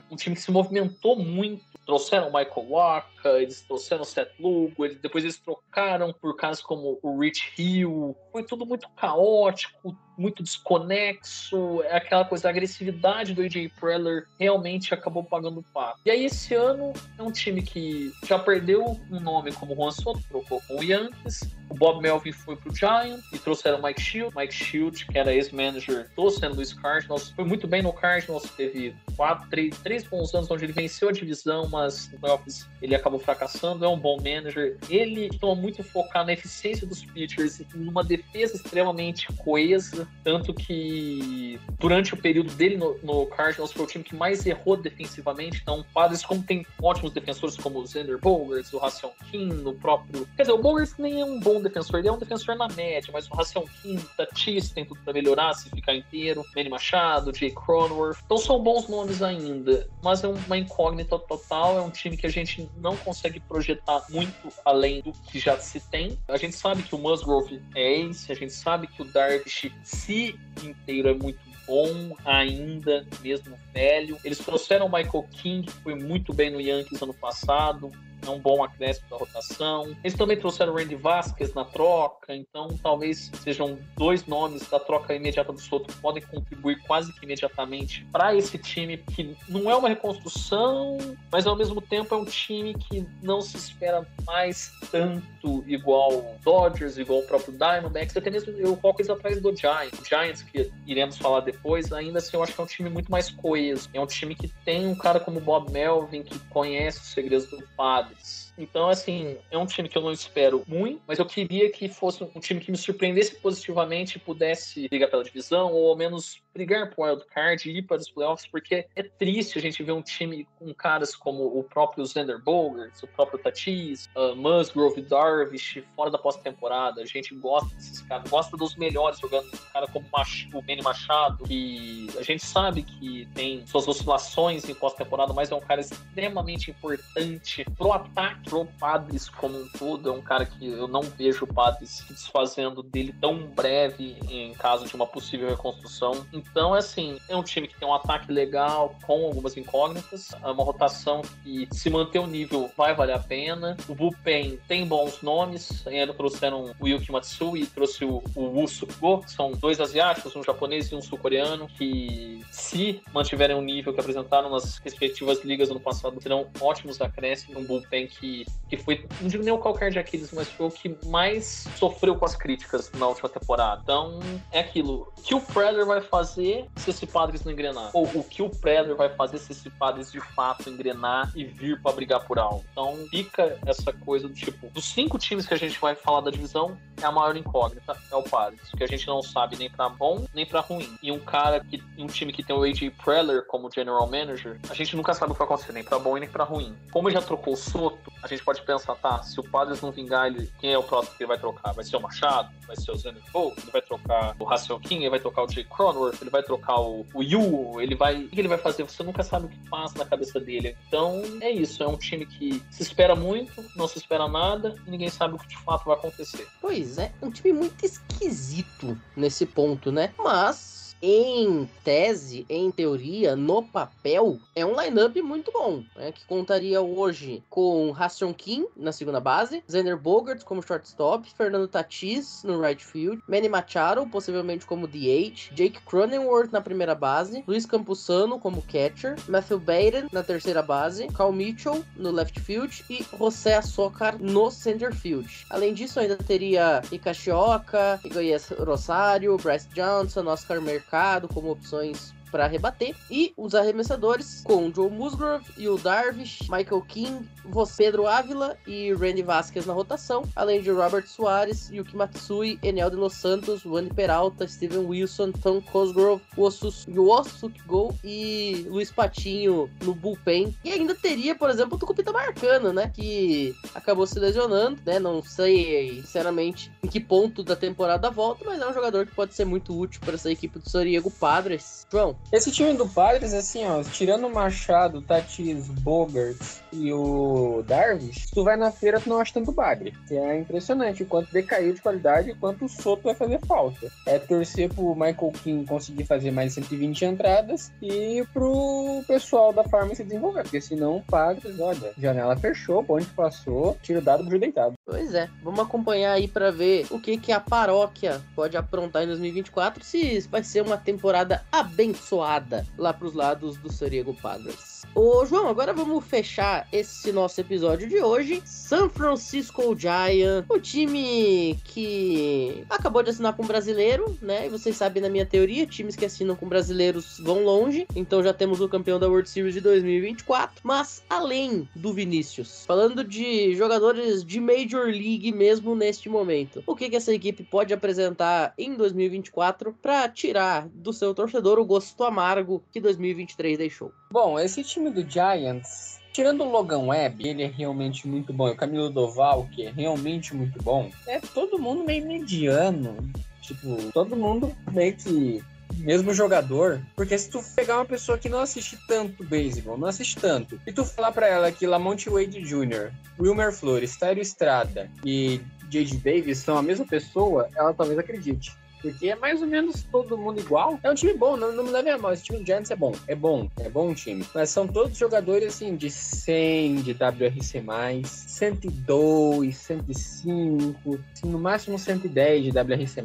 um 0.09 0.15
time 0.15 0.35
que 0.35 0.41
se 0.41 0.51
movimentou 0.51 1.15
muito. 1.15 1.73
Trouxeram 1.85 2.29
o 2.29 2.33
Michael 2.33 2.69
Waka, 2.69 3.29
eles 3.41 3.61
trouxeram 3.61 4.03
o 4.03 4.05
Seth 4.05 4.31
Lugo, 4.39 4.85
eles, 4.85 5.01
depois 5.01 5.21
eles 5.21 5.37
trocaram 5.37 6.13
por 6.13 6.33
caras 6.37 6.61
como 6.61 6.97
o 7.03 7.19
Rich 7.19 7.51
Hill. 7.57 8.15
Foi 8.31 8.41
tudo 8.41 8.65
muito 8.65 8.87
caótico, 8.95 9.93
muito 10.17 10.43
desconexo, 10.43 11.81
é 11.83 11.97
aquela 11.97 12.25
coisa, 12.25 12.47
a 12.47 12.51
agressividade 12.51 13.33
do 13.33 13.41
AJ 13.41 13.71
Preller 13.79 14.25
realmente 14.39 14.93
acabou 14.93 15.23
pagando 15.23 15.59
o 15.59 15.63
pato. 15.63 15.99
E 16.05 16.11
aí 16.11 16.25
esse 16.25 16.53
ano 16.53 16.93
é 17.17 17.23
um 17.23 17.31
time 17.31 17.61
que 17.61 18.13
já 18.25 18.37
perdeu 18.37 18.99
um 19.11 19.19
nome 19.19 19.51
como 19.53 19.75
Juan 19.75 19.91
Soto, 19.91 20.21
trocou 20.29 20.61
com 20.67 20.79
o 20.79 20.83
Yankees, 20.83 21.41
o 21.69 21.75
Bob 21.75 22.01
Melvin 22.01 22.31
foi 22.31 22.55
pro 22.55 22.73
Giants 22.73 23.23
e 23.31 23.39
trouxeram 23.39 23.79
o 23.79 23.83
Mike 23.83 24.01
Shield, 24.01 24.35
Mike 24.35 24.53
Shield, 24.53 25.05
que 25.05 25.17
era 25.17 25.33
ex-manager 25.33 26.09
do 26.15 26.29
St. 26.29 26.47
Louis 26.47 26.73
Cardinals, 26.73 27.31
foi 27.31 27.45
muito 27.45 27.67
bem 27.67 27.81
no 27.81 27.93
Cardinals, 27.93 28.43
teve 28.51 28.95
quatro, 29.15 29.49
três, 29.49 29.77
três 29.79 30.03
bons 30.03 30.33
anos 30.33 30.49
onde 30.49 30.65
ele 30.65 30.73
venceu 30.73 31.09
a 31.09 31.11
divisão, 31.11 31.67
mas 31.69 32.11
no 32.11 32.19
playoffs 32.19 32.67
ele 32.81 32.95
acabou 32.95 33.19
fracassando, 33.19 33.83
é 33.85 33.87
um 33.87 33.97
bom 33.97 34.17
manager. 34.17 34.77
Ele 34.89 35.29
toma 35.39 35.59
muito 35.59 35.83
focar 35.83 36.25
na 36.25 36.33
eficiência 36.33 36.85
dos 36.85 37.03
pitchers 37.03 37.59
e 37.59 37.67
numa 37.75 38.03
defesa 38.03 38.55
extremamente 38.55 39.27
coesa, 39.33 40.02
tanto 40.23 40.53
que 40.53 41.59
durante 41.79 42.13
o 42.13 42.17
período 42.17 42.53
dele 42.53 42.77
no, 42.77 42.97
no 43.03 43.25
Cardinals 43.27 43.71
foi 43.71 43.83
o 43.83 43.87
time 43.87 44.03
que 44.03 44.15
mais 44.15 44.45
errou 44.45 44.77
defensivamente. 44.77 45.59
Então, 45.61 45.85
Padres, 45.93 46.25
como 46.25 46.43
tem 46.43 46.65
ótimos 46.81 47.11
defensores 47.11 47.55
como 47.57 47.79
o 47.79 47.87
Xander 47.87 48.19
Bogarts, 48.19 48.73
o 48.73 48.77
Racion 48.77 49.11
King, 49.31 49.67
o 49.67 49.73
próprio. 49.73 50.27
Quer 50.35 50.43
dizer, 50.43 50.53
o 50.53 50.57
Bogarts 50.57 50.95
nem 50.97 51.21
é 51.21 51.25
um 51.25 51.39
bom 51.39 51.61
defensor, 51.61 51.99
ele 51.99 52.07
é 52.07 52.11
um 52.11 52.17
defensor 52.17 52.55
na 52.55 52.67
média, 52.69 53.09
mas 53.11 53.29
o 53.29 53.33
Racion 53.33 53.63
o 53.85 54.15
Tatis 54.17 54.71
tem 54.71 54.85
tudo 54.85 54.99
pra 55.03 55.13
melhorar 55.13 55.53
se 55.53 55.69
ficar 55.69 55.95
inteiro, 55.95 56.43
Manny 56.55 56.69
Machado, 56.69 57.35
Jay 57.35 57.51
Cronworth. 57.51 58.17
Então 58.25 58.37
são 58.37 58.61
bons 58.61 58.87
nomes 58.87 59.21
ainda, 59.21 59.87
mas 60.03 60.23
é 60.23 60.27
uma 60.27 60.57
incógnita 60.57 61.17
total. 61.19 61.77
É 61.77 61.81
um 61.81 61.89
time 61.89 62.17
que 62.17 62.25
a 62.25 62.29
gente 62.29 62.69
não 62.77 62.95
consegue 62.97 63.39
projetar 63.39 64.03
muito 64.09 64.49
além 64.65 65.01
do 65.01 65.11
que 65.11 65.39
já 65.39 65.57
se 65.57 65.79
tem. 65.79 66.17
A 66.27 66.37
gente 66.37 66.55
sabe 66.55 66.83
que 66.83 66.95
o 66.95 66.97
Musgrove 66.97 67.61
é 67.75 67.99
ace, 68.01 68.31
a 68.31 68.35
gente 68.35 68.53
sabe 68.53 68.87
que 68.87 69.01
o 69.01 69.05
Darvish, 69.05 69.71
se 69.93 70.39
inteiro, 70.63 71.09
é 71.09 71.13
muito 71.13 71.39
bom 71.65 72.15
ainda, 72.25 73.05
mesmo 73.21 73.57
velho. 73.73 74.17
Eles 74.23 74.39
trouxeram 74.39 74.87
o 74.87 74.91
Michael 74.91 75.27
King, 75.31 75.67
que 75.67 75.73
foi 75.83 75.95
muito 75.95 76.33
bem 76.33 76.49
no 76.49 76.59
Yankees 76.59 77.01
ano 77.01 77.13
passado 77.13 77.91
é 78.31 78.31
um 78.31 78.39
bom 78.39 78.63
acréscimo 78.63 79.07
da 79.09 79.17
rotação. 79.17 79.95
Eles 80.03 80.17
também 80.17 80.37
trouxeram 80.37 80.73
o 80.73 80.75
Randy 80.77 80.95
Vasquez 80.95 81.53
na 81.53 81.65
troca, 81.65 82.35
então 82.35 82.67
talvez 82.81 83.31
sejam 83.41 83.77
dois 83.97 84.25
nomes 84.25 84.67
da 84.69 84.79
troca 84.79 85.13
imediata 85.13 85.51
do 85.51 85.59
Soto 85.59 85.93
que 85.93 85.99
podem 85.99 86.23
contribuir 86.23 86.81
quase 86.87 87.13
que 87.13 87.25
imediatamente 87.25 88.05
para 88.11 88.35
esse 88.35 88.57
time 88.57 88.97
que 88.97 89.35
não 89.47 89.69
é 89.69 89.75
uma 89.75 89.89
reconstrução, 89.89 90.97
mas 91.31 91.45
ao 91.47 91.55
mesmo 91.55 91.81
tempo 91.81 92.13
é 92.13 92.17
um 92.17 92.25
time 92.25 92.73
que 92.73 93.05
não 93.21 93.41
se 93.41 93.57
espera 93.57 94.07
mais 94.25 94.71
tanto 94.91 95.63
igual 95.67 96.35
Dodgers, 96.43 96.97
igual 96.97 97.19
o 97.19 97.27
próprio 97.27 97.57
Diamondbacks, 97.57 98.15
até 98.15 98.29
mesmo 98.29 98.51
eu 98.53 98.75
coloco 98.77 99.01
eles 99.01 99.09
atrás 99.09 99.41
do 99.41 99.55
Giants. 99.55 99.99
O 99.99 100.05
Giants, 100.05 100.41
que 100.43 100.71
iremos 100.85 101.17
falar 101.17 101.41
depois, 101.41 101.91
ainda 101.91 102.19
assim 102.19 102.35
eu 102.37 102.43
acho 102.43 102.53
que 102.53 102.61
é 102.61 102.63
um 102.63 102.67
time 102.67 102.89
muito 102.89 103.11
mais 103.11 103.29
coeso. 103.29 103.89
É 103.93 103.99
um 103.99 104.07
time 104.07 104.35
que 104.35 104.47
tem 104.65 104.87
um 104.87 104.95
cara 104.95 105.19
como 105.19 105.39
Bob 105.39 105.71
Melvin, 105.71 106.23
que 106.23 106.37
conhece 106.49 106.99
os 106.99 107.07
segredos 107.07 107.49
do 107.49 107.61
padre 107.75 108.12
então, 108.57 108.87
assim, 108.87 109.37
é 109.49 109.57
um 109.57 109.65
time 109.65 109.89
que 109.89 109.97
eu 109.97 110.01
não 110.01 110.11
espero 110.11 110.63
muito, 110.67 111.01
mas 111.07 111.17
eu 111.17 111.25
queria 111.25 111.71
que 111.71 111.89
fosse 111.89 112.23
um 112.23 112.39
time 112.39 112.59
que 112.59 112.71
me 112.71 112.77
surpreendesse 112.77 113.35
positivamente 113.35 114.17
e 114.17 114.19
pudesse 114.19 114.87
brigar 114.87 115.09
pela 115.09 115.23
divisão, 115.23 115.71
ou 115.71 115.89
ao 115.89 115.95
menos 115.95 116.41
brigar 116.53 116.89
pro 116.91 117.03
wild 117.03 117.25
card 117.25 117.67
e 117.67 117.79
ir 117.79 117.81
para 117.81 117.97
os 117.97 118.09
playoffs, 118.09 118.47
porque 118.47 118.85
é 118.95 119.03
triste 119.03 119.57
a 119.57 119.61
gente 119.61 119.81
ver 119.81 119.91
um 119.91 120.03
time 120.03 120.47
com 120.59 120.71
caras 120.73 121.15
como 121.15 121.45
o 121.45 121.63
próprio 121.63 122.05
Xander 122.05 122.39
Bogarts, 122.43 123.01
o 123.01 123.07
próprio 123.07 123.39
Tatis, 123.39 124.07
uh, 124.15 124.35
Musgrove, 124.35 125.01
Darvish, 125.01 125.83
fora 125.95 126.11
da 126.11 126.17
pós-temporada. 126.19 127.01
A 127.01 127.05
gente 127.05 127.33
gosta 127.33 127.73
desses 127.73 128.01
caras, 128.01 128.29
gosta 128.29 128.55
dos 128.55 128.75
melhores 128.75 129.19
jogando. 129.19 129.47
Um 129.47 129.73
cara 129.73 129.87
como 129.87 130.05
o 130.53 130.61
Manny 130.61 130.83
Machado, 130.83 131.43
que 131.45 132.07
a 132.17 132.21
gente 132.21 132.45
sabe 132.45 132.83
que 132.83 133.27
tem 133.33 133.65
suas 133.65 133.87
oscilações 133.87 134.69
em 134.69 134.75
pós-temporada, 134.75 135.33
mas 135.33 135.51
é 135.51 135.55
um 135.55 135.61
cara 135.61 135.81
extremamente 135.81 136.69
importante 136.69 137.65
pro 137.75 137.91
ataque, 138.03 138.49
pro 138.49 138.65
Padres 138.79 139.29
como 139.29 139.57
um 139.57 139.67
todo. 139.77 140.09
É 140.09 140.11
um 140.11 140.21
cara 140.21 140.45
que 140.45 140.67
eu 140.67 140.87
não 140.87 141.01
vejo 141.01 141.45
o 141.45 141.53
Padres 141.53 141.89
se 141.89 142.13
desfazendo 142.13 142.83
dele 142.83 143.13
tão 143.19 143.45
breve 143.47 144.17
em 144.29 144.53
caso 144.53 144.85
de 144.85 144.95
uma 144.95 145.05
possível 145.05 145.49
reconstrução. 145.49 146.25
Então, 146.31 146.75
é 146.75 146.79
assim, 146.79 147.17
é 147.27 147.35
um 147.35 147.43
time 147.43 147.67
que 147.67 147.77
tem 147.77 147.87
um 147.87 147.93
ataque 147.93 148.31
legal, 148.31 148.95
com 149.05 149.25
algumas 149.25 149.57
incógnitas, 149.57 150.31
é 150.43 150.47
uma 150.47 150.63
rotação 150.63 151.21
que 151.43 151.67
se 151.71 151.89
manter 151.89 152.19
o 152.19 152.27
nível 152.27 152.69
vai 152.77 152.93
valer 152.93 153.13
a 153.13 153.19
pena. 153.19 153.77
O 153.87 153.95
Bullpen 153.95 154.59
tem 154.67 154.85
bons 154.85 155.21
nomes, 155.21 155.85
ainda 155.87 156.13
trouxeram 156.13 156.73
o 156.79 156.87
Yuki 156.87 157.11
Matsui 157.11 157.61
e 157.61 157.67
trouxe 157.67 158.05
o, 158.05 158.23
o 158.35 158.63
Go, 158.99 159.19
que 159.19 159.31
são 159.31 159.51
dois 159.51 159.79
asiáticos, 159.79 160.35
um 160.35 160.43
japonês 160.43 160.91
e 160.91 160.95
um 160.95 161.01
sul-coreano, 161.01 161.67
que 161.67 162.41
se 162.51 163.01
mantiverem 163.13 163.55
o 163.55 163.61
nível 163.61 163.93
que 163.93 163.99
apresentaram 163.99 164.49
nas 164.49 164.77
respectivas 164.77 165.43
ligas 165.43 165.69
ano 165.69 165.79
passado, 165.79 166.21
serão 166.21 166.47
ótimos 166.59 167.01
acréscimos, 167.01 167.57
um 167.57 167.65
bullpen 167.65 167.92
que, 168.07 168.45
que 168.69 168.77
foi, 168.77 169.05
não 169.21 169.27
digo 169.27 169.43
nem 169.43 169.53
o 169.53 169.57
qualquer 169.57 169.91
de 169.91 169.99
Aquiles, 169.99 170.31
mas 170.33 170.47
foi 170.49 170.67
o 170.67 170.71
que 170.71 170.97
mais 171.05 171.67
sofreu 171.77 172.15
com 172.15 172.25
as 172.25 172.35
críticas 172.35 172.91
na 172.93 173.07
última 173.07 173.29
temporada. 173.29 173.81
Então, 173.83 174.19
é 174.51 174.59
aquilo. 174.59 175.11
O 175.17 175.21
que 175.21 175.35
o 175.35 175.41
Predator 175.41 175.85
vai 175.85 176.01
fazer 176.01 176.67
se 176.75 176.89
esse 176.89 177.05
Padres 177.05 177.43
não 177.43 177.51
engrenar? 177.51 177.91
Ou 177.93 178.05
o 178.05 178.23
que 178.23 178.41
o 178.41 178.49
Predator 178.49 178.95
vai 178.95 179.09
fazer 179.09 179.37
se 179.37 179.51
esse 179.51 179.69
Padres 179.69 180.11
de 180.11 180.19
fato 180.19 180.69
engrenar 180.69 181.31
e 181.35 181.45
vir 181.45 181.81
pra 181.81 181.91
brigar 181.91 182.25
por 182.25 182.39
algo? 182.39 182.65
Então, 182.71 182.97
fica 183.09 183.59
essa 183.65 183.93
coisa 183.93 184.27
do 184.27 184.33
tipo, 184.33 184.67
dos 184.69 184.85
cinco 184.85 185.17
times 185.17 185.45
que 185.45 185.53
a 185.53 185.57
gente 185.57 185.79
vai 185.79 185.95
falar 185.95 186.21
da 186.21 186.31
divisão, 186.31 186.77
é 187.01 187.05
a 187.05 187.11
maior 187.11 187.35
incógnita, 187.35 187.95
é 188.11 188.15
o 188.15 188.23
Padres. 188.23 188.61
Que 188.75 188.83
a 188.83 188.87
gente 188.87 189.07
não 189.07 189.21
sabe 189.21 189.55
nem 189.57 189.69
pra 189.69 189.89
bom, 189.89 190.25
nem 190.33 190.45
pra 190.45 190.61
ruim. 190.61 190.97
E 191.01 191.11
um 191.11 191.19
cara 191.19 191.59
que, 191.59 191.81
um 191.97 192.07
time 192.07 192.31
que 192.31 192.43
tem 192.43 192.55
o 192.55 192.63
AJ 192.63 192.91
Preller 193.03 193.45
como 193.45 193.69
general 193.71 194.07
manager, 194.07 194.59
a 194.69 194.73
gente 194.73 194.95
nunca 194.95 195.13
sabe 195.13 195.31
o 195.31 195.35
que 195.35 195.39
vai 195.39 195.47
acontecer, 195.47 195.73
nem 195.73 195.83
pra 195.83 195.99
bom 195.99 196.17
e 196.17 196.19
nem 196.19 196.29
pra 196.29 196.43
ruim. 196.43 196.75
Como 196.91 197.07
ele 197.07 197.15
já 197.15 197.21
trocou 197.21 197.53
o 197.53 197.57
Soto, 197.83 198.13
a 198.21 198.27
gente 198.27 198.41
pode 198.45 198.61
pensar, 198.61 198.95
tá, 198.95 199.21
se 199.23 199.37
o 199.37 199.43
Padres 199.43 199.81
não 199.81 199.91
vingar, 199.91 200.27
ele, 200.27 200.49
quem 200.57 200.71
é 200.71 200.77
o 200.77 200.83
próximo 200.83 201.17
que 201.17 201.23
ele 201.23 201.27
vai 201.27 201.37
trocar? 201.37 201.73
Vai 201.73 201.83
ser 201.83 201.97
o 201.97 201.99
Machado? 201.99 202.49
Vai 202.65 202.77
ser 202.77 202.91
o 202.91 202.97
Bolt? 203.33 203.57
Ele 203.57 203.71
vai 203.71 203.81
trocar 203.81 204.35
o 204.39 204.45
Russell 204.45 204.79
King? 204.79 205.03
Ele 205.03 205.09
vai 205.09 205.19
trocar 205.19 205.43
o 205.43 205.51
Jay 205.51 205.65
Cronworth? 205.65 206.21
Ele 206.21 206.29
vai 206.29 206.41
trocar 206.43 206.79
o, 206.79 207.05
o 207.13 207.21
Yu? 207.21 207.81
Ele 207.81 207.93
vai... 207.93 208.23
O 208.23 208.29
que 208.29 208.39
ele 208.39 208.47
vai 208.47 208.57
fazer? 208.57 208.83
Você 208.83 209.03
nunca 209.03 209.21
sabe 209.21 209.47
o 209.47 209.49
que 209.49 209.69
passa 209.69 209.97
na 209.97 210.05
cabeça 210.05 210.39
dele. 210.39 210.77
Então, 210.87 211.21
é 211.41 211.49
isso. 211.51 211.83
É 211.83 211.87
um 211.87 211.97
time 211.97 212.25
que 212.25 212.63
se 212.71 212.83
espera 212.83 213.17
muito, 213.17 213.61
não 213.75 213.85
se 213.85 213.97
espera 213.97 214.29
nada, 214.29 214.75
e 214.87 214.89
ninguém 214.89 215.09
sabe 215.09 215.35
o 215.35 215.37
que 215.37 215.47
de 215.49 215.57
fato 215.57 215.83
vai 215.83 215.97
acontecer. 215.97 216.47
Pois 216.61 216.97
é, 216.97 217.11
um 217.21 217.29
time 217.29 217.51
muito 217.51 217.85
esquisito 217.85 218.97
nesse 219.17 219.45
ponto, 219.45 219.91
né? 219.91 220.13
Mas 220.17 220.82
em 221.05 221.69
tese, 221.83 222.45
em 222.47 222.71
teoria, 222.71 223.35
no 223.35 223.61
papel, 223.61 224.39
é 224.55 224.65
um 224.65 224.79
lineup 224.79 225.17
muito 225.17 225.51
bom, 225.51 225.83
né? 225.97 226.13
Que 226.13 226.25
contaria 226.25 226.81
hoje 226.81 227.43
com 227.49 227.91
Raston 227.91 228.33
King 228.33 228.69
na 228.77 228.93
segunda 228.93 229.19
base, 229.19 229.61
Xander 229.69 229.97
Bogart 229.97 230.45
como 230.45 230.63
shortstop, 230.63 231.29
Fernando 231.35 231.67
Tatis 231.67 232.43
no 232.45 232.61
right 232.61 232.81
field, 232.81 233.21
Manny 233.27 233.49
Machado 233.49 234.07
possivelmente 234.07 234.65
como 234.65 234.87
DH, 234.87 235.51
Jake 235.53 235.81
Cronenworth 235.85 236.53
na 236.53 236.61
primeira 236.61 236.95
base, 236.95 237.43
Luiz 237.45 237.65
Campusano 237.65 238.39
como 238.39 238.61
catcher, 238.61 239.17
Matthew 239.27 239.59
Baden 239.59 240.07
na 240.09 240.23
terceira 240.23 240.61
base, 240.61 241.07
Cal 241.09 241.33
Mitchell 241.33 241.83
no 241.97 242.11
left 242.11 242.39
field 242.39 242.81
e 242.89 243.05
José 243.19 243.55
Açocar 243.55 244.17
no 244.21 244.49
center 244.49 244.95
field. 244.95 245.45
Além 245.49 245.73
disso, 245.73 245.99
ainda 245.99 246.15
teria 246.15 246.81
Ikashioka, 246.93 247.99
Igoias 248.05 248.47
Rosário, 248.57 249.35
Bryce 249.35 249.67
Johnson, 249.73 250.27
Oscar 250.27 250.61
Mercado 250.61 250.92
como 251.27 251.49
opções 251.49 252.13
para 252.33 252.47
rebater. 252.47 252.95
E 253.11 253.31
os 253.37 253.53
arremessadores 253.53 254.41
com 254.43 254.73
Joe 254.73 254.89
Musgrove 254.89 255.45
e 255.55 255.69
o 255.69 255.77
Darvish, 255.77 256.39
Michael 256.49 256.81
King, 256.87 257.29
Pedro 257.77 258.07
Ávila 258.07 258.57
e 258.65 258.91
Randy 258.93 259.21
Vasquez 259.21 259.67
na 259.67 259.73
rotação, 259.73 260.23
além 260.35 260.61
de 260.61 260.71
Robert 260.71 261.05
Soares, 261.05 261.69
Yuki 261.69 261.95
Matsui, 261.95 262.57
Enel 262.63 262.89
de 262.89 262.95
Los 262.95 263.13
Santos, 263.13 263.63
Wani 263.63 263.89
Peralta, 263.93 264.47
Steven 264.47 264.85
Wilson, 264.85 265.31
Tom 265.31 265.61
Cosgrove, 265.61 266.23
Ossus, 266.35 266.87
Yosuke 266.87 267.61
Go 267.67 267.93
e 268.03 268.65
Luiz 268.67 268.91
Patinho 268.91 269.69
no 269.83 269.93
bullpen. 269.93 270.55
E 270.63 270.71
ainda 270.71 270.95
teria, 270.95 271.35
por 271.35 271.51
exemplo, 271.51 271.75
o 271.75 271.79
Tucupita 271.79 272.11
Marcano, 272.11 272.73
né? 272.73 272.91
Que 272.93 273.55
acabou 273.75 274.07
se 274.07 274.17
lesionando, 274.17 274.79
né? 274.83 274.97
Não 274.97 275.21
sei, 275.21 276.01
sinceramente, 276.01 276.71
em 276.81 276.87
que 276.87 276.99
ponto 276.99 277.43
da 277.43 277.55
temporada 277.55 278.09
volta, 278.09 278.43
mas 278.45 278.59
é 278.59 278.67
um 278.67 278.73
jogador 278.73 279.05
que 279.05 279.13
pode 279.13 279.35
ser 279.35 279.45
muito 279.45 279.77
útil 279.77 280.01
para 280.01 280.15
essa 280.15 280.31
equipe 280.31 280.57
do 280.57 280.69
Soriego 280.69 281.11
Padres. 281.11 281.85
João, 281.91 282.15
Esse 282.31 282.51
time 282.51 282.73
do 282.73 282.87
Padres, 282.87 283.31
assim, 283.31 283.63
ó, 283.65 283.83
tirando 283.83 284.25
o 284.25 284.33
Machado, 284.33 284.97
o 284.97 285.01
Tatis, 285.03 285.67
Bogart 285.67 286.35
e 286.71 286.91
o 286.91 287.63
Darvish, 287.67 288.25
tu 288.33 288.43
vai 288.43 288.57
na 288.57 288.71
feira, 288.71 288.99
tu 288.99 289.07
não 289.07 289.19
acha 289.19 289.35
tanto 289.35 289.51
bagre. 289.51 289.93
Que 290.07 290.17
é 290.17 290.39
impressionante 290.39 291.03
o 291.03 291.05
quanto 291.05 291.31
decaiu 291.31 291.73
de 291.73 291.81
qualidade 291.81 292.31
e 292.31 292.35
quanto 292.35 292.65
o 292.65 292.69
Soto 292.69 293.03
vai 293.03 293.13
fazer 293.13 293.39
falta. 293.45 293.91
É 294.07 294.17
torcer 294.17 294.73
pro 294.73 294.95
Michael 294.95 295.31
King 295.43 295.65
conseguir 295.67 296.05
fazer 296.05 296.31
mais 296.31 296.53
120 296.53 297.05
entradas 297.05 297.71
e 297.79 298.25
pro 298.33 299.03
pessoal 299.07 299.53
da 299.53 299.63
farm 299.63 299.93
se 299.93 300.03
desenvolver, 300.03 300.41
porque 300.41 300.61
senão 300.61 300.97
o 300.97 301.03
Padres, 301.03 301.59
olha, 301.59 301.93
janela 301.99 302.35
fechou, 302.35 302.83
ponte 302.83 303.05
passou, 303.07 303.77
tira 303.83 303.99
o 303.99 304.01
dado 304.01 304.25
pro 304.25 304.39
deitado. 304.39 304.73
Pois 304.85 305.13
é, 305.13 305.29
vamos 305.43 305.59
acompanhar 305.59 306.13
aí 306.13 306.27
para 306.27 306.51
ver 306.51 306.87
o 306.89 306.99
que, 306.99 307.15
que 307.15 307.31
a 307.31 307.39
paróquia 307.39 308.21
pode 308.35 308.57
aprontar 308.57 309.03
em 309.03 309.07
2024, 309.07 309.83
se 309.83 310.19
vai 310.21 310.43
ser 310.43 310.63
uma 310.63 310.77
temporada 310.77 311.43
abençoada 311.51 312.12
lá 312.17 312.93
pros 312.93 313.13
lados 313.13 313.57
do 313.57 313.71
Soriego 313.71 314.13
Padres. 314.13 314.73
Ô 314.95 315.25
João, 315.25 315.47
agora 315.47 315.73
vamos 315.73 316.05
fechar 316.05 316.67
esse 316.71 317.11
nosso 317.11 317.41
episódio 317.41 317.87
de 317.89 317.99
hoje. 317.99 318.43
San 318.45 318.87
Francisco 318.89 319.75
Giants, 319.75 320.45
o 320.47 320.59
time 320.59 321.59
que 321.63 322.63
acabou 322.69 323.01
de 323.01 323.09
assinar 323.09 323.35
com 323.35 323.41
um 323.41 323.47
brasileiro, 323.47 324.15
né? 324.21 324.45
E 324.45 324.49
vocês 324.49 324.75
sabem 324.75 325.01
na 325.01 325.09
minha 325.09 325.25
teoria, 325.25 325.65
times 325.65 325.95
que 325.95 326.05
assinam 326.05 326.35
com 326.35 326.47
brasileiros 326.47 327.19
vão 327.19 327.43
longe. 327.43 327.87
Então 327.95 328.23
já 328.23 328.31
temos 328.31 328.61
o 328.61 328.69
campeão 328.69 328.99
da 328.99 329.07
World 329.07 329.27
Series 329.27 329.55
de 329.55 329.61
2024. 329.61 330.61
Mas 330.63 331.03
além 331.09 331.67
do 331.75 331.91
Vinícius, 331.91 332.63
falando 332.63 333.03
de 333.03 333.55
jogadores 333.55 334.23
de 334.23 334.39
Major 334.39 334.85
League 334.85 335.31
mesmo 335.31 335.75
neste 335.75 336.07
momento, 336.07 336.61
o 336.67 336.75
que, 336.75 336.87
que 336.87 336.95
essa 336.95 337.11
equipe 337.11 337.43
pode 337.43 337.73
apresentar 337.73 338.53
em 338.59 338.75
2024 338.75 339.73
para 339.81 340.07
tirar 340.07 340.67
do 340.67 340.93
seu 340.93 341.15
torcedor 341.15 341.57
o 341.57 341.65
gosto 341.65 341.92
amargo 342.01 342.63
que 342.71 342.79
2023 342.79 343.57
deixou? 343.57 343.91
Bom, 344.09 344.39
esse 344.39 344.63
time 344.63 344.89
do 344.89 345.07
Giants, 345.07 345.99
tirando 346.13 346.43
o 346.43 346.49
Logan 346.49 346.85
Webb, 346.85 347.27
ele 347.27 347.43
é 347.43 347.47
realmente 347.47 348.07
muito 348.07 348.31
bom, 348.31 348.47
e 348.47 348.51
o 348.51 348.55
Camilo 348.55 348.89
Doval, 348.89 349.49
que 349.51 349.65
é 349.65 349.71
realmente 349.71 350.33
muito 350.33 350.61
bom, 350.63 350.89
é 351.05 351.19
todo 351.19 351.59
mundo 351.59 351.83
meio 351.83 352.07
mediano. 352.07 352.95
Tipo, 353.41 353.91
todo 353.91 354.15
mundo 354.15 354.55
meio 354.71 354.95
que 354.95 355.43
mesmo 355.79 356.13
jogador, 356.13 356.81
porque 356.95 357.17
se 357.17 357.29
tu 357.29 357.43
pegar 357.55 357.75
uma 357.77 357.85
pessoa 357.85 358.17
que 358.17 358.29
não 358.29 358.39
assiste 358.39 358.77
tanto 358.87 359.23
beisebol, 359.23 359.77
não 359.77 359.87
assiste 359.87 360.17
tanto, 360.17 360.59
e 360.65 360.71
tu 360.71 360.85
falar 360.85 361.11
pra 361.11 361.27
ela 361.27 361.51
que 361.51 361.67
Lamonte 361.67 362.09
Wade 362.09 362.41
Jr., 362.41 362.91
Wilmer 363.19 363.51
Flores, 363.51 363.97
Tyro 363.97 364.19
Estrada 364.19 364.89
e 365.03 365.41
J.J. 365.69 365.97
Davis 365.97 366.37
são 366.37 366.57
a 366.57 366.61
mesma 366.61 366.85
pessoa, 366.85 367.49
ela 367.55 367.73
talvez 367.73 367.97
acredite. 367.97 368.55
Porque 368.83 369.07
é 369.07 369.15
mais 369.15 369.41
ou 369.41 369.47
menos 369.47 369.83
todo 369.83 370.17
mundo 370.17 370.41
igual. 370.41 370.77
É 370.83 370.91
um 370.91 370.93
time 370.93 371.13
bom, 371.13 371.37
não, 371.37 371.53
não 371.53 371.63
me 371.63 371.71
leve 371.71 371.89
a 371.89 371.97
mal. 371.97 372.11
Esse 372.11 372.25
time 372.25 372.39
do 372.39 372.45
Giants 372.45 372.69
é 372.69 372.75
bom. 372.75 372.93
É 373.07 373.15
bom, 373.15 373.49
é 373.61 373.69
bom 373.69 373.93
time. 373.93 374.25
Mas 374.35 374.49
são 374.49 374.67
todos 374.67 374.97
jogadores 374.97 375.55
assim 375.55 375.75
de 375.77 375.89
100 375.89 376.75
de 376.81 376.91
WRC, 376.91 377.63
102, 378.03 379.55
105, 379.55 380.99
assim, 381.13 381.27
no 381.29 381.39
máximo 381.39 381.79
110 381.79 382.43
de 382.43 382.49
WRC. 382.51 383.01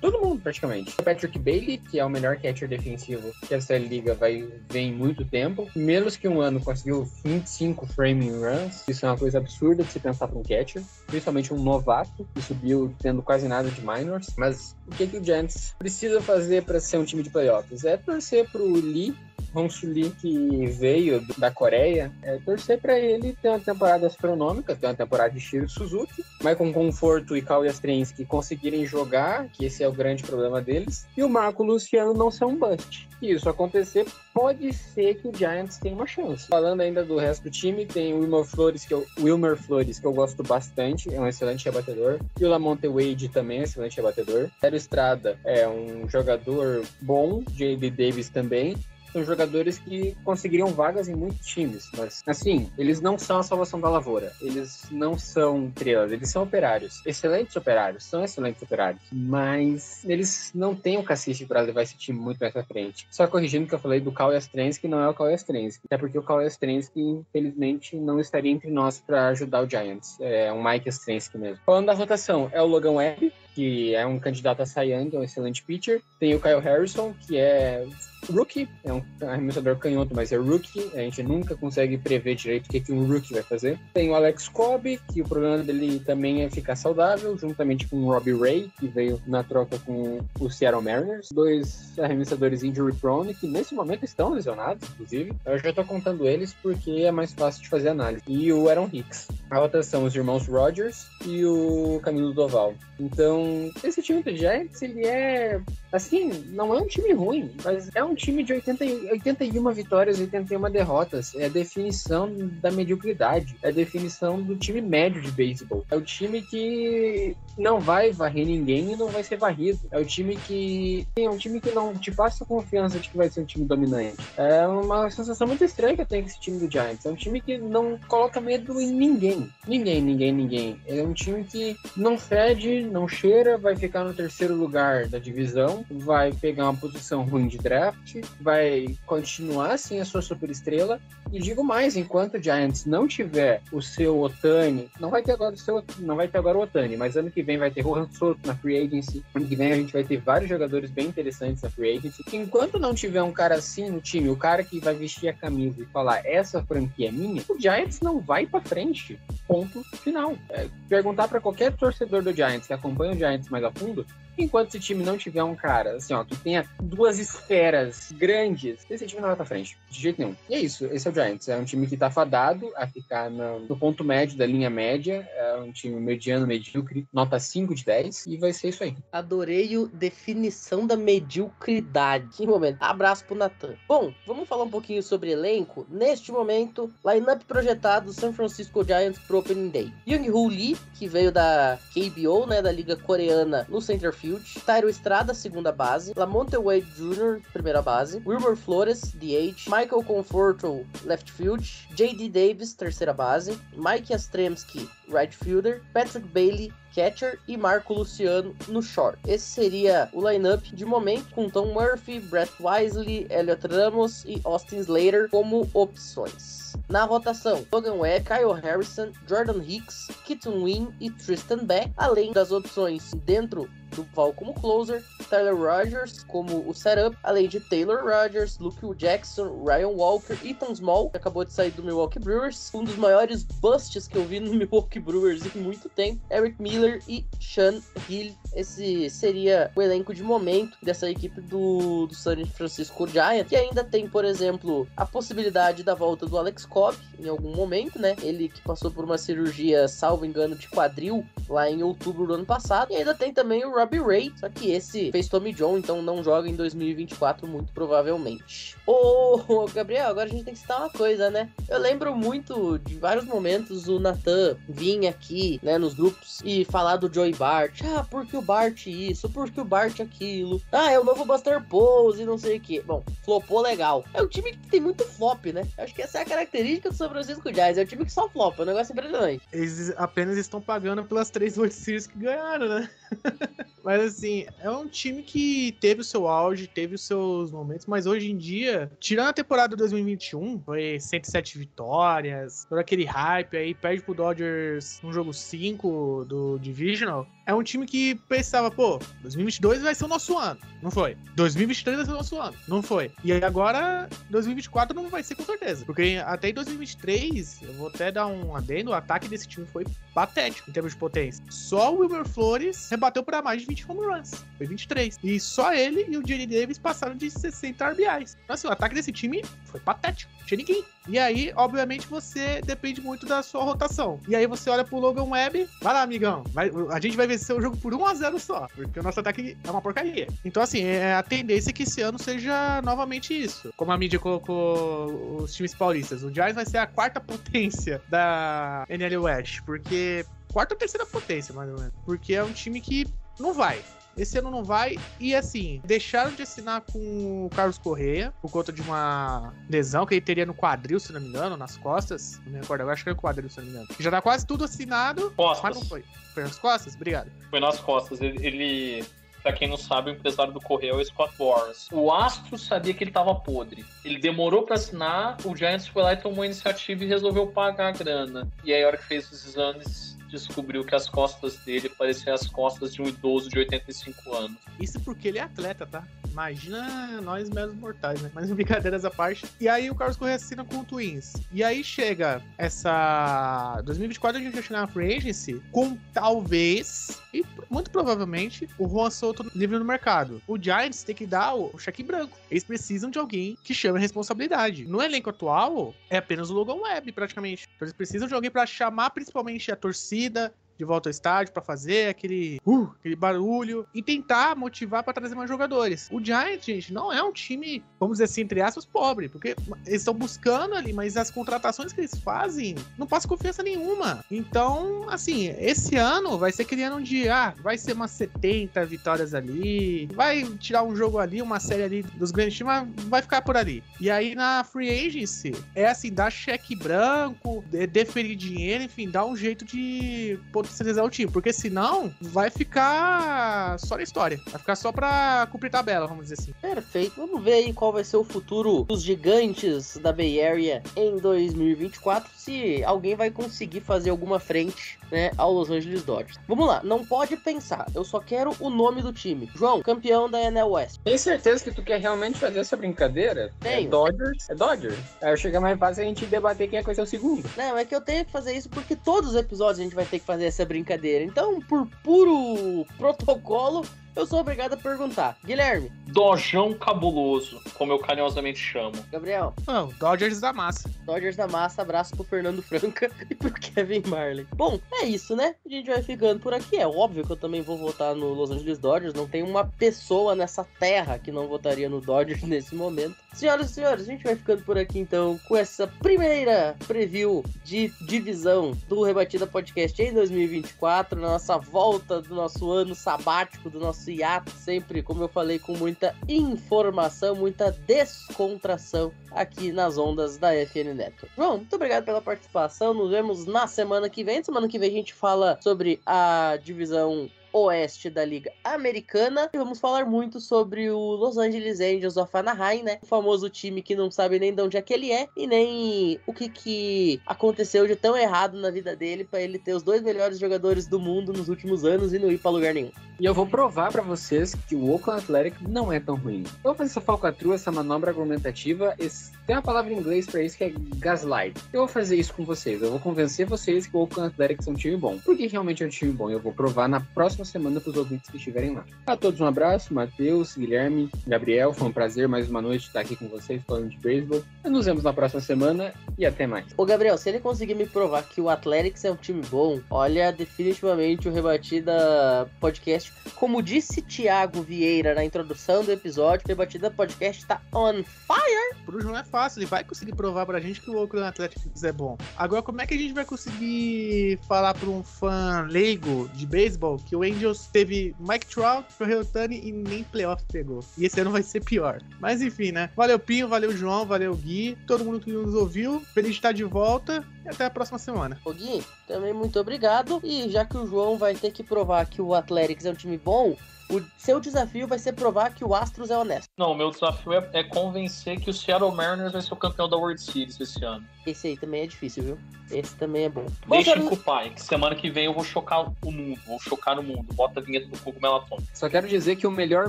Todo 0.00 0.20
mundo 0.20 0.40
praticamente. 0.40 0.94
O 0.98 1.02
Patrick 1.02 1.38
Bailey, 1.38 1.78
que 1.78 2.00
é 2.00 2.04
o 2.04 2.08
melhor 2.08 2.36
catcher 2.36 2.68
defensivo 2.68 3.30
que 3.46 3.54
essa 3.54 3.76
liga 3.76 4.14
vai 4.14 4.48
ver 4.70 4.80
em 4.80 4.94
muito 4.94 5.24
tempo. 5.24 5.68
Menos 5.76 6.16
que 6.16 6.26
um 6.26 6.40
ano 6.40 6.60
conseguiu 6.60 7.08
25 7.24 7.86
framing 7.86 8.32
runs. 8.32 8.84
Isso 8.88 9.04
é 9.04 9.10
uma 9.10 9.18
coisa 9.18 9.38
absurda 9.38 9.84
de 9.84 9.92
se 9.92 10.00
pensar 10.00 10.28
para 10.28 10.38
um 10.38 10.42
catcher. 10.42 10.82
Principalmente 11.06 11.52
um 11.52 11.62
novato 11.62 12.26
que 12.34 12.40
subiu 12.40 12.94
tendo 12.98 13.22
quase 13.22 13.46
nada 13.46 13.68
de 13.68 13.80
minors. 13.80 14.34
Mas 14.36 14.74
o 14.86 14.90
que, 14.94 15.06
que 15.06 15.17
o 15.18 15.24
Giants 15.24 15.74
precisa 15.78 16.20
fazer 16.20 16.64
para 16.64 16.80
ser 16.80 16.98
um 16.98 17.04
time 17.04 17.22
de 17.22 17.30
playoffs? 17.30 17.84
É 17.84 17.96
torcer 17.96 18.48
pro 18.50 18.72
Lee, 18.72 19.14
Hong-Soo 19.54 19.90
Lee, 19.90 20.10
que 20.10 20.66
veio 20.66 21.24
da 21.38 21.50
Coreia, 21.50 22.12
é 22.22 22.36
torcer 22.38 22.78
para 22.80 22.98
ele 22.98 23.36
ter 23.40 23.48
uma 23.48 23.60
temporada 23.60 24.06
astronômica, 24.06 24.76
ter 24.76 24.86
uma 24.86 24.94
temporada 24.94 25.30
de 25.30 25.40
Shiro 25.40 25.68
Suzuki, 25.68 26.24
mas 26.42 26.56
com 26.56 26.72
conforto 26.72 27.36
e 27.36 27.42
Cal 27.42 27.64
Yastrzemski 27.64 28.24
conseguirem 28.24 28.84
jogar, 28.86 29.48
que 29.48 29.64
esse 29.64 29.82
é 29.82 29.88
o 29.88 29.92
grande 29.92 30.22
problema 30.22 30.60
deles, 30.60 31.06
e 31.16 31.22
o 31.22 31.28
Marco 31.28 31.62
Luciano 31.62 32.14
não 32.14 32.30
ser 32.30 32.44
um 32.44 32.56
bust. 32.56 33.08
Se 33.18 33.30
isso 33.30 33.48
acontecer, 33.48 34.06
pode 34.32 34.72
ser 34.72 35.14
que 35.16 35.26
o 35.26 35.34
Giants 35.34 35.78
tenha 35.78 35.94
uma 35.94 36.06
chance. 36.06 36.46
Falando 36.46 36.80
ainda 36.82 37.04
do 37.04 37.16
resto 37.16 37.44
do 37.44 37.50
time, 37.50 37.84
tem 37.84 38.14
o 38.14 38.20
Wilmer 38.20 38.44
Flores, 38.44 38.84
que 38.84 38.94
eu, 38.94 39.04
Wilmer 39.20 39.56
Flores, 39.56 39.98
que 39.98 40.06
eu 40.06 40.12
gosto 40.12 40.42
bastante, 40.44 41.12
é 41.12 41.20
um 41.20 41.26
excelente 41.26 41.64
rebatedor. 41.64 42.20
E 42.38 42.44
o 42.44 42.48
Lamonte 42.48 42.86
Wade 42.86 43.28
também 43.28 43.58
é 43.58 43.60
um 43.62 43.64
excelente 43.64 43.96
rebatedor. 43.96 44.48
Hélio 44.62 44.76
Estrada 44.76 45.36
é 45.44 45.66
um 45.66 46.08
jogador 46.08 46.82
bom, 47.00 47.42
J.D. 47.50 47.90
Davis 47.90 48.28
também. 48.28 48.76
São 49.12 49.24
jogadores 49.24 49.78
que 49.78 50.16
conseguiriam 50.24 50.68
vagas 50.68 51.08
em 51.08 51.14
muitos 51.14 51.46
times, 51.46 51.88
mas 51.96 52.22
assim, 52.26 52.70
eles 52.76 53.00
não 53.00 53.18
são 53.18 53.38
a 53.38 53.42
salvação 53.42 53.80
da 53.80 53.88
lavoura. 53.88 54.32
Eles 54.40 54.86
não 54.90 55.18
são 55.18 55.66
estrelas, 55.68 56.12
eles 56.12 56.30
são 56.30 56.42
operários. 56.42 57.04
Excelentes 57.06 57.56
operários, 57.56 58.04
são 58.04 58.24
excelentes 58.24 58.62
operários. 58.62 59.02
Mas 59.10 60.04
eles 60.04 60.50
não 60.54 60.74
têm 60.74 60.98
o 60.98 61.02
cacife 61.02 61.46
para 61.46 61.60
levar 61.60 61.82
esse 61.82 61.96
time 61.96 62.18
muito 62.18 62.38
mais 62.38 62.52
pra 62.52 62.64
frente. 62.64 63.06
Só 63.10 63.26
corrigindo 63.26 63.64
o 63.64 63.68
que 63.68 63.74
eu 63.74 63.78
falei 63.78 64.00
do 64.00 64.12
Cal 64.12 64.32
Yastrzemski, 64.32 64.88
não 64.88 65.00
é 65.00 65.08
o 65.08 65.14
Cal 65.14 65.30
Yastrzemski. 65.30 65.82
Até 65.86 65.98
porque 65.98 66.18
o 66.18 66.22
Cal 66.22 66.42
Yastrzemski, 66.42 67.00
infelizmente, 67.00 67.96
não 67.96 68.20
estaria 68.20 68.50
entre 68.50 68.70
nós 68.70 69.00
para 69.00 69.28
ajudar 69.28 69.62
o 69.62 69.68
Giants. 69.68 70.18
É 70.20 70.52
um 70.52 70.62
Mike 70.62 70.88
Yastrzemski 70.88 71.38
mesmo. 71.38 71.60
Falando 71.64 71.86
da 71.86 71.94
rotação, 71.94 72.50
é 72.52 72.62
o 72.62 72.66
Logan 72.66 72.92
Webb, 72.92 73.32
que 73.54 73.94
é 73.94 74.06
um 74.06 74.18
candidato 74.18 74.62
a 74.62 74.66
Cy 74.66 74.92
Young, 74.92 75.10
é 75.14 75.18
um 75.18 75.24
excelente 75.24 75.62
pitcher. 75.62 76.00
Tem 76.20 76.34
o 76.34 76.40
Kyle 76.40 76.60
Harrison, 76.60 77.14
que 77.26 77.36
é 77.36 77.86
rookie, 78.32 78.68
é 78.84 78.92
um 78.92 79.02
arremessador 79.22 79.76
canhoto, 79.76 80.14
mas 80.14 80.32
é 80.32 80.36
rookie. 80.36 80.90
A 80.94 80.98
gente 80.98 81.22
nunca 81.22 81.56
consegue 81.56 81.98
prever 81.98 82.34
direito 82.34 82.66
o 82.66 82.70
que, 82.70 82.80
que 82.80 82.92
um 82.92 83.06
rookie 83.06 83.34
vai 83.34 83.42
fazer. 83.42 83.78
Tem 83.94 84.10
o 84.10 84.14
Alex 84.14 84.48
Cobb, 84.48 85.00
que 85.12 85.22
o 85.22 85.28
problema 85.28 85.58
dele 85.58 86.00
também 86.00 86.42
é 86.42 86.50
ficar 86.50 86.76
saudável, 86.76 87.36
juntamente 87.36 87.86
com 87.86 87.96
o 87.96 88.12
Robbie 88.12 88.38
Ray, 88.38 88.70
que 88.78 88.86
veio 88.86 89.20
na 89.26 89.42
troca 89.42 89.78
com 89.80 90.20
o 90.40 90.50
Seattle 90.50 90.82
Mariners. 90.82 91.28
Dois 91.32 91.98
arremessadores 91.98 92.62
injury 92.62 92.94
prone, 92.94 93.34
que 93.34 93.46
nesse 93.46 93.74
momento 93.74 94.04
estão 94.04 94.30
lesionados, 94.30 94.88
inclusive. 94.90 95.32
Eu 95.44 95.58
já 95.58 95.72
tô 95.72 95.84
contando 95.84 96.26
eles 96.26 96.54
porque 96.62 96.90
é 96.90 97.10
mais 97.10 97.32
fácil 97.32 97.62
de 97.62 97.68
fazer 97.68 97.88
análise. 97.88 98.22
E 98.26 98.52
o 98.52 98.68
Aaron 98.68 98.88
Hicks. 98.92 99.28
A 99.50 99.60
outra 99.60 99.82
são 99.82 100.04
os 100.04 100.14
irmãos 100.14 100.46
Rodgers 100.46 101.06
e 101.24 101.44
o 101.44 102.00
Camilo 102.02 102.32
Doval. 102.32 102.74
Então, 103.00 103.70
esse 103.82 104.02
time 104.02 104.22
do 104.22 104.34
Giants, 104.34 104.82
ele 104.82 105.06
é, 105.06 105.60
assim, 105.92 106.44
não 106.48 106.74
é 106.74 106.80
um 106.80 106.86
time 106.86 107.12
ruim, 107.12 107.50
mas 107.64 107.90
é 107.94 108.02
um 108.02 108.14
time 108.14 108.42
de 108.42 108.52
80, 108.52 108.84
e- 108.84 109.10
81 109.10 109.70
vitórias 109.72 110.18
e 110.18 110.22
81 110.22 110.70
derrotas. 110.70 111.34
É 111.34 111.46
a 111.46 111.48
definição 111.48 112.30
da 112.60 112.70
mediocridade. 112.70 113.56
É 113.62 113.68
a 113.68 113.72
definição 113.72 114.40
do 114.40 114.56
time 114.56 114.80
médio 114.80 115.20
de 115.22 115.30
beisebol. 115.30 115.84
É 115.90 115.96
o 115.96 116.00
time 116.02 116.42
que 116.42 117.36
não 117.56 117.80
vai 117.80 118.12
varrer 118.12 118.46
ninguém 118.46 118.92
e 118.92 118.96
não 118.96 119.08
vai 119.08 119.22
ser 119.22 119.36
varrido. 119.36 119.80
É 119.90 119.98
o 119.98 120.04
time 120.04 120.36
que 120.36 121.06
é 121.16 121.28
um 121.28 121.36
time 121.36 121.60
que 121.60 121.70
não 121.72 121.94
te 121.94 122.10
passa 122.12 122.44
confiança 122.44 122.98
de 122.98 123.08
que 123.08 123.16
vai 123.16 123.28
ser 123.28 123.40
um 123.40 123.44
time 123.44 123.64
dominante. 123.64 124.16
É 124.36 124.66
uma 124.66 125.10
sensação 125.10 125.46
muito 125.46 125.64
estranha 125.64 125.94
que 125.96 126.02
eu 126.02 126.06
tenho 126.06 126.22
com 126.22 126.28
esse 126.28 126.40
time 126.40 126.58
do 126.58 126.70
Giants. 126.70 127.04
É 127.04 127.10
um 127.10 127.14
time 127.14 127.40
que 127.40 127.58
não 127.58 127.98
coloca 128.08 128.40
medo 128.40 128.80
em 128.80 128.92
ninguém. 128.92 129.48
Ninguém, 129.66 130.00
ninguém, 130.02 130.32
ninguém. 130.32 130.80
É 130.86 131.02
um 131.02 131.12
time 131.12 131.44
que 131.44 131.76
não 131.96 132.18
fede, 132.18 132.82
não 132.82 133.08
cheira, 133.08 133.58
vai 133.58 133.76
ficar 133.76 134.04
no 134.04 134.14
terceiro 134.14 134.54
lugar 134.54 135.06
da 135.08 135.18
divisão, 135.18 135.77
vai 135.90 136.32
pegar 136.32 136.64
uma 136.64 136.74
posição 136.74 137.24
ruim 137.24 137.48
de 137.48 137.58
draft, 137.58 138.16
vai 138.40 138.96
continuar 139.06 139.78
sem 139.78 140.00
a 140.00 140.04
sua 140.04 140.22
superestrela. 140.22 141.00
E 141.30 141.38
digo 141.38 141.62
mais, 141.62 141.94
enquanto 141.94 142.38
o 142.38 142.42
Giants 142.42 142.86
não 142.86 143.06
tiver 143.06 143.60
o 143.70 143.82
seu 143.82 144.18
Otani, 144.18 144.88
não 144.98 145.10
vai 145.10 145.22
ter 145.22 145.32
agora 145.32 145.54
o 145.54 145.58
seu, 145.58 145.84
não 145.98 146.16
vai 146.16 146.26
ter 146.26 146.38
agora 146.38 146.56
o 146.56 146.62
Otani, 146.62 146.96
mas 146.96 147.16
ano 147.16 147.30
que 147.30 147.42
vem 147.42 147.58
vai 147.58 147.70
ter 147.70 147.82
Rohan 147.82 148.08
Soto 148.10 148.40
na 148.46 148.54
free 148.54 148.78
agency. 148.78 149.22
Ano 149.34 149.46
que 149.46 149.54
vem 149.54 149.72
a 149.72 149.76
gente 149.76 149.92
vai 149.92 150.04
ter 150.04 150.16
vários 150.16 150.48
jogadores 150.48 150.90
bem 150.90 151.06
interessantes 151.06 151.62
na 151.62 151.68
free 151.68 151.98
agency. 151.98 152.24
Enquanto 152.32 152.78
não 152.78 152.94
tiver 152.94 153.22
um 153.22 153.32
cara 153.32 153.56
assim 153.56 153.90
no 153.90 154.00
time, 154.00 154.30
o 154.30 154.36
cara 154.36 154.64
que 154.64 154.80
vai 154.80 154.94
vestir 154.94 155.28
a 155.28 155.34
camisa 155.34 155.82
e 155.82 155.86
falar 155.86 156.24
essa 156.24 156.62
franquia 156.62 157.08
é 157.08 157.12
minha, 157.12 157.42
o 157.48 157.60
Giants 157.60 158.00
não 158.00 158.20
vai 158.20 158.46
pra 158.46 158.60
frente. 158.60 159.18
Ponto 159.46 159.82
final. 159.98 160.36
É, 160.48 160.66
perguntar 160.88 161.28
pra 161.28 161.40
qualquer 161.40 161.72
torcedor 161.76 162.22
do 162.22 162.32
Giants 162.32 162.66
que 162.66 162.72
acompanha 162.72 163.12
o 163.12 163.16
Giants 163.16 163.48
mais 163.50 163.64
a 163.64 163.70
fundo, 163.70 164.06
enquanto 164.38 164.68
esse 164.68 164.80
time 164.80 165.04
não 165.04 165.18
tiver 165.18 165.42
um 165.42 165.54
cara, 165.54 165.96
assim, 165.96 166.14
ó, 166.14 166.24
que 166.24 166.36
tenha 166.36 166.68
duas 166.82 167.18
esferas 167.18 168.12
grandes, 168.12 168.86
esse 168.88 169.06
time 169.06 169.20
não 169.20 169.28
vai 169.28 169.36
pra 169.36 169.44
frente. 169.44 169.76
De 169.90 170.00
jeito 170.00 170.20
nenhum. 170.20 170.36
E 170.48 170.54
é 170.54 170.60
isso, 170.60 170.86
esse 170.86 171.06
é 171.06 171.10
o 171.10 171.14
Giants. 171.14 171.48
É 171.48 171.56
um 171.56 171.64
time 171.64 171.86
que 171.86 171.96
tá 171.96 172.10
fadado 172.10 172.70
a 172.76 172.86
ficar 172.86 173.30
no, 173.30 173.60
no 173.60 173.76
ponto 173.76 174.04
médio 174.04 174.36
da 174.36 174.46
linha 174.46 174.70
média. 174.70 175.28
É 175.34 175.56
um 175.56 175.72
time 175.72 175.98
mediano, 176.00 176.46
medíocre, 176.46 177.06
nota 177.12 177.38
5 177.38 177.74
de 177.74 177.84
10. 177.84 178.26
E 178.26 178.36
vai 178.36 178.52
ser 178.52 178.68
isso 178.68 178.84
aí. 178.84 178.96
Adorei 179.12 179.76
o 179.76 179.88
definição 179.88 180.86
da 180.86 180.96
mediocridade. 180.96 182.28
Que 182.36 182.46
momento. 182.46 182.78
Abraço 182.80 183.24
pro 183.24 183.34
Natan. 183.34 183.74
Bom, 183.86 184.12
vamos 184.26 184.48
falar 184.48 184.64
um 184.64 184.70
pouquinho 184.70 185.02
sobre 185.02 185.30
elenco. 185.30 185.86
Neste 185.90 186.30
momento, 186.30 186.90
line-up 187.04 187.44
projetado 187.44 188.06
do 188.06 188.12
San 188.12 188.32
Francisco 188.32 188.84
Giants 188.84 189.18
pro 189.18 189.38
Opening 189.38 189.70
Day. 189.70 189.92
Young-Hoo 190.06 190.48
Lee, 190.48 190.76
que 190.98 191.08
veio 191.08 191.32
da 191.32 191.78
KBO, 191.92 192.46
né, 192.46 192.62
da 192.62 192.70
Liga 192.70 192.96
Coreana, 192.96 193.66
no 193.68 193.80
center 193.80 194.12
field. 194.12 194.27
Tyro 194.66 194.88
Estrada, 194.88 195.34
segunda 195.34 195.72
base. 195.72 196.12
Lamonte 196.16 196.56
Wade 196.56 196.86
Jr., 196.96 197.40
primeira 197.52 197.82
base. 197.82 198.22
Wilbur 198.26 198.56
Flores, 198.56 199.12
DH. 199.12 199.68
Michael 199.68 200.04
Conforto, 200.04 200.86
left 201.04 201.30
field. 201.30 201.62
J.D. 201.94 202.28
Davis, 202.28 202.74
terceira 202.74 203.12
base. 203.12 203.58
Mike 203.76 204.12
Astremski, 204.12 204.88
right 205.08 205.34
fielder. 205.34 205.82
Patrick 205.92 206.26
Bailey, 206.28 206.72
catcher 206.94 207.38
e 207.46 207.56
Marco 207.56 207.94
Luciano 207.94 208.54
no 208.68 208.82
short. 208.82 209.18
Esse 209.26 209.44
seria 209.44 210.08
o 210.12 210.28
lineup 210.28 210.62
de 210.62 210.84
momento 210.84 211.32
com 211.34 211.48
Tom 211.48 211.72
Murphy, 211.72 212.20
Brett 212.20 212.52
Wisely, 212.60 213.26
Elliot 213.30 213.66
Ramos 213.66 214.24
e 214.24 214.40
Austin 214.44 214.78
Slater 214.78 215.28
como 215.30 215.68
opções. 215.72 216.68
Na 216.88 217.04
rotação, 217.04 217.66
Logan 217.72 217.94
Webb, 217.94 218.26
Kyle 218.26 218.52
Harrison, 218.52 219.12
Jordan 219.28 219.62
Hicks, 219.62 220.08
Keaton 220.24 220.62
Wynn 220.62 220.88
e 221.00 221.10
Tristan 221.10 221.64
Beck, 221.64 221.92
além 221.96 222.32
das 222.32 222.50
opções 222.50 223.12
dentro 223.24 223.68
do 223.90 224.06
Val 224.14 224.32
como 224.32 224.54
closer, 224.54 225.02
Tyler 225.28 225.56
Rogers 225.56 226.22
como 226.24 226.68
o 226.68 226.74
setup, 226.74 227.16
além 227.22 227.48
de 227.48 227.60
Taylor 227.60 228.04
Rogers, 228.04 228.58
Luke 228.58 228.78
Jackson, 228.96 229.64
Ryan 229.64 229.88
Walker, 229.88 230.36
Ethan 230.44 230.74
Small, 230.74 231.10
que 231.10 231.16
acabou 231.16 231.44
de 231.44 231.52
sair 231.52 231.70
do 231.70 231.82
Milwaukee 231.82 232.18
Brewers, 232.18 232.72
um 232.74 232.84
dos 232.84 232.96
maiores 232.96 233.42
busts 233.42 234.06
que 234.08 234.16
eu 234.16 234.24
vi 234.24 234.40
no 234.40 234.52
Milwaukee 234.54 235.00
Brewers 235.00 235.42
em 235.54 235.60
muito 235.60 235.88
tempo, 235.88 236.20
Eric 236.30 236.60
Miller 236.60 237.02
e 237.08 237.24
Sean 237.40 237.80
Hill. 238.08 238.34
Esse 238.54 239.08
seria 239.10 239.70
o 239.74 239.82
elenco 239.82 240.14
de 240.14 240.22
momento 240.22 240.76
dessa 240.82 241.08
equipe 241.10 241.40
do, 241.40 242.06
do 242.06 242.14
San 242.14 242.44
Francisco 242.46 243.06
Giants, 243.06 243.48
que 243.48 243.56
ainda 243.56 243.84
tem, 243.84 244.08
por 244.08 244.24
exemplo, 244.24 244.86
a 244.96 245.06
possibilidade 245.06 245.82
da 245.82 245.94
volta 245.94 246.26
do 246.26 246.38
Alex 246.38 246.64
Cobb 246.66 246.96
em 247.18 247.28
algum 247.28 247.54
momento, 247.54 247.98
né? 247.98 248.16
Ele 248.22 248.48
que 248.48 248.60
passou 248.62 248.90
por 248.90 249.04
uma 249.04 249.18
cirurgia, 249.18 249.88
salvo 249.88 250.24
engano, 250.24 250.56
de 250.56 250.68
quadril 250.68 251.26
lá 251.48 251.68
em 251.70 251.82
outubro 251.82 252.26
do 252.26 252.34
ano 252.34 252.44
passado, 252.44 252.92
e 252.92 252.96
ainda 252.96 253.14
tem 253.14 253.32
também 253.32 253.64
o 253.64 253.74
Robbie 253.74 253.98
Ray, 253.98 254.32
só 254.38 254.48
que 254.48 254.70
esse 254.70 255.10
fez 255.10 255.28
Tommy 255.28 255.52
John, 255.52 255.78
então 255.78 256.02
não 256.02 256.22
joga 256.22 256.48
em 256.48 256.54
2024 256.54 257.46
muito 257.46 257.72
provavelmente. 257.72 258.76
Ô, 258.86 259.66
Gabriel, 259.72 260.08
agora 260.08 260.28
a 260.28 260.32
gente 260.32 260.44
tem 260.44 260.54
que 260.54 260.60
citar 260.60 260.80
uma 260.80 260.90
coisa, 260.90 261.30
né? 261.30 261.50
Eu 261.68 261.78
lembro 261.78 262.14
muito 262.14 262.78
de 262.78 262.96
vários 262.96 263.24
momentos 263.24 263.88
o 263.88 263.98
Nathan 263.98 264.56
vinha 264.68 265.10
aqui, 265.10 265.58
né, 265.62 265.78
nos 265.78 265.94
grupos 265.94 266.40
e 266.44 266.64
falar 266.64 266.96
do 266.96 267.12
Joey 267.12 267.34
Bart. 267.34 267.80
Ah, 267.84 268.04
porque 268.08 268.36
o 268.38 268.42
Bart 268.42 268.86
isso, 268.86 269.28
porque 269.28 269.60
o 269.60 269.64
Bart 269.64 270.00
aquilo. 270.00 270.60
Ah, 270.72 270.90
é 270.90 270.98
o 270.98 271.04
novo 271.04 271.24
Buster 271.24 271.62
Pose 271.62 272.24
não 272.24 272.38
sei 272.38 272.58
o 272.58 272.60
que. 272.60 272.80
Bom, 272.80 273.02
flopou 273.24 273.60
legal. 273.60 274.04
É 274.14 274.22
um 274.22 274.28
time 274.28 274.52
que 274.52 274.68
tem 274.68 274.80
muito 274.80 275.04
flop, 275.04 275.46
né? 275.46 275.66
Acho 275.76 275.94
que 275.94 276.02
essa 276.02 276.18
é 276.18 276.22
a 276.22 276.26
característica 276.26 276.90
do 276.90 276.94
São 276.94 277.08
Francisco 277.08 277.52
Giants. 277.52 277.78
É 277.78 277.82
um 277.82 277.86
time 277.86 278.04
que 278.04 278.12
só 278.12 278.28
flopa, 278.28 278.62
é 278.62 278.64
um 278.64 278.68
negócio 278.68 278.92
impressionante. 278.92 279.42
Eles 279.52 279.92
apenas 279.96 280.36
estão 280.36 280.60
pagando 280.60 281.04
pelas 281.04 281.30
três 281.30 281.56
World 281.56 281.74
Series 281.74 282.06
que 282.06 282.18
ganharam, 282.18 282.68
né? 282.68 282.90
mas 283.82 284.02
assim, 284.02 284.46
é 284.60 284.70
um 284.70 284.86
time 284.86 285.22
que 285.22 285.76
teve 285.80 286.00
o 286.02 286.04
seu 286.04 286.28
auge, 286.28 286.66
teve 286.66 286.94
os 286.94 287.02
seus 287.02 287.50
momentos, 287.50 287.86
mas 287.86 288.06
hoje 288.06 288.30
em 288.30 288.36
dia, 288.36 288.90
tirando 289.00 289.28
a 289.28 289.32
temporada 289.32 289.70
de 289.70 289.76
2021, 289.76 290.60
foi 290.60 291.00
107 291.00 291.58
vitórias, 291.58 292.66
todo 292.68 292.78
aquele 292.78 293.04
hype 293.04 293.56
aí, 293.56 293.74
perde 293.74 294.02
pro 294.02 294.14
Dodgers 294.14 295.00
no 295.02 295.12
jogo 295.12 295.32
5 295.32 296.26
do 296.26 296.58
Divisional. 296.58 297.26
É 297.48 297.54
um 297.54 297.62
time 297.62 297.86
que 297.86 298.14
pensava, 298.28 298.70
pô, 298.70 298.98
2022 299.22 299.80
vai 299.80 299.94
ser 299.94 300.04
o 300.04 300.08
nosso 300.08 300.36
ano. 300.36 300.60
Não 300.82 300.90
foi. 300.90 301.16
2023 301.34 301.96
vai 301.96 302.04
ser 302.04 302.12
o 302.12 302.16
nosso 302.16 302.38
ano. 302.38 302.54
Não 302.68 302.82
foi. 302.82 303.10
E 303.24 303.32
agora, 303.32 304.06
2024 304.28 304.94
não 304.94 305.08
vai 305.08 305.22
ser 305.22 305.34
com 305.34 305.42
certeza. 305.42 305.82
Porque 305.86 306.22
até 306.26 306.50
em 306.50 306.52
2023, 306.52 307.62
eu 307.62 307.72
vou 307.72 307.88
até 307.88 308.12
dar 308.12 308.26
um 308.26 308.54
adendo, 308.54 308.90
o 308.90 308.92
ataque 308.94 309.28
desse 309.28 309.48
time 309.48 309.66
foi 309.66 309.86
patético 310.14 310.68
em 310.68 310.74
termos 310.74 310.92
de 310.92 310.98
potência. 310.98 311.42
Só 311.48 311.94
o 311.94 312.00
Wilber 312.00 312.28
Flores 312.28 312.86
rebateu 312.90 313.22
para 313.22 313.40
mais 313.40 313.62
de 313.62 313.66
20 313.66 313.90
home 313.90 314.04
runs. 314.04 314.44
Foi 314.58 314.66
23. 314.66 315.18
E 315.24 315.40
só 315.40 315.72
ele 315.72 316.04
e 316.06 316.18
o 316.18 316.26
Jerry 316.26 316.46
Davis 316.46 316.78
passaram 316.78 317.16
de 317.16 317.30
60 317.30 317.92
RBIs. 317.92 318.36
Então 318.44 318.52
assim, 318.52 318.68
o 318.68 318.70
ataque 318.70 318.94
desse 318.94 319.10
time 319.10 319.42
foi 319.64 319.80
patético. 319.80 320.30
Não 320.38 320.46
tinha 320.46 320.58
ninguém. 320.58 320.84
E 321.08 321.18
aí, 321.18 321.50
obviamente, 321.56 322.06
você 322.06 322.60
depende 322.60 323.00
muito 323.00 323.24
da 323.24 323.42
sua 323.42 323.64
rotação. 323.64 324.20
E 324.28 324.36
aí 324.36 324.46
você 324.46 324.68
olha 324.68 324.84
pro 324.84 324.98
Logan 324.98 325.24
Webb, 325.24 325.66
vai 325.80 325.94
lá, 325.94 326.02
amigão. 326.02 326.44
Vai, 326.50 326.70
a 326.90 327.00
gente 327.00 327.16
vai 327.16 327.26
vencer 327.38 327.56
o 327.56 327.62
jogo 327.62 327.76
por 327.76 327.94
1 327.94 328.04
a 328.04 328.14
0 328.14 328.38
só, 328.38 328.66
porque 328.74 329.00
o 329.00 329.02
nosso 329.02 329.20
ataque 329.20 329.56
é 329.62 329.70
uma 329.70 329.80
porcaria. 329.80 330.26
Então, 330.44 330.62
assim, 330.62 330.82
é 330.82 331.14
a 331.14 331.22
tendência 331.22 331.72
que 331.72 331.84
esse 331.84 332.02
ano 332.02 332.18
seja 332.18 332.82
novamente 332.82 333.32
isso. 333.32 333.72
Como 333.76 333.92
a 333.92 333.96
mídia 333.98 334.18
colocou 334.18 335.42
os 335.42 335.54
times 335.54 335.74
paulistas, 335.74 336.22
o 336.22 336.32
Giants 336.32 336.54
vai 336.54 336.66
ser 336.66 336.78
a 336.78 336.86
quarta 336.86 337.20
potência 337.20 338.02
da 338.08 338.84
NL 338.88 339.18
West, 339.18 339.60
porque 339.64 340.26
quarta 340.52 340.74
ou 340.74 340.78
terceira 340.78 341.06
potência, 341.06 341.54
mais 341.54 341.70
ou 341.70 341.78
menos. 341.78 341.94
Porque 342.04 342.34
é 342.34 342.42
um 342.42 342.52
time 342.52 342.80
que 342.80 343.06
não 343.38 343.54
vai. 343.54 343.80
Esse 344.18 344.38
ano 344.38 344.50
não 344.50 344.64
vai. 344.64 344.96
E 345.20 345.34
assim, 345.34 345.80
deixaram 345.84 346.32
de 346.32 346.42
assinar 346.42 346.80
com 346.82 347.46
o 347.46 347.50
Carlos 347.54 347.78
Correia 347.78 348.32
por 348.42 348.50
conta 348.50 348.72
de 348.72 348.82
uma 348.82 349.54
lesão 349.68 350.04
que 350.04 350.14
ele 350.14 350.20
teria 350.20 350.44
no 350.46 350.54
quadril, 350.54 350.98
se 351.00 351.12
não 351.12 351.20
me 351.20 351.28
engano, 351.28 351.56
nas 351.56 351.76
costas. 351.76 352.40
Não 352.44 352.52
me 352.52 352.60
recordo, 352.60 352.80
agora 352.82 352.94
acho 352.94 353.04
que 353.04 353.10
é 353.10 353.12
no 353.12 353.18
quadril, 353.20 353.48
se 353.48 353.58
não 353.58 353.64
me 353.64 353.70
engano. 353.70 353.88
Já 353.98 354.10
tá 354.10 354.20
quase 354.20 354.46
tudo 354.46 354.64
assinado, 354.64 355.30
Costas. 355.36 355.62
mas 355.62 355.76
não 355.76 355.84
foi. 355.88 356.04
Foi 356.34 356.42
nas 356.42 356.58
costas? 356.58 356.94
Obrigado. 356.94 357.30
Foi 357.50 357.60
nas 357.60 357.78
costas. 357.80 358.20
Ele, 358.20 358.44
ele 358.46 359.04
Pra 359.42 359.52
quem 359.52 359.68
não 359.68 359.76
sabe, 359.76 360.10
o 360.10 360.14
empresário 360.14 360.52
do 360.52 360.60
Correio 360.60 360.94
é 360.94 360.96
o 361.00 361.04
Scott 361.04 361.32
Boras. 361.38 361.88
O 361.92 362.12
Astro 362.12 362.58
sabia 362.58 362.92
que 362.92 363.04
ele 363.04 363.10
tava 363.12 363.34
podre. 363.36 363.84
Ele 364.04 364.18
demorou 364.18 364.64
pra 364.64 364.74
assinar, 364.74 365.36
o 365.44 365.56
Giants 365.56 365.86
foi 365.86 366.02
lá 366.02 366.12
e 366.12 366.16
tomou 366.16 366.42
a 366.42 366.46
iniciativa 366.46 367.04
e 367.04 367.06
resolveu 367.06 367.46
pagar 367.46 367.88
a 367.88 367.92
grana. 367.92 368.48
E 368.64 368.74
aí, 368.74 368.82
a 368.82 368.86
hora 368.88 368.96
que 368.96 369.04
fez 369.06 369.30
os 369.30 369.46
exames, 369.46 370.17
descobriu 370.28 370.84
que 370.84 370.94
as 370.94 371.08
costas 371.08 371.56
dele 371.58 371.88
pareciam 371.88 372.34
as 372.34 372.46
costas 372.46 372.94
de 372.94 373.02
um 373.02 373.06
idoso 373.06 373.48
de 373.48 373.58
85 373.58 374.34
anos. 374.34 374.58
Isso 374.80 375.00
porque 375.00 375.28
ele 375.28 375.38
é 375.38 375.42
atleta, 375.42 375.86
tá? 375.86 376.04
Imagina 376.38 377.20
nós 377.20 377.50
meros 377.50 377.74
mortais, 377.74 378.22
né? 378.22 378.30
Mas 378.32 378.48
brincadeiras 378.54 379.04
à 379.04 379.10
parte. 379.10 379.44
E 379.60 379.68
aí 379.68 379.90
o 379.90 379.94
Carlos 379.96 380.16
Correa 380.16 380.36
assina 380.36 380.64
com 380.64 380.76
o 380.76 380.84
Twins. 380.84 381.32
E 381.52 381.64
aí 381.64 381.82
chega 381.82 382.40
essa 382.56 383.82
2024 383.84 384.40
a 384.40 384.44
gente 384.44 384.54
vai 384.54 384.62
chegar 384.62 384.82
na 384.82 384.86
Free 384.86 385.16
Agency 385.16 385.60
com 385.72 385.98
talvez 386.14 387.20
e 387.34 387.44
muito 387.68 387.90
provavelmente 387.90 388.68
o 388.78 388.88
Juan 388.88 389.10
Soto 389.10 389.50
livre 389.52 389.80
no 389.80 389.84
mercado. 389.84 390.40
O 390.46 390.56
Giants 390.56 391.02
tem 391.02 391.12
que 391.12 391.26
dar 391.26 391.54
o 391.54 391.76
cheque 391.76 392.04
branco. 392.04 392.38
Eles 392.48 392.62
precisam 392.62 393.10
de 393.10 393.18
alguém 393.18 393.58
que 393.64 393.74
chame 393.74 393.98
a 393.98 394.00
responsabilidade. 394.00 394.84
No 394.84 395.02
elenco 395.02 395.30
atual 395.30 395.92
é 396.08 396.18
apenas 396.18 396.50
o 396.50 396.54
Logan 396.54 396.80
Webb 396.82 397.10
praticamente. 397.10 397.68
Então 397.74 397.84
eles 397.84 397.96
precisam 397.96 398.28
de 398.28 398.34
alguém 398.34 398.50
para 398.50 398.64
chamar 398.64 399.10
principalmente 399.10 399.72
a 399.72 399.76
torcida, 399.76 400.54
de 400.78 400.84
volta 400.84 401.08
ao 401.08 401.10
estádio 401.10 401.52
para 401.52 401.60
fazer 401.60 402.08
aquele, 402.08 402.60
uh, 402.64 402.84
aquele 402.98 403.16
barulho 403.16 403.84
e 403.92 404.00
tentar 404.00 404.54
motivar 404.54 405.02
para 405.02 405.12
trazer 405.12 405.34
mais 405.34 405.48
jogadores. 405.48 406.08
O 406.12 406.24
Giants, 406.24 406.64
gente, 406.64 406.92
não 406.92 407.12
é 407.12 407.20
um 407.22 407.32
time, 407.32 407.82
vamos 407.98 408.14
dizer 408.14 408.24
assim, 408.24 408.42
entre 408.42 408.62
aspas, 408.62 408.86
pobre, 408.86 409.28
porque 409.28 409.56
eles 409.84 410.00
estão 410.00 410.14
buscando 410.14 410.76
ali, 410.76 410.92
mas 410.92 411.16
as 411.16 411.30
contratações 411.30 411.92
que 411.92 412.00
eles 412.00 412.16
fazem 412.18 412.76
não 412.96 413.06
passa 413.06 413.26
confiança 413.26 413.62
nenhuma. 413.62 414.24
Então, 414.30 415.08
assim, 415.10 415.48
esse 415.58 415.96
ano 415.96 416.38
vai 416.38 416.52
ser 416.52 416.62
aquele 416.62 416.84
ano 416.84 417.02
de, 417.02 417.28
ah, 417.28 417.54
vai 417.60 417.76
ser 417.76 417.94
umas 417.94 418.12
70 418.12 418.86
vitórias 418.86 419.34
ali, 419.34 420.06
vai 420.14 420.44
tirar 420.58 420.84
um 420.84 420.94
jogo 420.94 421.18
ali, 421.18 421.42
uma 421.42 421.58
série 421.58 421.82
ali 421.82 422.02
dos 422.02 422.30
grandes 422.30 422.56
times, 422.56 422.72
mas 422.72 423.04
vai 423.06 423.22
ficar 423.22 423.42
por 423.42 423.56
ali. 423.56 423.82
E 424.00 424.08
aí 424.10 424.36
na 424.36 424.62
free 424.62 424.90
agency, 424.90 425.52
é 425.74 425.88
assim, 425.88 426.12
dar 426.12 426.30
cheque 426.30 426.76
branco, 426.76 427.64
deferir 427.90 428.36
dinheiro, 428.36 428.84
enfim, 428.84 429.10
dar 429.10 429.24
um 429.24 429.36
jeito 429.36 429.64
de 429.64 430.38
potencializar 430.68 431.02
o 431.02 431.10
time, 431.10 431.30
porque 431.30 431.52
senão 431.52 432.12
vai 432.20 432.50
ficar 432.50 433.78
só 433.78 433.96
na 433.96 434.02
história. 434.02 434.40
Vai 434.50 434.60
ficar 434.60 434.76
só 434.76 434.92
pra 434.92 435.48
cumprir 435.50 435.70
tabela, 435.70 436.06
vamos 436.06 436.24
dizer 436.24 436.36
assim. 436.38 436.52
Perfeito. 436.60 437.14
Vamos 437.16 437.42
ver 437.42 437.54
aí 437.54 437.72
qual 437.72 437.92
vai 437.92 438.04
ser 438.04 438.16
o 438.16 438.24
futuro 438.24 438.84
dos 438.84 439.02
gigantes 439.02 439.96
da 439.96 440.12
Bay 440.12 440.44
Area 440.44 440.82
em 440.94 441.16
2024, 441.16 442.30
se 442.36 442.82
alguém 442.84 443.14
vai 443.14 443.30
conseguir 443.30 443.80
fazer 443.80 444.10
alguma 444.10 444.38
frente, 444.38 444.98
né, 445.10 445.30
ao 445.36 445.52
Los 445.52 445.70
Angeles 445.70 446.02
Dodgers. 446.02 446.38
Vamos 446.46 446.66
lá, 446.66 446.82
não 446.82 447.04
pode 447.04 447.36
pensar. 447.36 447.86
Eu 447.94 448.04
só 448.04 448.20
quero 448.20 448.54
o 448.60 448.70
nome 448.70 449.02
do 449.02 449.12
time. 449.12 449.50
João, 449.54 449.82
campeão 449.82 450.30
da 450.30 450.40
NL 450.40 450.70
West. 450.70 451.00
Tem 451.02 451.16
certeza 451.16 451.64
que 451.64 451.70
tu 451.70 451.82
quer 451.82 452.00
realmente 452.00 452.38
fazer 452.38 452.58
essa 452.58 452.76
brincadeira? 452.76 453.50
Tenho. 453.60 453.86
É 453.86 453.90
Dodgers? 453.90 454.50
É 454.50 454.54
Dodgers. 454.54 454.98
Aí 455.22 455.36
chega 455.36 455.60
mais 455.60 455.78
fácil 455.78 456.02
a 456.02 456.06
gente 456.06 456.26
debater 456.26 456.68
quem 456.68 456.78
é 456.78 456.82
que 456.82 456.86
vai 456.86 456.94
ser 456.94 457.02
o 457.02 457.06
segundo. 457.06 457.48
Não, 457.56 457.76
é 457.76 457.84
que 457.84 457.94
eu 457.94 458.00
tenho 458.00 458.24
que 458.24 458.30
fazer 458.30 458.52
isso 458.52 458.68
porque 458.68 458.94
todos 458.94 459.30
os 459.30 459.36
episódios 459.36 459.78
a 459.80 459.82
gente 459.82 459.94
vai 459.94 460.04
ter 460.04 460.18
que 460.18 460.26
fazer 460.26 460.46
essa 460.46 460.57
brincadeira. 460.64 461.24
Então, 461.24 461.60
por 461.60 461.86
puro 462.02 462.86
protocolo, 462.96 463.84
eu 464.18 464.26
sou 464.26 464.40
obrigado 464.40 464.72
a 464.72 464.76
perguntar. 464.76 465.38
Guilherme, 465.44 465.92
Dojão 466.08 466.74
cabuloso, 466.74 467.62
como 467.74 467.92
eu 467.92 467.98
carinhosamente 468.00 468.58
chamo. 468.58 468.92
Gabriel, 469.12 469.54
Não, 469.64 469.88
Dodgers 470.00 470.40
da 470.40 470.52
massa. 470.52 470.90
Dodgers 471.04 471.36
da 471.36 471.46
massa, 471.46 471.82
abraço 471.82 472.16
pro 472.16 472.24
Fernando 472.24 472.60
Franca 472.60 473.10
e 473.30 473.34
pro 473.34 473.52
Kevin 473.52 474.02
Marley. 474.08 474.46
Bom, 474.56 474.80
é 474.94 475.04
isso, 475.04 475.36
né? 475.36 475.54
A 475.64 475.68
gente 475.68 475.86
vai 475.86 476.02
ficando 476.02 476.40
por 476.40 476.52
aqui. 476.52 476.76
É 476.76 476.86
óbvio 476.86 477.24
que 477.24 477.32
eu 477.32 477.36
também 477.36 477.62
vou 477.62 477.78
votar 477.78 478.14
no 478.14 478.34
Los 478.34 478.50
Angeles 478.50 478.78
Dodgers. 478.78 479.14
Não 479.14 479.28
tem 479.28 479.44
uma 479.44 479.64
pessoa 479.64 480.34
nessa 480.34 480.64
terra 480.80 481.18
que 481.18 481.30
não 481.30 481.46
votaria 481.46 481.88
no 481.88 482.00
Dodgers 482.00 482.42
nesse 482.48 482.74
momento. 482.74 483.16
Senhoras 483.34 483.70
e 483.70 483.74
senhores, 483.74 484.08
a 484.08 484.10
gente 484.10 484.24
vai 484.24 484.34
ficando 484.34 484.64
por 484.64 484.76
aqui 484.76 484.98
então 484.98 485.38
com 485.46 485.56
essa 485.56 485.86
primeira 485.86 486.74
preview 486.88 487.44
de 487.64 487.92
divisão 488.00 488.72
do 488.88 489.04
Rebatida 489.04 489.46
Podcast 489.46 490.02
em 490.02 490.12
2024, 490.12 491.20
na 491.20 491.28
nossa 491.28 491.56
volta 491.56 492.20
do 492.20 492.34
nosso 492.34 492.68
ano 492.72 492.96
sabático, 492.96 493.70
do 493.70 493.78
nosso 493.78 494.07
hiato, 494.10 494.50
sempre, 494.50 495.02
como 495.02 495.22
eu 495.22 495.28
falei, 495.28 495.58
com 495.58 495.76
muita 495.76 496.14
informação, 496.28 497.34
muita 497.34 497.72
descontração 497.86 499.12
aqui 499.30 499.72
nas 499.72 499.98
ondas 499.98 500.36
da 500.38 500.52
FN 500.66 500.94
Network. 500.94 501.34
João, 501.36 501.58
muito 501.58 501.74
obrigado 501.74 502.04
pela 502.04 502.20
participação. 502.20 502.94
Nos 502.94 503.10
vemos 503.10 503.46
na 503.46 503.66
semana 503.66 504.08
que 504.08 504.24
vem. 504.24 504.42
Semana 504.42 504.68
que 504.68 504.78
vem 504.78 504.90
a 504.90 504.92
gente 504.92 505.14
fala 505.14 505.58
sobre 505.62 506.00
a 506.06 506.58
divisão 506.62 507.30
oeste 507.52 508.08
da 508.10 508.24
Liga 508.24 508.50
Americana. 508.64 509.48
E 509.52 509.58
vamos 509.58 509.78
falar 509.80 510.04
muito 510.06 510.40
sobre 510.40 510.90
o 510.90 510.98
Los 510.98 511.36
Angeles 511.38 511.80
Angels 511.80 512.16
of 512.16 512.30
Anaheim, 512.36 512.82
né? 512.82 512.98
O 513.02 513.06
famoso 513.06 513.48
time 513.50 513.82
que 513.82 513.94
não 513.96 514.10
sabe 514.10 514.38
nem 514.38 514.54
de 514.54 514.62
onde 514.62 514.76
é 514.76 514.82
que 514.82 514.92
ele 514.94 515.12
é 515.12 515.28
e 515.36 515.46
nem 515.46 516.20
o 516.26 516.32
que, 516.32 516.48
que 516.48 517.20
aconteceu 517.26 517.86
de 517.86 517.96
tão 517.96 518.16
errado 518.16 518.58
na 518.58 518.70
vida 518.70 518.94
dele 518.96 519.24
para 519.24 519.40
ele 519.40 519.58
ter 519.58 519.74
os 519.74 519.82
dois 519.82 520.02
melhores 520.02 520.38
jogadores 520.38 520.86
do 520.86 520.98
mundo 520.98 521.32
nos 521.32 521.48
últimos 521.48 521.84
anos 521.84 522.12
e 522.12 522.18
não 522.18 522.30
ir 522.30 522.38
para 522.38 522.50
lugar 522.50 522.74
nenhum. 522.74 522.90
E 523.20 523.24
eu 523.24 523.34
vou 523.34 523.46
provar 523.46 523.90
pra 523.90 524.02
vocês 524.02 524.54
que 524.68 524.76
o 524.76 524.90
Oakland 524.92 525.22
Athletic 525.22 525.60
não 525.68 525.92
é 525.92 525.98
tão 525.98 526.14
ruim. 526.16 526.44
Eu 526.46 526.62
vou 526.62 526.74
fazer 526.74 526.90
essa 526.90 527.00
falcatrua, 527.00 527.56
essa 527.56 527.72
manobra 527.72 528.10
argumentativa. 528.10 528.94
esse- 528.98 529.32
Tem 529.44 529.56
uma 529.56 529.62
palavra 529.62 529.92
em 529.92 529.96
inglês 529.98 530.26
pra 530.26 530.42
isso 530.42 530.56
que 530.56 530.64
é 530.64 530.72
gaslight. 530.98 531.60
Eu 531.72 531.80
vou 531.80 531.88
fazer 531.88 532.16
isso 532.16 532.32
com 532.34 532.44
vocês. 532.44 532.80
Eu 532.82 532.90
vou 532.90 533.00
convencer 533.00 533.46
vocês 533.46 533.86
que 533.86 533.96
o 533.96 534.00
Oakland 534.00 534.28
Athletics 534.32 534.66
é 534.68 534.70
um 534.70 534.74
time 534.74 534.96
bom. 534.96 535.18
Porque 535.24 535.46
realmente 535.46 535.82
é 535.82 535.86
um 535.86 535.88
time 535.88 536.12
bom. 536.12 536.30
Eu 536.30 536.38
vou 536.38 536.52
provar 536.52 536.88
na 536.88 537.00
próxima 537.00 537.44
semana 537.48 537.80
pros 537.80 537.96
ouvintes 537.96 538.30
que 538.30 538.36
estiverem 538.36 538.74
lá. 538.74 538.84
A 539.06 539.16
todos 539.16 539.40
um 539.40 539.46
abraço. 539.46 539.92
Matheus, 539.92 540.56
Guilherme, 540.56 541.10
Gabriel. 541.26 541.72
Foi 541.72 541.88
um 541.88 541.92
prazer 541.92 542.28
mais 542.28 542.48
uma 542.48 542.62
noite 542.62 542.86
estar 542.86 543.00
aqui 543.00 543.16
com 543.16 543.28
vocês 543.28 543.62
falando 543.66 543.88
de 543.88 543.98
beisebol. 543.98 544.42
Nos 544.64 544.86
vemos 544.86 545.02
na 545.02 545.12
próxima 545.12 545.40
semana 545.40 545.92
e 546.16 546.26
até 546.26 546.46
mais. 546.46 546.66
Ô 546.76 546.84
Gabriel, 546.84 547.16
se 547.16 547.28
ele 547.28 547.40
conseguir 547.40 547.74
me 547.74 547.86
provar 547.86 548.22
que 548.22 548.40
o 548.40 548.48
Athletics 548.48 549.04
é 549.04 549.10
um 549.10 549.16
time 549.16 549.42
bom, 549.50 549.80
olha, 549.90 550.32
definitivamente 550.32 551.28
o 551.28 551.32
Rebatida 551.32 552.50
Podcast, 552.60 553.12
como 553.34 553.62
disse 553.62 554.02
Thiago 554.02 554.62
Vieira 554.62 555.14
na 555.14 555.24
introdução 555.24 555.84
do 555.84 555.92
episódio, 555.92 556.44
o 556.44 556.48
Rebatida 556.48 556.90
Podcast 556.90 557.46
tá 557.46 557.60
on 557.72 558.02
fire. 558.04 558.76
Pro 558.84 559.00
João 559.00 559.16
é 559.16 559.24
fácil, 559.24 559.60
ele 559.60 559.66
vai 559.66 559.84
conseguir 559.84 560.14
provar 560.14 560.46
pra 560.46 560.60
gente 560.60 560.80
que 560.80 560.90
o 560.90 560.98
Oakland 560.98 561.28
Athletics 561.28 561.82
é 561.84 561.92
bom. 561.92 562.16
Agora, 562.36 562.62
como 562.62 562.80
é 562.80 562.86
que 562.86 562.94
a 562.94 562.98
gente 562.98 563.14
vai 563.14 563.24
conseguir 563.24 564.38
falar 564.48 564.74
pra 564.74 564.88
um 564.88 565.02
fã 565.02 565.66
leigo 565.68 566.28
de 566.34 566.46
beisebol 566.46 566.98
que 566.98 567.16
o 567.16 567.24
Angels 567.28 567.68
teve 567.72 568.14
Mike 568.18 568.46
Trout, 568.46 568.86
Shohei 568.96 569.16
Ohtani 569.16 569.60
e 569.62 569.72
nem 569.72 570.04
playoff 570.04 570.42
pegou? 570.50 570.80
E 570.96 571.04
esse 571.04 571.20
ano 571.20 571.30
vai 571.30 571.42
ser 571.42 571.62
pior. 571.62 572.00
Mas 572.20 572.40
enfim, 572.42 572.72
né? 572.72 572.90
Valeu 572.96 573.18
Pinho, 573.18 573.48
valeu 573.48 573.76
João, 573.76 574.06
valeu 574.06 574.34
Gui, 574.34 574.76
todo 574.86 575.04
mundo 575.04 575.20
que 575.20 575.32
nos 575.32 575.54
ouviu. 575.54 576.00
Feliz 576.14 576.30
de 576.30 576.36
estar 576.36 576.52
de 576.52 576.64
volta 576.64 577.24
e 577.48 577.54
até 577.54 577.64
a 577.64 577.70
próxima 577.70 577.98
semana. 577.98 578.38
Ô 578.44 578.52
Gui, 578.52 578.84
também 579.06 579.32
muito 579.32 579.58
obrigado. 579.58 580.20
E 580.22 580.48
já 580.48 580.64
que 580.64 580.76
o 580.76 580.86
João 580.86 581.16
vai 581.16 581.34
ter 581.34 581.50
que 581.50 581.62
provar 581.62 582.06
que 582.06 582.20
o 582.22 582.34
Athletics 582.34 582.84
é 582.84 582.90
um 582.90 582.94
time 582.94 583.16
bom, 583.18 583.56
o 583.90 584.02
seu 584.18 584.38
desafio 584.38 584.86
vai 584.86 584.98
ser 584.98 585.14
provar 585.14 585.54
que 585.54 585.64
o 585.64 585.74
Astros 585.74 586.10
é 586.10 586.18
honesto. 586.18 586.50
Não, 586.58 586.72
o 586.72 586.74
meu 586.74 586.90
desafio 586.90 587.32
é, 587.32 587.48
é 587.54 587.64
convencer 587.64 588.38
que 588.38 588.50
o 588.50 588.52
Seattle 588.52 588.92
Mariners 588.94 589.32
vai 589.32 589.40
ser 589.40 589.54
o 589.54 589.56
campeão 589.56 589.88
da 589.88 589.96
World 589.96 590.20
Series 590.20 590.60
esse 590.60 590.84
ano. 590.84 591.04
Esse 591.26 591.48
aí 591.48 591.56
também 591.56 591.82
é 591.82 591.86
difícil, 591.86 592.22
viu? 592.22 592.38
Esse 592.70 592.94
também 592.96 593.24
é 593.24 593.28
bom. 593.30 593.46
Bom, 593.66 593.76
Deixem 593.76 593.94
senhores- 593.94 594.08
com 594.10 594.14
o 594.14 594.18
pai, 594.24 594.50
que 594.50 594.60
semana 594.60 594.94
que 594.94 595.08
vem 595.10 595.24
eu 595.24 595.32
vou 595.32 595.42
chocar 595.42 595.88
o 596.04 596.12
mundo, 596.12 596.38
vou 596.46 596.60
chocar 596.60 596.98
o 596.98 597.02
mundo. 597.02 597.32
Bota 597.32 597.60
a 597.60 597.62
vinheta 597.62 597.86
do 597.86 597.98
Cogumelo 597.98 598.36
Atômico. 598.36 598.68
Só 598.74 598.90
quero 598.90 599.08
dizer 599.08 599.36
que 599.36 599.46
o 599.46 599.50
melhor 599.50 599.88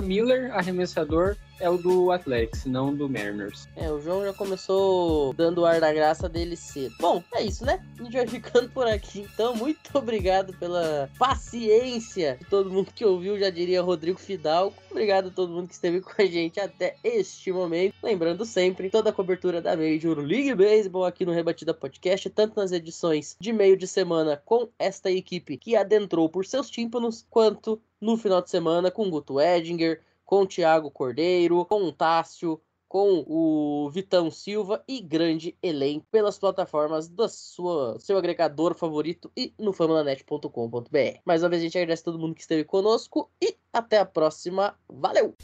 Miller 0.00 0.50
arremessador 0.56 1.36
é 1.60 1.68
o 1.68 1.76
do 1.76 2.10
Athletics, 2.10 2.64
não 2.64 2.94
do 2.94 3.08
Mariners. 3.08 3.68
É, 3.76 3.90
o 3.92 4.00
João 4.00 4.24
já 4.24 4.32
começou 4.32 5.32
dando 5.34 5.60
o 5.60 5.66
ar 5.66 5.80
da 5.80 5.92
graça 5.92 6.28
dele 6.28 6.56
cedo. 6.56 6.94
Bom, 6.98 7.22
é 7.34 7.42
isso, 7.42 7.64
né? 7.64 7.84
A 7.98 8.02
gente 8.02 8.16
vai 8.16 8.26
ficando 8.26 8.70
por 8.70 8.86
aqui. 8.86 9.28
Então, 9.32 9.54
muito 9.54 9.78
obrigado 9.94 10.52
pela 10.54 11.08
paciência 11.18 12.38
de 12.40 12.46
todo 12.46 12.70
mundo 12.70 12.90
que 12.94 13.04
ouviu, 13.04 13.38
já 13.38 13.50
diria 13.50 13.82
Rodrigo 13.82 14.18
Fidalgo. 14.18 14.74
Obrigado 14.90 15.28
a 15.28 15.30
todo 15.30 15.52
mundo 15.52 15.68
que 15.68 15.74
esteve 15.74 16.00
com 16.00 16.10
a 16.20 16.26
gente 16.26 16.58
até 16.58 16.96
este 17.04 17.52
momento. 17.52 17.94
Lembrando 18.02 18.44
sempre, 18.44 18.90
toda 18.90 19.10
a 19.10 19.12
cobertura 19.12 19.60
da 19.60 19.76
Major 19.76 20.18
League 20.18 20.54
Baseball 20.54 21.04
aqui 21.04 21.26
no 21.26 21.32
Rebatida 21.32 21.74
Podcast, 21.74 22.28
tanto 22.30 22.56
nas 22.56 22.72
edições 22.72 23.36
de 23.38 23.52
meio 23.52 23.76
de 23.76 23.86
semana 23.86 24.40
com 24.44 24.68
esta 24.78 25.10
equipe 25.10 25.58
que 25.58 25.76
adentrou 25.76 26.28
por 26.28 26.46
seus 26.46 26.70
tímpanos, 26.70 27.26
quanto 27.28 27.80
no 28.00 28.16
final 28.16 28.40
de 28.40 28.50
semana 28.50 28.90
com 28.90 29.10
Guto 29.10 29.38
Edinger, 29.40 30.00
com 30.30 30.42
o 30.42 30.46
Thiago 30.46 30.92
Cordeiro, 30.92 31.64
com 31.64 31.82
o 31.82 31.92
Tássio, 31.92 32.62
com 32.86 33.24
o 33.26 33.90
Vitão 33.90 34.30
Silva 34.30 34.80
e 34.86 35.00
grande 35.00 35.58
elenco 35.60 36.06
pelas 36.08 36.38
plataformas 36.38 37.10
sua 37.28 37.98
seu 37.98 38.16
agregador 38.16 38.76
favorito 38.76 39.28
e 39.36 39.52
no 39.58 39.72
famulanet.com.br. 39.72 41.18
Mais 41.24 41.42
uma 41.42 41.48
vez 41.48 41.60
a 41.60 41.64
gente 41.64 41.76
agradece 41.76 42.02
a 42.02 42.04
todo 42.04 42.18
mundo 42.20 42.36
que 42.36 42.42
esteve 42.42 42.62
conosco 42.62 43.28
e 43.42 43.56
até 43.72 43.98
a 43.98 44.06
próxima. 44.06 44.78
Valeu! 44.88 45.34